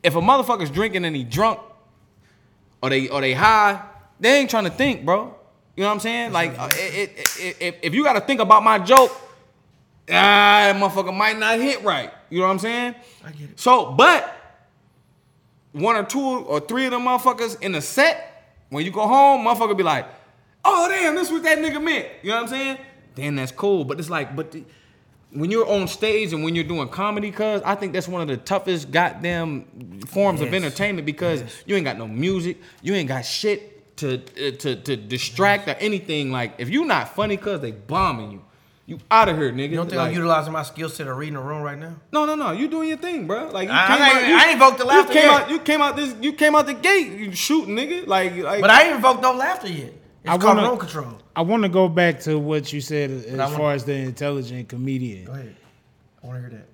[0.03, 1.59] if a motherfucker's drinking and he drunk,
[2.83, 3.81] or they or they high,
[4.19, 5.35] they ain't trying to think, bro.
[5.75, 6.31] You know what I'm saying?
[6.31, 9.11] Like, uh, it, it, it, if, if you got to think about my joke,
[10.09, 12.11] ah, that motherfucker might not hit right.
[12.29, 12.95] You know what I'm saying?
[13.25, 13.59] I get it.
[13.59, 14.35] So, but
[15.71, 19.45] one or two or three of them motherfuckers in a set, when you go home,
[19.45, 20.05] motherfucker be like,
[20.63, 22.07] oh damn, this was that nigga meant.
[22.21, 22.77] You know what I'm saying?
[23.15, 23.83] Then that's cool.
[23.83, 24.63] But it's like, but the,
[25.31, 28.27] when you're on stage and when you're doing comedy, cuz I think that's one of
[28.27, 33.25] the toughest goddamn forms of entertainment because you ain't got no music, you ain't got
[33.25, 36.31] shit to uh, to to distract or anything.
[36.31, 38.41] Like if you not funny, cuz they bombing you.
[38.85, 39.69] You out of here, nigga.
[39.69, 41.95] You don't think Like- I'm utilizing my skill set of reading the room right now?
[42.11, 42.51] no, no, no.
[42.51, 43.47] You doing your thing, bro.
[43.49, 45.29] Like you I- came I ain't- out, you, I ain't invoked the laughter You came
[45.31, 45.41] yet.
[45.41, 45.49] out.
[45.49, 46.15] You came out this.
[46.19, 47.11] You came out the gate.
[47.17, 48.05] You shooting, nigga.
[48.07, 48.59] Like, like.
[48.61, 49.93] But I ain't invoked no laughter yet.
[50.23, 51.07] It's I called wanna- room control.
[51.35, 54.67] I want to go back to what you said as wanna- far as the intelligent
[54.67, 55.25] comedian.
[55.25, 55.55] Go ahead.
[56.21, 56.67] I want to hear that.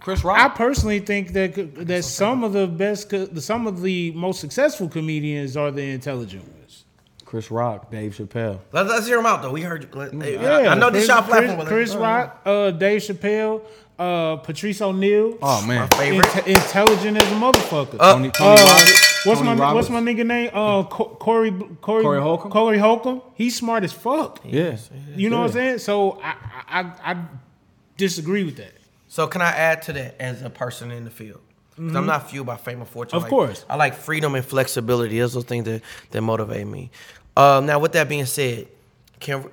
[0.00, 0.38] Chris Rock.
[0.38, 4.88] I personally think that that some of the best, co- some of the most successful
[4.88, 6.52] comedians are the intelligent ones.
[7.36, 7.90] Chris Rock.
[7.90, 8.60] Dave Chappelle.
[8.72, 9.52] Let's, let's hear them out though.
[9.52, 9.94] We heard.
[9.94, 11.46] Let- Yeah, I know this Chris, y'all platform.
[11.46, 13.60] Chris, but Chris Rock, uh, Dave Chappelle,
[13.98, 15.36] uh, Patrice O'Neal.
[15.42, 15.80] Oh man.
[15.80, 16.24] My favorite.
[16.26, 17.96] Inte- intelligent as a motherfucker.
[18.00, 19.26] Uh, Tony, Tony Uh, Roberts.
[19.26, 19.74] what's Tony my Roberts.
[19.74, 20.50] what's my nigga name?
[20.54, 21.50] Uh, Co- Corey
[21.82, 22.50] Corey Corey Holcomb?
[22.50, 23.20] Corey Holcomb.
[23.34, 24.40] He's smart as fuck.
[24.42, 24.78] Yeah.
[25.14, 25.78] You know what I'm saying?
[25.80, 26.34] So I,
[26.70, 27.16] I I I
[27.98, 28.72] disagree with that.
[29.08, 31.40] So can I add to that as a person in the field?
[31.78, 33.18] 'Cause I'm not fueled by fame or fortune.
[33.18, 33.66] Of Like, course.
[33.68, 35.18] I like freedom and flexibility.
[35.18, 36.90] Those are things that, that motivate me.
[37.36, 38.68] Uh, now, with that being said,
[39.20, 39.44] can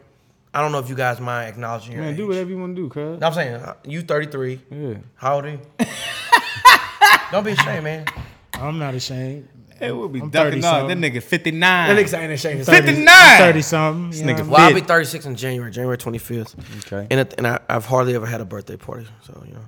[0.53, 2.17] I don't know if you guys mind acknowledging your Man, age.
[2.17, 3.19] do whatever you want to do, cuz.
[3.19, 4.61] No, I'm saying uh, you 33.
[4.69, 4.93] Yeah.
[5.15, 5.59] How old are you?
[7.31, 8.05] don't be ashamed, man.
[8.53, 9.49] I'm not ashamed.
[9.81, 10.88] It would be I'm ducking 30 up.
[10.88, 11.11] That something.
[11.11, 11.97] nigga 59.
[11.97, 12.65] ain't ashamed.
[12.65, 13.38] 59.
[13.39, 14.09] Thirty something.
[14.11, 14.67] This nigga what I?
[14.67, 16.86] Well, I'll be 36 in January, January 25th.
[16.86, 17.07] Okay.
[17.09, 19.65] And, it, and I, I've hardly ever had a birthday party, so you know,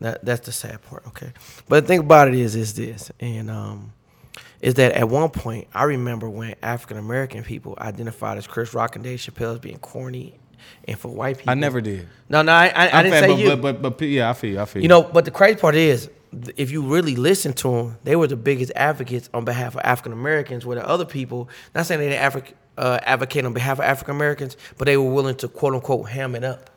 [0.00, 1.06] that that's the sad part.
[1.06, 1.32] Okay,
[1.68, 3.92] but the thing about it is, is this, and um,
[4.64, 8.96] is that at one point I remember when African American people identified as Chris Rock
[8.96, 10.38] and Dave Chappelle as being corny,
[10.88, 12.08] and for white people, I never did.
[12.30, 13.48] No, no, I, I, I didn't say but, you.
[13.50, 14.60] But, but, but, but, yeah, I feel you.
[14.60, 16.08] I feel You You know, but the crazy part is,
[16.56, 20.14] if you really listen to them, they were the biggest advocates on behalf of African
[20.14, 23.84] Americans, where the other people, not saying they didn't Afri- uh, advocate on behalf of
[23.84, 26.70] African Americans, but they were willing to quote unquote ham it up.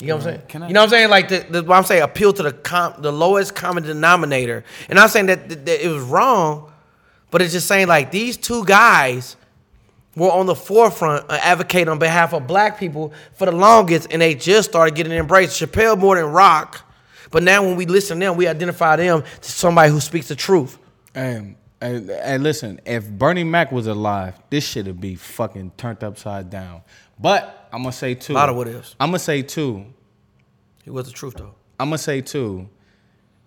[0.00, 0.42] You know what I'm saying?
[0.48, 1.10] Can I- you know what I'm saying?
[1.10, 4.64] Like the, the what I'm saying, appeal to the com- the lowest common denominator.
[4.88, 6.72] And I'm saying that, that, that it was wrong,
[7.30, 9.36] but it's just saying like these two guys
[10.16, 14.20] were on the forefront of advocating on behalf of black people for the longest, and
[14.20, 15.60] they just started getting embraced.
[15.60, 16.80] Chappelle more than Rock,
[17.30, 20.34] but now when we listen to them, we identify them to somebody who speaks the
[20.34, 20.78] truth.
[21.14, 26.02] And hey, hey, listen, if Bernie Mac was alive, this shit would be fucking turned
[26.02, 26.82] upside down.
[27.18, 28.32] But I'm gonna say too.
[28.32, 28.94] A lot of what ifs.
[29.00, 29.86] I'm gonna say two.
[30.84, 31.54] He was the truth though.
[31.78, 32.68] I'm gonna say two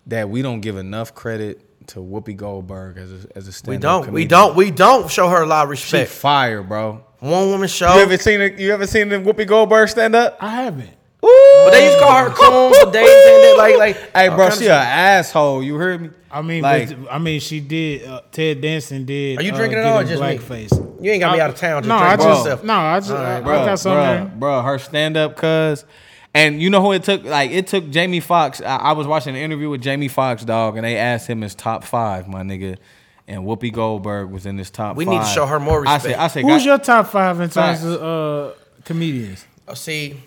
[0.06, 3.76] that we don't give enough credit to Whoopi Goldberg as a as a stand We
[3.78, 4.12] don't.
[4.12, 4.56] We don't.
[4.56, 5.90] We don't show her a lot of respect.
[5.90, 6.20] She respect.
[6.20, 7.04] fire, bro.
[7.20, 7.94] one woman show.
[7.94, 8.58] You ever seen it?
[8.58, 10.38] You ever seen the Whoopi Goldberg stand up?
[10.40, 10.90] I haven't.
[11.20, 13.96] but they used to call her coon for days and that, like, like.
[14.14, 15.62] Hey, bro, kinds she of an asshole.
[15.62, 16.10] You heard me?
[16.30, 18.06] I mean, Like- but, I mean, she did.
[18.06, 19.38] Uh, Ted Danson did.
[19.38, 20.93] Are you uh, drinking it get all or in just me?
[21.04, 21.06] Blackface?
[21.06, 21.82] You ain't got me out of town.
[21.82, 22.64] Just no, I just yourself.
[22.64, 24.00] no, I just I, I got something.
[24.28, 24.36] there.
[24.36, 25.84] bro, her stand up, cuz.
[26.36, 27.22] And you know who it took?
[27.24, 28.60] Like it took Jamie Foxx.
[28.60, 31.54] I, I was watching an interview with Jamie Foxx, dog, and they asked him his
[31.54, 32.76] top five, my nigga.
[33.26, 34.96] And Whoopi Goldberg was in his top.
[34.96, 35.14] We five.
[35.14, 36.18] need to show her more I said, respect.
[36.20, 37.84] I said, Who's God- your top five in terms Facts.
[37.84, 38.52] of uh,
[38.84, 39.46] comedians?
[39.66, 40.20] Uh, See,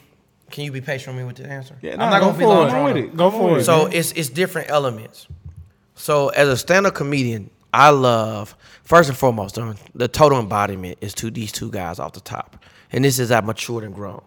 [0.49, 1.75] can you be patient with me with the answer?
[1.81, 2.71] Yeah, I'm not go gonna be long it.
[2.71, 3.17] Go with it.
[3.17, 3.65] Go for it.
[3.65, 5.27] So it's it's different elements.
[5.95, 9.59] So as a stand-up comedian, I love first and foremost
[9.93, 13.41] the total embodiment is to these two guys off the top, and this is I
[13.41, 14.21] matured and grown.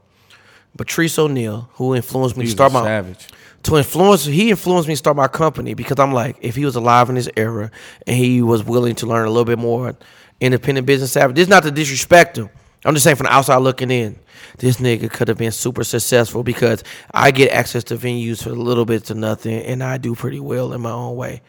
[0.77, 3.29] Patrice O'Neal, who influenced me to start my savage.
[3.65, 6.77] to influence he influenced me to start my company because I'm like if he was
[6.77, 7.71] alive in this era
[8.07, 9.97] and he was willing to learn a little bit more
[10.41, 11.35] independent business savvy.
[11.35, 12.51] This is not to disrespect him.
[12.85, 14.19] I'm just saying from the outside looking in,
[14.59, 18.55] this nigga could have been super successful because I get access to venues for a
[18.55, 21.43] little bit to nothing and I do pretty well in my own way.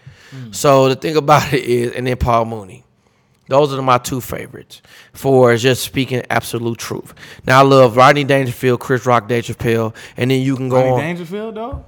[0.52, 2.84] So the thing about it is, and then Paul Mooney.
[3.48, 4.82] Those are my two favorites
[5.12, 7.14] for just speaking absolute truth.
[7.46, 10.92] Now I love Rodney Dangerfield, Chris Rock, Dave Chappelle, and then you can go Rodney
[10.92, 11.00] on.
[11.00, 11.86] Dangerfield, though.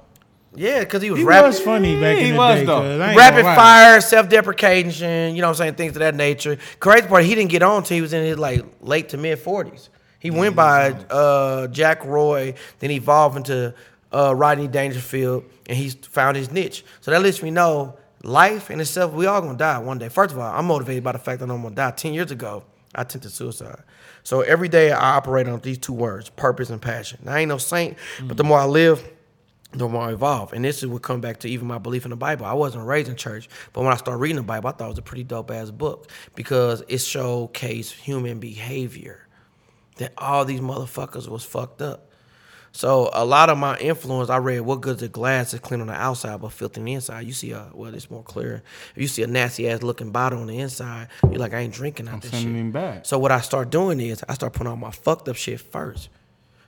[0.54, 2.66] Yeah, because he was he rapping was funny back He in the was, day.
[2.66, 2.80] though.
[2.80, 6.14] 'cause I ain't rapid fire, self deprecation, you know what I'm saying, things of that
[6.14, 6.58] nature.
[6.80, 9.42] Crazy part, he didn't get on until he was in his like late to mid
[9.42, 9.88] 40s.
[10.20, 13.74] He went by uh, Jack Roy, then evolved into
[14.12, 16.84] uh, Rodney Dangerfield, and he's found his niche.
[17.00, 20.08] So that lets me know life in itself, we all gonna die one day.
[20.08, 21.90] First of all, I'm motivated by the fact that I'm gonna die.
[21.90, 22.64] 10 years ago,
[22.94, 23.82] I attempted suicide.
[24.22, 27.20] So every day I operate on these two words, purpose and passion.
[27.24, 28.48] Now, I ain't no saint, but the mm-hmm.
[28.48, 29.08] more I live,
[29.72, 30.52] the more I evolve.
[30.52, 32.46] And this is what come back to even my belief in the Bible.
[32.46, 34.90] I wasn't raised in church, but when I started reading the Bible, I thought it
[34.90, 39.26] was a pretty dope ass book because it showcased human behavior.
[39.96, 42.10] That all these motherfuckers was fucked up.
[42.76, 45.86] So a lot of my influence, I read what good's a glass is clean on
[45.86, 47.24] the outside but filthy on the inside.
[47.24, 48.64] You see a well, it's more clear.
[48.96, 51.72] If you see a nasty ass looking bottle on the inside, you're like, I ain't
[51.72, 52.42] drinking out this shit.
[52.42, 53.06] him back.
[53.06, 56.08] So what I start doing is I start putting on my fucked up shit first.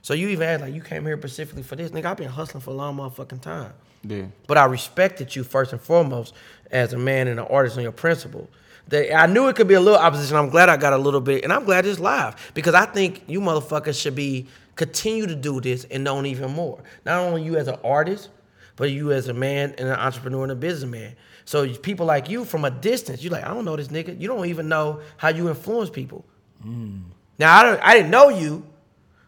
[0.01, 2.05] So you even act like you came here specifically for this, nigga.
[2.05, 3.73] I've been hustling for a long motherfucking time.
[4.03, 4.27] Yeah.
[4.47, 6.33] But I respected you first and foremost
[6.71, 8.49] as a man and an artist on your principle.
[8.87, 10.37] That I knew it could be a little opposition.
[10.37, 13.23] I'm glad I got a little bit, and I'm glad it's live because I think
[13.27, 14.47] you motherfuckers should be
[14.77, 16.81] continue to do this and know even more.
[17.05, 18.29] Not only you as an artist,
[18.77, 21.15] but you as a man and an entrepreneur and a businessman.
[21.43, 24.19] So people like you from a distance, you're like I don't know this nigga.
[24.19, 26.23] You don't even know how you influence people.
[27.39, 28.65] Now I don't, I didn't know you,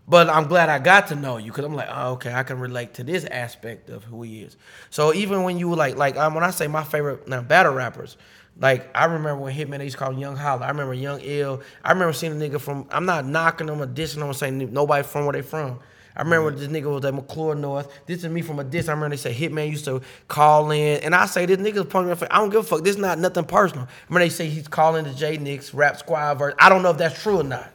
[0.07, 2.59] but I'm glad I got to know you because I'm like, oh, okay, I can
[2.59, 4.57] relate to this aspect of who he is.
[4.89, 7.73] So even when you were like, like um, when I say my favorite now battle
[7.73, 8.17] rappers,
[8.59, 10.65] like I remember when Hitman they used to call him Young Holler.
[10.65, 11.61] I remember Young Ill.
[11.83, 12.87] I remember seeing a nigga from.
[12.91, 15.79] I'm not knocking them or dissing them or saying nobody from where they from.
[16.15, 16.59] I remember mm-hmm.
[16.59, 17.87] this nigga was at McCluer North.
[18.05, 18.89] This is me from a diss.
[18.89, 22.21] I remember they said Hitman used to call in, and I say this nigga's punk.
[22.29, 22.83] I don't give a fuck.
[22.83, 23.85] This is not nothing personal.
[23.85, 26.55] I Remember they say he's calling the J Nix rap squad verse.
[26.59, 27.71] I don't know if that's true or not.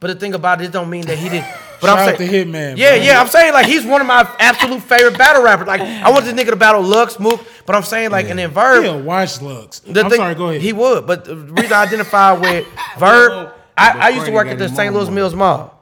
[0.00, 1.46] But the thing about it, it don't mean that he didn't.
[1.78, 3.04] But Shout I'm saying, to Hitman, Yeah, bro.
[3.04, 3.20] yeah.
[3.20, 5.66] I'm saying like he's one of my absolute favorite battle rappers.
[5.66, 8.50] Like I want this nigga to battle Lux, Mook, but I'm saying like and then
[8.50, 8.82] Verb.
[8.82, 9.80] He'll watch looks.
[9.80, 10.34] The I'm thing- sorry.
[10.34, 10.62] Go ahead.
[10.62, 12.66] He would, but the reason I identify with
[12.98, 14.94] Verb, I, I used to work at the St.
[14.94, 15.78] Louis Mills Mall,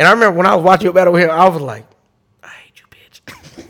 [0.00, 1.86] and I remember when I was watching your battle here, I was like,
[2.42, 2.86] I hate you,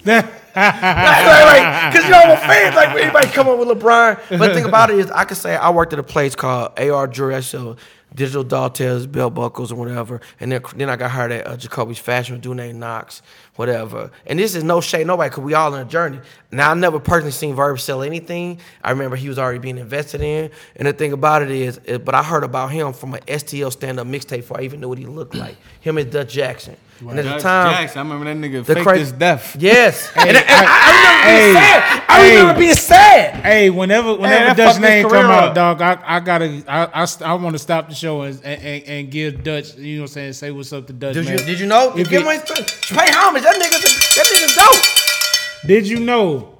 [0.06, 0.32] bitch.
[0.56, 2.74] Like, Because you know I'm a fan.
[2.74, 4.18] Like anybody come up with LeBron.
[4.39, 6.78] But the thing about it is, I could say I worked at a place called
[6.78, 7.35] AR Jewelry.
[7.35, 7.77] I sell
[8.16, 10.20] digital doll tails, belt buckles, or whatever.
[10.40, 13.22] And then, then I got hired at uh, Jacoby's Fashion with Dune Knox,
[13.55, 14.10] whatever.
[14.26, 16.18] And this is no shade nobody, because we all in a journey.
[16.51, 18.59] Now I never personally seen Verb sell anything.
[18.82, 20.51] I remember he was already being invested in.
[20.76, 23.70] And the thing about it is, uh, but I heard about him from an STL
[23.70, 25.56] stand-up mixtape before I even knew what he looked like.
[25.80, 26.76] Him and Dutch Jackson.
[27.01, 29.56] And at the Dutch time, Jackson, I remember that nigga the faked cra- his death.
[29.59, 30.10] Yes.
[30.16, 31.55] and, and I, hey,
[32.09, 33.35] I remember being sad.
[33.35, 33.40] I hey.
[33.40, 33.44] remember being sad.
[33.44, 35.55] Hey, whenever whenever that Dutch fucked name come out, up.
[35.55, 39.10] dog, I, I gotta I I, I want to stop the show and, and and
[39.10, 41.14] give Dutch, you know, what I'm saying, say what's up to Dutch.
[41.14, 41.47] Did you, man.
[41.47, 41.90] did you know?
[41.97, 43.43] If Give it- him his- pay homage.
[43.43, 43.82] That nigga's
[44.16, 45.68] that nigga's dope.
[45.68, 46.56] Did you know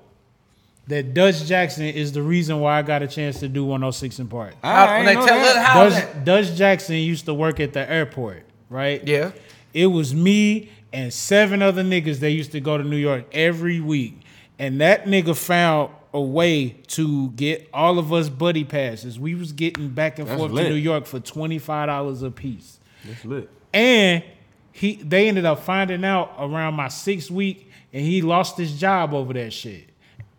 [0.89, 4.29] that Dutch Jackson is the reason why I got a chance to do 106 in
[4.29, 4.55] part.
[4.63, 5.57] I when they know tell that.
[5.57, 6.25] us how Dutch, that.
[6.25, 9.07] Dutch Jackson used to work at the airport, right?
[9.07, 9.33] Yeah.
[9.77, 13.79] It was me and seven other niggas that used to go to New York every
[13.79, 14.19] week.
[14.59, 19.21] And that nigga found a way to get all of us buddy passes.
[19.21, 20.65] We was getting back and That's forth lit.
[20.65, 22.81] to New York for $25 a piece.
[23.05, 23.51] That's lit.
[23.75, 24.25] And
[24.73, 29.13] he they ended up finding out around my sixth week and he lost his job
[29.13, 29.91] over that shit.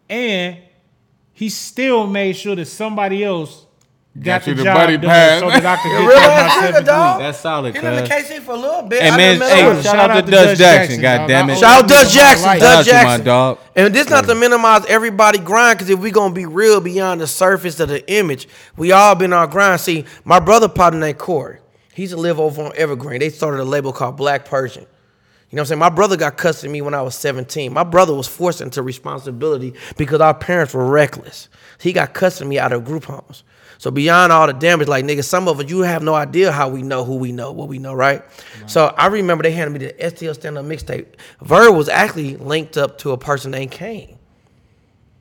[0.10, 0.58] And
[1.32, 3.67] he still made sure that somebody else
[4.24, 5.40] got you the the job buddy pass.
[5.40, 7.20] so that I could You get real that ass my nigga, seventh dog.
[7.20, 8.30] That's solid, He lived in cuz.
[8.30, 9.02] KC for a little bit.
[9.02, 9.84] Hey man, done hey, him with him.
[9.84, 11.02] shout out to Dutch Jackson, dog.
[11.20, 11.58] God damn it.
[11.58, 12.60] Shout out Dutch Jackson, life.
[12.60, 13.26] Dutch to my Jackson.
[13.26, 13.60] dog.
[13.76, 17.28] And this not to minimize everybody grind, because if we gonna be real beyond the
[17.28, 19.82] surface of the image, we all been on grind.
[19.82, 21.60] See, my brother partner named Corey,
[21.94, 23.20] he used to live over on Evergreen.
[23.20, 24.86] They started a label called Black Persian.
[25.50, 25.80] You know what I'm saying?
[25.80, 27.72] My brother got custody of me when I was 17.
[27.72, 31.48] My brother was forced into responsibility because our parents were reckless.
[31.80, 33.44] He got custody of me out of group homes.
[33.80, 36.68] So beyond all the damage, like nigga, some of us you have no idea how
[36.70, 38.24] we know who we know, what we know, right?
[38.66, 41.06] So I remember they handed me the STL stand up mixtape.
[41.42, 44.18] Verb was actually linked up to a person named Kane.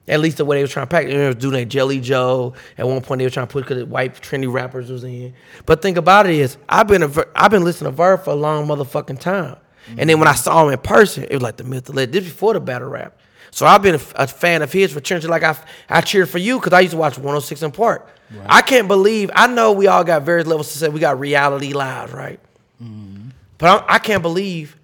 [0.09, 1.09] At least the way they was trying to pack it.
[1.09, 2.55] There was a dude named Jelly Joe.
[2.79, 5.35] At one point they were trying to put it because white trendy rappers was in.
[5.67, 8.31] But think about it is I've been a, Ver- I've been listening to Verb for
[8.31, 9.57] a long motherfucking time.
[9.99, 11.87] And then when I saw him in person, it was like the myth.
[11.87, 13.19] This before the battle rap.
[13.51, 15.25] So I've been a, a fan of his for Trench.
[15.25, 15.57] Like I,
[15.89, 18.09] I cheered for you because I used to watch 106 in Park.
[18.49, 21.73] I can't believe, I know we all got various levels to say we got reality
[21.73, 22.41] lives, right?
[22.83, 23.29] Mm-hmm.
[23.59, 24.77] But I, I can't believe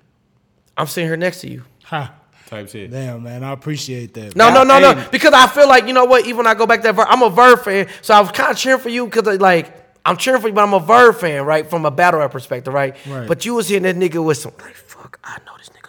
[0.76, 1.64] I'm sitting here next to you.
[1.84, 2.14] Ha.
[2.46, 2.90] Type shit.
[2.90, 4.36] Damn, man, I appreciate that.
[4.36, 5.08] No, no, no, no.
[5.10, 6.26] Because I feel like you know what.
[6.26, 8.30] Even when I go back to that, Verb, I'm a Verb fan, so I was
[8.30, 9.74] kind of cheering for you because like
[10.04, 11.68] I'm cheering for you, but I'm a Verb fan, right?
[11.68, 12.94] From a battle rap perspective, right?
[13.06, 13.26] Right.
[13.26, 15.18] But you was hitting that nigga with some like, fuck.
[15.24, 15.81] I know this nigga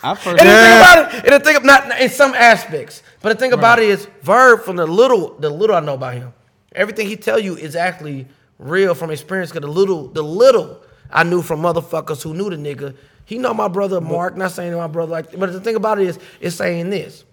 [0.00, 0.40] telling the truth.
[0.40, 3.02] I and first- the thing about it, and the thing of- not in some aspects,
[3.22, 6.14] but the thing about it is Verb from the little, the little I know about
[6.14, 6.32] him,
[6.74, 8.26] everything he tell you is actually
[8.58, 9.52] real from experience.
[9.52, 10.80] Cause the little, the little
[11.10, 12.94] I knew from motherfuckers who knew the nigga.
[13.24, 14.36] He know my brother Mark.
[14.36, 17.24] Not saying my brother like, but the thing about it is, it's saying this.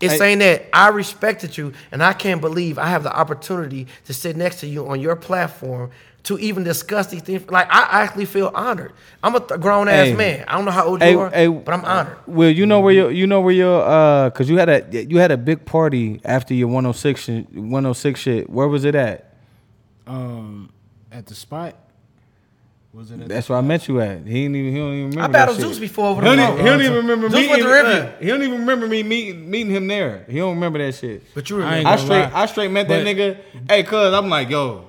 [0.00, 0.18] It's Hey.
[0.18, 4.36] saying that I respected you, and I can't believe I have the opportunity to sit
[4.36, 5.90] next to you on your platform
[6.24, 7.50] to even discuss these things.
[7.50, 8.92] Like I actually feel honored.
[9.24, 10.14] I'm a th- grown ass Hey.
[10.14, 10.44] man.
[10.46, 12.16] I don't know how old Hey, you are, hey, but I'm honored.
[12.26, 15.18] Well, you know where your you know where your uh cuz you had a you
[15.18, 18.48] had a big party after your 106 shit, 106 shit.
[18.50, 19.34] Where was it at?
[20.06, 20.70] Um,
[21.10, 21.74] at the spot.
[22.92, 23.22] Was it?
[23.22, 24.26] At That's where I met you at.
[24.26, 25.66] He ain't even he don't even remember I that battled shit.
[25.66, 26.52] Zeus before over He don't, phone.
[26.52, 27.74] even, he don't even remember Zeus meeting him.
[27.74, 30.24] Uh, He don't even remember me meeting meeting him there.
[30.28, 31.22] He don't remember that shit.
[31.34, 31.88] But you I remember.
[31.88, 32.42] I gonna straight lie.
[32.42, 33.36] I straight met that But- nigga.
[33.68, 34.84] Hey, cuz I'm like, yo.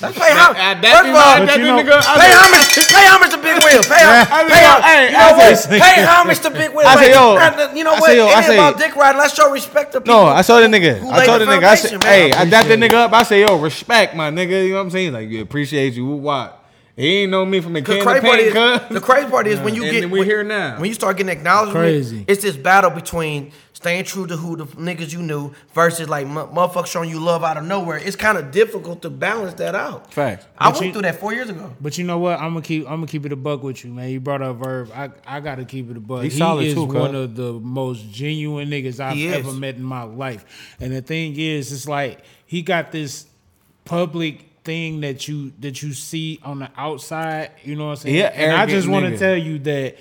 [0.00, 0.56] Let's pay homage.
[0.58, 3.40] That, First of all, that, But you that know- nigga, Pay homage, pay homage to
[3.42, 3.82] Big Will.
[3.82, 4.30] Pay homage.
[4.30, 4.84] I Pay yo, homage.
[4.86, 5.58] hey, you know I what?
[5.68, 6.86] Pay homage to Big Will.
[6.86, 8.14] I said, Like, yo, not- You know I what?
[8.14, 9.18] yo, it I ain't about dick riding.
[9.18, 10.14] Let's show respect to people.
[10.14, 11.02] No, I saw the nigga.
[11.10, 11.64] I told the nigga.
[11.64, 13.12] I said, hey, I dapped the nigga up.
[13.12, 14.62] I said, yo, respect my nigga.
[14.62, 15.12] You know what I'm saying?
[15.12, 16.06] Like, you appreciate you.
[16.06, 16.54] What?
[16.94, 19.46] He ain't know me from the The can crazy of part is, the crazy part
[19.46, 20.78] is when you And get then we when, here now.
[20.80, 22.24] When you start getting acknowledgement, Crazy.
[22.26, 26.48] it's this battle between staying true to who the niggas you knew versus like mu-
[26.48, 27.96] motherfuckers showing you love out of nowhere.
[27.96, 30.12] It's kind of difficult to balance that out.
[30.12, 30.46] Facts.
[30.58, 31.72] I But went you- through that four years ago.
[31.80, 32.40] But you know what?
[32.40, 32.84] I'm gonna keep.
[32.86, 34.10] I'm gonna keep it a buck with you, man.
[34.10, 34.90] You brought up Verb.
[34.92, 36.24] I I gotta keep it a buck.
[36.24, 36.94] He's he solid is too, cuz.
[36.96, 39.34] one of the most genuine niggas I've He is.
[39.36, 40.44] ever met in my life.
[40.80, 43.26] And the thing is, it's like he got this
[43.84, 47.52] public thing that you that you see on the outside.
[47.62, 48.16] You know what I'm saying?
[48.16, 49.96] Yeah, and I just want to tell you that.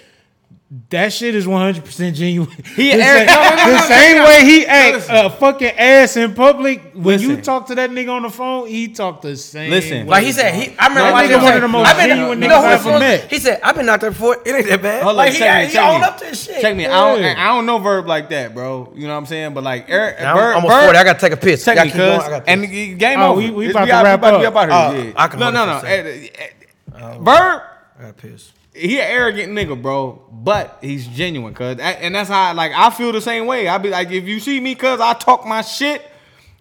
[0.90, 2.50] That shit is 100% genuine.
[2.76, 5.16] He the, same, No, no, no, the same way he acts Listen.
[5.26, 6.92] a fucking ass in public.
[6.94, 9.72] When you talk to that nigga on the phone, he talk the same.
[9.72, 10.00] Listen.
[10.00, 10.76] way, Like he said, he.
[10.78, 12.72] I remember That nigga one of the most I've been, genuine you know niggas I
[12.74, 13.32] else ever met.
[13.32, 14.36] He said, I've been out there before.
[14.46, 15.04] It ain't that bad.
[15.04, 16.08] Hold like on, he, check me, he check owned me.
[16.08, 16.62] up to his shit.
[16.62, 16.86] Check me.
[16.86, 18.92] I don't, I don't know verb like that, bro.
[18.94, 19.54] You know what I'm saying?
[19.54, 21.00] But like, Eric, I'm Verb, almost Verb- 40.
[21.00, 21.64] I gotta take a piss.
[21.64, 22.42] Check me, cuz.
[22.46, 23.40] And the game Oh, over.
[23.40, 24.42] we- we about to wrap we about to up.
[24.42, 25.14] be up out of here.
[25.16, 25.80] I can no, no, no.
[25.80, 28.52] for a Verb, I gotta piss.
[28.78, 30.24] He an arrogant nigga, bro.
[30.32, 31.80] But he's genuine, cuz.
[31.80, 33.68] And that's how, like, I feel the same way.
[33.68, 36.02] I be like, if you see me, cuz, I talk my shit.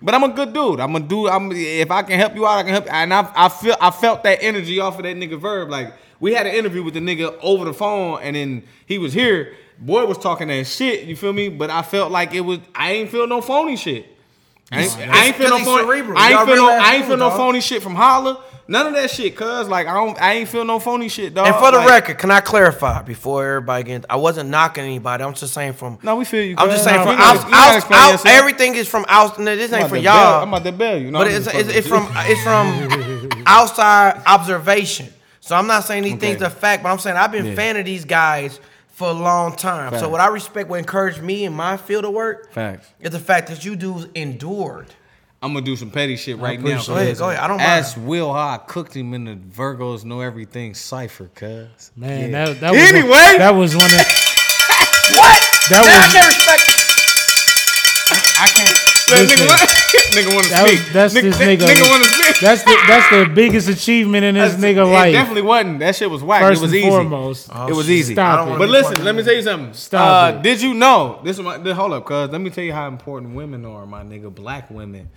[0.03, 0.81] But I'm a good dude.
[0.81, 1.31] I'm a dude.
[1.31, 2.85] I'm if I can help you out, I can help.
[2.85, 2.91] You.
[2.91, 5.71] And I, I feel I felt that energy off of that nigga Verb.
[5.71, 9.13] Like we had an interview with the nigga over the phone, and then he was
[9.15, 9.55] here.
[9.79, 11.05] Boy was talking that shit.
[11.05, 11.49] You feel me?
[11.49, 12.59] But I felt like it was.
[12.75, 14.07] I ain't feel no phony shit.
[14.73, 16.03] I ain't, I ain't feel no phony.
[16.17, 16.69] I ain't feel no.
[16.71, 18.43] I ain't feel no phony shit from Holla.
[18.69, 20.21] None of that shit, cuz like I don't.
[20.21, 21.47] I ain't feel no phony shit, dog.
[21.47, 24.07] And for the Like, record, can I clarify before everybody gets?
[24.11, 25.23] I wasn't knocking anybody.
[25.23, 26.01] I'm just saying from.
[26.03, 26.57] No, we feel you.
[26.59, 29.39] I'm just saying Nah, from you gotta- out, out, out everything is from out.
[29.39, 30.15] No, this I'm ain't for y'all.
[30.15, 31.13] bail- I'm about to bail you.
[31.13, 35.13] No, but it's, it's, it's from it's from outside observation.
[35.39, 37.55] So I'm not saying these things are fact, but I'm saying I've been Yeah.
[37.55, 38.59] fan of these guys
[38.97, 39.93] for a long time.
[39.99, 42.89] So what I respect, what encouraged me in my field of work, Facts.
[42.99, 44.87] is the fact that you dudes endured.
[45.43, 46.81] I'm gonna do some petty shit right now.
[46.81, 47.41] appreciate Go ahead, go ahead.
[47.45, 47.69] I don't mind.
[47.71, 51.93] Ask Will how I cooked him in the Virgos know everything cipher, cuz.
[51.95, 52.47] Man, Yeah.
[52.47, 53.37] that, that was Anyway.
[53.37, 53.91] that was one of
[55.21, 55.41] What?
[55.69, 56.65] That Now I can't respect.
[58.41, 58.77] I can't.
[59.07, 59.39] That Listen.
[59.39, 59.71] nigga, want-
[60.17, 60.93] nigga want to That was- speak.
[60.93, 61.67] that's nigga, this nigga.
[61.69, 62.26] Nigga want to speak.
[62.41, 65.13] That's the that's the biggest achievement in this That's- nigga it life.
[65.13, 65.79] definitely wasn't.
[65.79, 66.43] That shit was whack.
[66.43, 66.89] First it was and easy.
[66.89, 67.49] foremost.
[67.49, 68.15] it was easy.
[68.15, 68.59] Stop it.
[68.59, 69.73] But listen, let me tell you something.
[69.73, 70.43] Stop uh, it.
[70.43, 71.21] Did you know?
[71.25, 71.57] This is my.
[71.57, 72.31] This, hold up, cuz.
[72.31, 74.35] Let me tell you how important women are, my nigga.
[74.35, 75.09] Black women.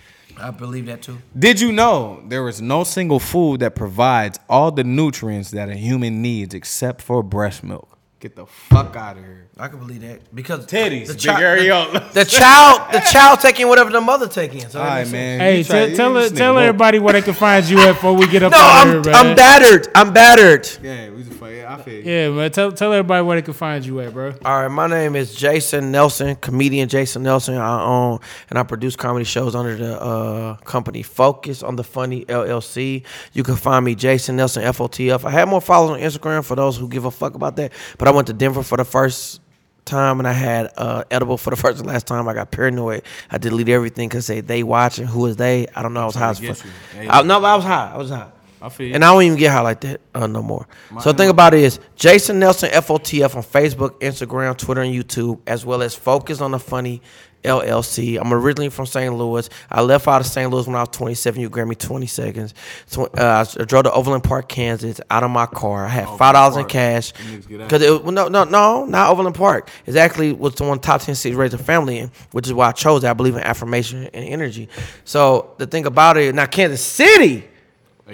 [0.41, 1.17] I believe that too.
[1.37, 5.75] Did you know there is no single food that provides all the nutrients that a
[5.75, 7.97] human needs except for breast milk?
[8.19, 9.38] Get the fuck out of here.
[9.59, 11.91] I can believe that because Titties, the, big chi- areola.
[11.93, 14.61] the, the child, the child taking whatever the mother taking.
[14.69, 15.11] So All that right, makes sense.
[15.11, 15.39] man.
[15.41, 17.79] Hey, You try- tell tell, you her- nigga tell everybody where they can find you
[17.81, 19.15] at before we get up No, out I'm here, man.
[19.15, 19.87] I'm battered.
[19.93, 20.69] I'm battered.
[20.81, 21.49] Yeah, we just fuck.
[21.49, 22.03] Yeah, I feel you.
[22.11, 22.51] Yeah, man.
[22.51, 24.33] Tell tell everybody where they can find you at, bro.
[24.45, 27.55] All right, my name is Jason Nelson, comedian Jason Nelson.
[27.57, 28.19] I own
[28.49, 33.03] and I produce comedy shows under the uh, company Focus on the Funny LLC.
[33.33, 35.25] You can find me Jason Nelson FOTF.
[35.25, 37.73] I had more followers on Instagram for those who give a fuck about that.
[37.97, 39.41] But I went to Denver for the first
[39.89, 42.27] time and I had uh, edible for the first and last time.
[42.27, 43.03] I got paranoid.
[43.29, 45.05] I deleted everything because they they watching.
[45.07, 45.67] Who is they?
[45.75, 46.03] I don't know.
[46.03, 46.57] I was high as fuck.
[46.95, 47.91] Yeah, I, no, I was high.
[47.93, 48.31] I was high.
[48.61, 48.93] I feel.
[48.93, 50.67] And I don't even get high like that uh, no more.
[51.01, 55.39] so the thing about it is Jason Nelson FOTF on Facebook, Instagram, Twitter, and YouTube,
[55.47, 57.01] as well as Focus on the Funny
[57.43, 58.19] LLC.
[58.19, 59.13] I'm originally from St.
[59.13, 59.49] Louis.
[59.69, 60.49] I left out of St.
[60.51, 61.39] Louis when I was 27.
[61.41, 62.53] You grant me 20 seconds.
[62.85, 65.85] So, uh, I drove to Overland Park, Kansas, out of my car.
[65.85, 67.69] I had five dollars in cash Them niggas get out.
[67.69, 69.69] because it well, no no no not Overland Park.
[69.85, 72.53] It actually was the one top 10 cities to raise a family in, which is
[72.53, 73.07] why I chose it.
[73.09, 74.67] I believe in affirmation and energy.
[75.05, 77.47] So the thing about it now, Kansas City.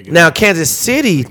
[0.07, 1.23] Now Kansas City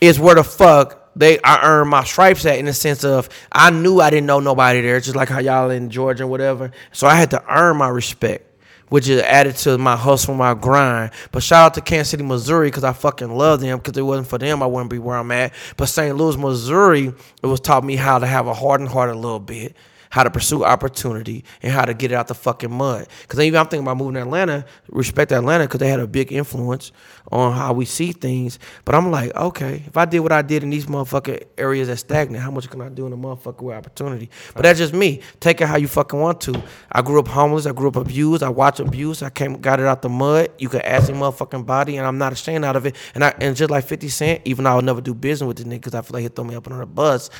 [0.00, 3.70] is where the fuck they I earned my stripes at in the sense of I
[3.70, 6.70] knew I didn't know nobody there, just like how y'all in Georgia and whatever.
[6.92, 8.46] So I had to earn my respect,
[8.88, 11.10] which is added to my hustle, my grind.
[11.32, 13.78] But shout out to Kansas City, Missouri, because I fucking love them.
[13.78, 15.52] Because it wasn't for them, I wouldn't be where I'm at.
[15.76, 16.16] But St.
[16.16, 17.12] Louis, Missouri,
[17.42, 19.74] it was taught me how to have a hardened heart a little bit
[20.10, 23.06] how to pursue opportunity and how to get it out the fucking mud.
[23.22, 26.32] Because even I'm thinking about moving to Atlanta, respect Atlanta because they had a big
[26.32, 26.92] influence
[27.30, 28.58] on how we see things.
[28.84, 31.98] But I'm like, okay, if I did what I did in these motherfucking areas that
[31.98, 34.30] stagnant, how much can I do in a motherfucker opportunity?
[34.54, 35.20] But that's just me.
[35.40, 36.62] Take it how you fucking want to.
[36.90, 37.66] I grew up homeless.
[37.66, 38.42] I grew up abused.
[38.42, 39.22] I watched abuse.
[39.22, 40.50] I came, got it out the mud.
[40.58, 42.96] You can ask any motherfucking body, and I'm not ashamed out of it.
[43.14, 45.58] And I and just like 50 Cent, even though I would never do business with
[45.58, 47.30] this nigga because I feel like he throw me up on the bus.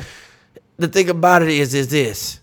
[0.77, 2.40] The thing about it is, is this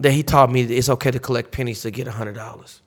[0.00, 2.82] that he taught me that it's okay to collect pennies to get a hundred dollars.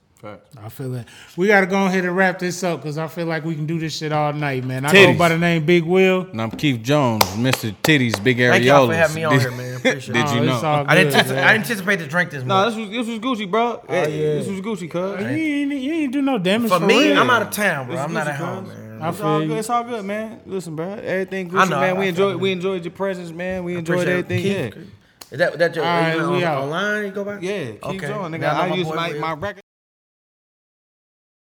[0.61, 1.07] I feel that
[1.37, 3.79] we gotta go ahead and wrap this up because I feel like we can do
[3.79, 4.83] this shit all night, man.
[4.83, 5.13] I Titties.
[5.13, 6.27] go by the name Big Will.
[6.29, 7.73] And I'm Keith Jones, Mr.
[7.83, 8.49] Titties, Big Areolas.
[8.51, 9.75] Thank y'all for having me on here, man.
[9.77, 10.33] Appreciate Did it.
[10.33, 10.55] you Oh, know?
[10.55, 11.47] it's all I didn't, good, anticipate, man.
[11.53, 12.67] Didn't anticipate to drink this No, much.
[12.67, 13.81] this was this was Gucci, bro.
[13.87, 15.21] Oh, yeah, This was Gucci, cuz.
[15.21, 17.17] You ain't, you ain't do no damage For for, me, real.
[17.17, 17.95] I'm out of town, bro.
[17.95, 18.73] This I'm not Gucci, at home, cuz.
[18.75, 19.01] man.
[19.01, 19.53] I It's all feel good.
[19.53, 19.59] you.
[19.59, 20.41] It's all good, man.
[20.45, 20.89] Listen, bro.
[20.95, 21.95] Everything I Gucci, know, man.
[21.95, 22.31] I- We I enjoyed.
[22.33, 23.63] feel We enjoyed your presence, man.
[23.63, 24.19] We enjoyed Appreciate it.
[24.19, 24.73] everything.
[24.73, 24.83] Keith, Yeah.
[25.31, 26.63] Is that that your All right, you know, on- out.
[26.63, 27.05] online?
[27.05, 27.41] You go back.
[27.41, 28.07] Yeah, keep Okay.
[28.07, 28.39] going, nigga.
[28.41, 29.63] Now I I use my, my record.